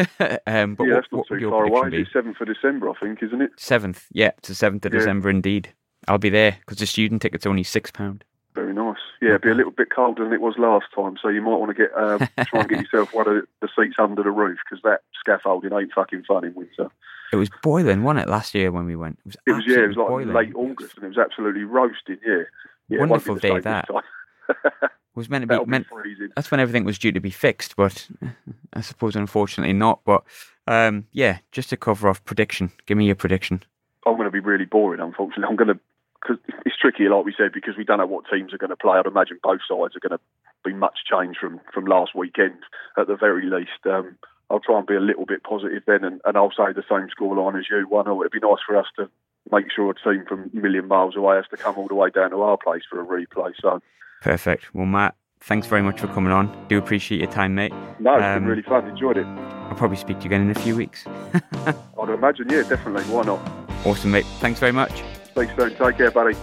um, 0.47 0.75
but 0.75 0.85
yeah, 0.85 0.95
what, 0.95 0.95
that's 0.95 1.07
not 1.11 1.27
too 1.27 1.49
far 1.49 1.65
away. 1.65 2.05
Seventh 2.11 2.39
of 2.39 2.47
December, 2.47 2.89
I 2.89 2.93
think, 2.99 3.21
isn't 3.21 3.41
it? 3.41 3.51
Seventh, 3.57 4.07
yeah, 4.11 4.31
it's 4.37 4.49
the 4.49 4.55
seventh 4.55 4.85
of 4.85 4.93
yeah. 4.93 4.99
December 4.99 5.29
indeed. 5.29 5.73
I'll 6.07 6.17
be 6.17 6.29
there 6.29 6.57
because 6.61 6.79
the 6.79 6.87
student 6.87 7.21
ticket's 7.21 7.45
only 7.45 7.63
six 7.63 7.91
pound. 7.91 8.23
Very 8.53 8.73
nice. 8.73 8.97
Yeah, 9.21 9.29
it'd 9.29 9.41
be 9.41 9.49
a 9.49 9.55
little 9.55 9.71
bit 9.71 9.89
colder 9.89 10.23
than 10.23 10.33
it 10.33 10.41
was 10.41 10.55
last 10.57 10.87
time, 10.93 11.17
so 11.21 11.29
you 11.29 11.41
might 11.41 11.57
want 11.57 11.75
to 11.75 11.81
get 11.81 11.95
um, 11.95 12.19
try 12.47 12.61
and 12.61 12.69
get 12.69 12.79
yourself 12.91 13.13
one 13.13 13.27
of 13.27 13.45
the 13.61 13.69
seats 13.77 13.95
under 13.97 14.23
the 14.23 14.31
roof 14.31 14.59
because 14.69 14.81
that 14.83 15.01
scaffolding 15.17 15.71
ain't 15.71 15.93
fucking 15.93 16.23
fun 16.23 16.43
in 16.43 16.53
winter. 16.53 16.89
It 17.31 17.37
was 17.37 17.49
boiling, 17.63 18.03
wasn't 18.03 18.27
it, 18.27 18.29
last 18.29 18.53
year 18.53 18.71
when 18.71 18.85
we 18.85 18.97
went? 18.97 19.19
It 19.19 19.25
was, 19.25 19.35
it 19.47 19.51
was 19.53 19.63
yeah, 19.65 19.83
it 19.83 19.87
was 19.87 19.97
like 19.97 20.07
boiling. 20.07 20.33
late 20.33 20.53
August 20.53 20.95
and 20.97 21.05
it 21.05 21.09
was 21.09 21.17
absolutely 21.17 21.63
roasting. 21.63 22.17
Yeah, 22.25 22.43
yeah 22.89 22.99
wonderful 22.99 23.35
day 23.35 23.57
that. 23.61 23.87
was 25.15 25.29
meant 25.29 25.47
to 25.47 25.47
be 25.47 25.65
meant. 25.65 25.87
Be 26.03 26.27
that's 26.35 26.51
when 26.51 26.59
everything 26.59 26.83
was 26.83 26.99
due 26.99 27.11
to 27.13 27.19
be 27.19 27.29
fixed, 27.29 27.75
but 27.75 28.09
I 28.73 28.81
suppose 28.81 29.15
unfortunately 29.15 29.73
not. 29.73 30.01
But 30.03 30.23
um, 30.67 31.07
yeah, 31.11 31.39
just 31.51 31.69
to 31.69 31.77
cover 31.77 32.09
off 32.09 32.23
prediction. 32.25 32.71
Give 32.85 32.97
me 32.97 33.05
your 33.05 33.15
prediction. 33.15 33.63
I'm 34.05 34.15
going 34.15 34.25
to 34.25 34.31
be 34.31 34.39
really 34.39 34.65
boring. 34.65 34.99
Unfortunately, 34.99 35.45
I'm 35.47 35.55
going 35.55 35.67
to 35.67 35.79
because 36.21 36.37
it's 36.65 36.77
tricky, 36.77 37.09
like 37.09 37.25
we 37.25 37.33
said, 37.35 37.51
because 37.53 37.75
we 37.77 37.83
don't 37.83 37.97
know 37.97 38.05
what 38.05 38.25
teams 38.31 38.53
are 38.53 38.57
going 38.57 38.69
to 38.69 38.75
play. 38.75 38.97
I'd 38.97 39.05
imagine 39.05 39.39
both 39.41 39.61
sides 39.67 39.95
are 39.95 40.07
going 40.07 40.17
to 40.17 40.23
be 40.63 40.73
much 40.73 40.99
change 41.09 41.37
from 41.39 41.59
from 41.73 41.85
last 41.85 42.15
weekend 42.15 42.59
at 42.97 43.07
the 43.07 43.15
very 43.15 43.45
least. 43.45 43.85
Um, 43.85 44.17
I'll 44.49 44.59
try 44.59 44.77
and 44.77 44.87
be 44.87 44.95
a 44.95 44.99
little 44.99 45.25
bit 45.25 45.43
positive 45.43 45.83
then, 45.87 46.03
and, 46.03 46.21
and 46.25 46.37
I'll 46.37 46.51
say 46.51 46.73
the 46.75 46.83
same 46.89 47.07
scoreline 47.07 47.57
as 47.57 47.65
you. 47.69 47.87
One, 47.87 48.07
or 48.07 48.21
it'd 48.21 48.31
be 48.31 48.45
nice 48.45 48.59
for 48.65 48.77
us 48.77 48.87
to 48.97 49.09
make 49.51 49.65
sure 49.73 49.89
a 49.91 49.95
team 49.95 50.25
from 50.27 50.51
a 50.53 50.55
million 50.55 50.87
miles 50.87 51.15
away 51.15 51.37
has 51.37 51.45
to 51.51 51.57
come 51.57 51.77
all 51.77 51.87
the 51.87 51.95
way 51.95 52.09
down 52.09 52.31
to 52.31 52.41
our 52.41 52.57
place 52.57 52.83
for 52.89 53.01
a 53.01 53.05
replay. 53.05 53.53
So 53.61 53.81
perfect. 54.21 54.75
Well, 54.75 54.85
Matt, 54.85 55.15
thanks 55.39 55.67
very 55.67 55.81
much 55.81 55.99
for 55.99 56.07
coming 56.07 56.31
on. 56.31 56.65
Do 56.67 56.77
appreciate 56.77 57.19
your 57.19 57.31
time, 57.31 57.55
mate. 57.55 57.73
No, 57.99 58.15
it's 58.15 58.23
um, 58.23 58.43
been 58.43 58.49
really 58.49 58.61
fun. 58.61 58.87
Enjoyed 58.87 59.17
it. 59.17 59.25
I'll 59.25 59.77
probably 59.77 59.97
speak 59.97 60.17
to 60.17 60.23
you 60.23 60.27
again 60.27 60.41
in 60.41 60.51
a 60.51 60.59
few 60.59 60.75
weeks. 60.75 61.05
I'd 61.65 62.09
imagine, 62.09 62.49
yeah, 62.49 62.63
definitely. 62.63 63.03
Why 63.03 63.23
not? 63.23 63.39
Awesome, 63.85 64.11
mate. 64.11 64.25
Thanks 64.39 64.59
very 64.59 64.73
much. 64.73 65.01
Speak 65.31 65.49
soon. 65.55 65.75
Take 65.75 65.97
care, 65.97 66.11
buddy. 66.11 66.35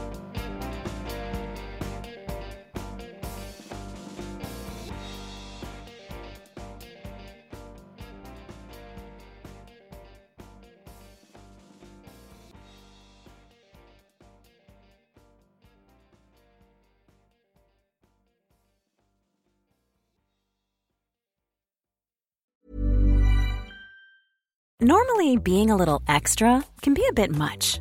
Normally, 24.80 25.36
being 25.36 25.70
a 25.70 25.76
little 25.76 26.00
extra 26.08 26.64
can 26.80 26.94
be 26.94 27.04
a 27.08 27.12
bit 27.12 27.30
much. 27.30 27.80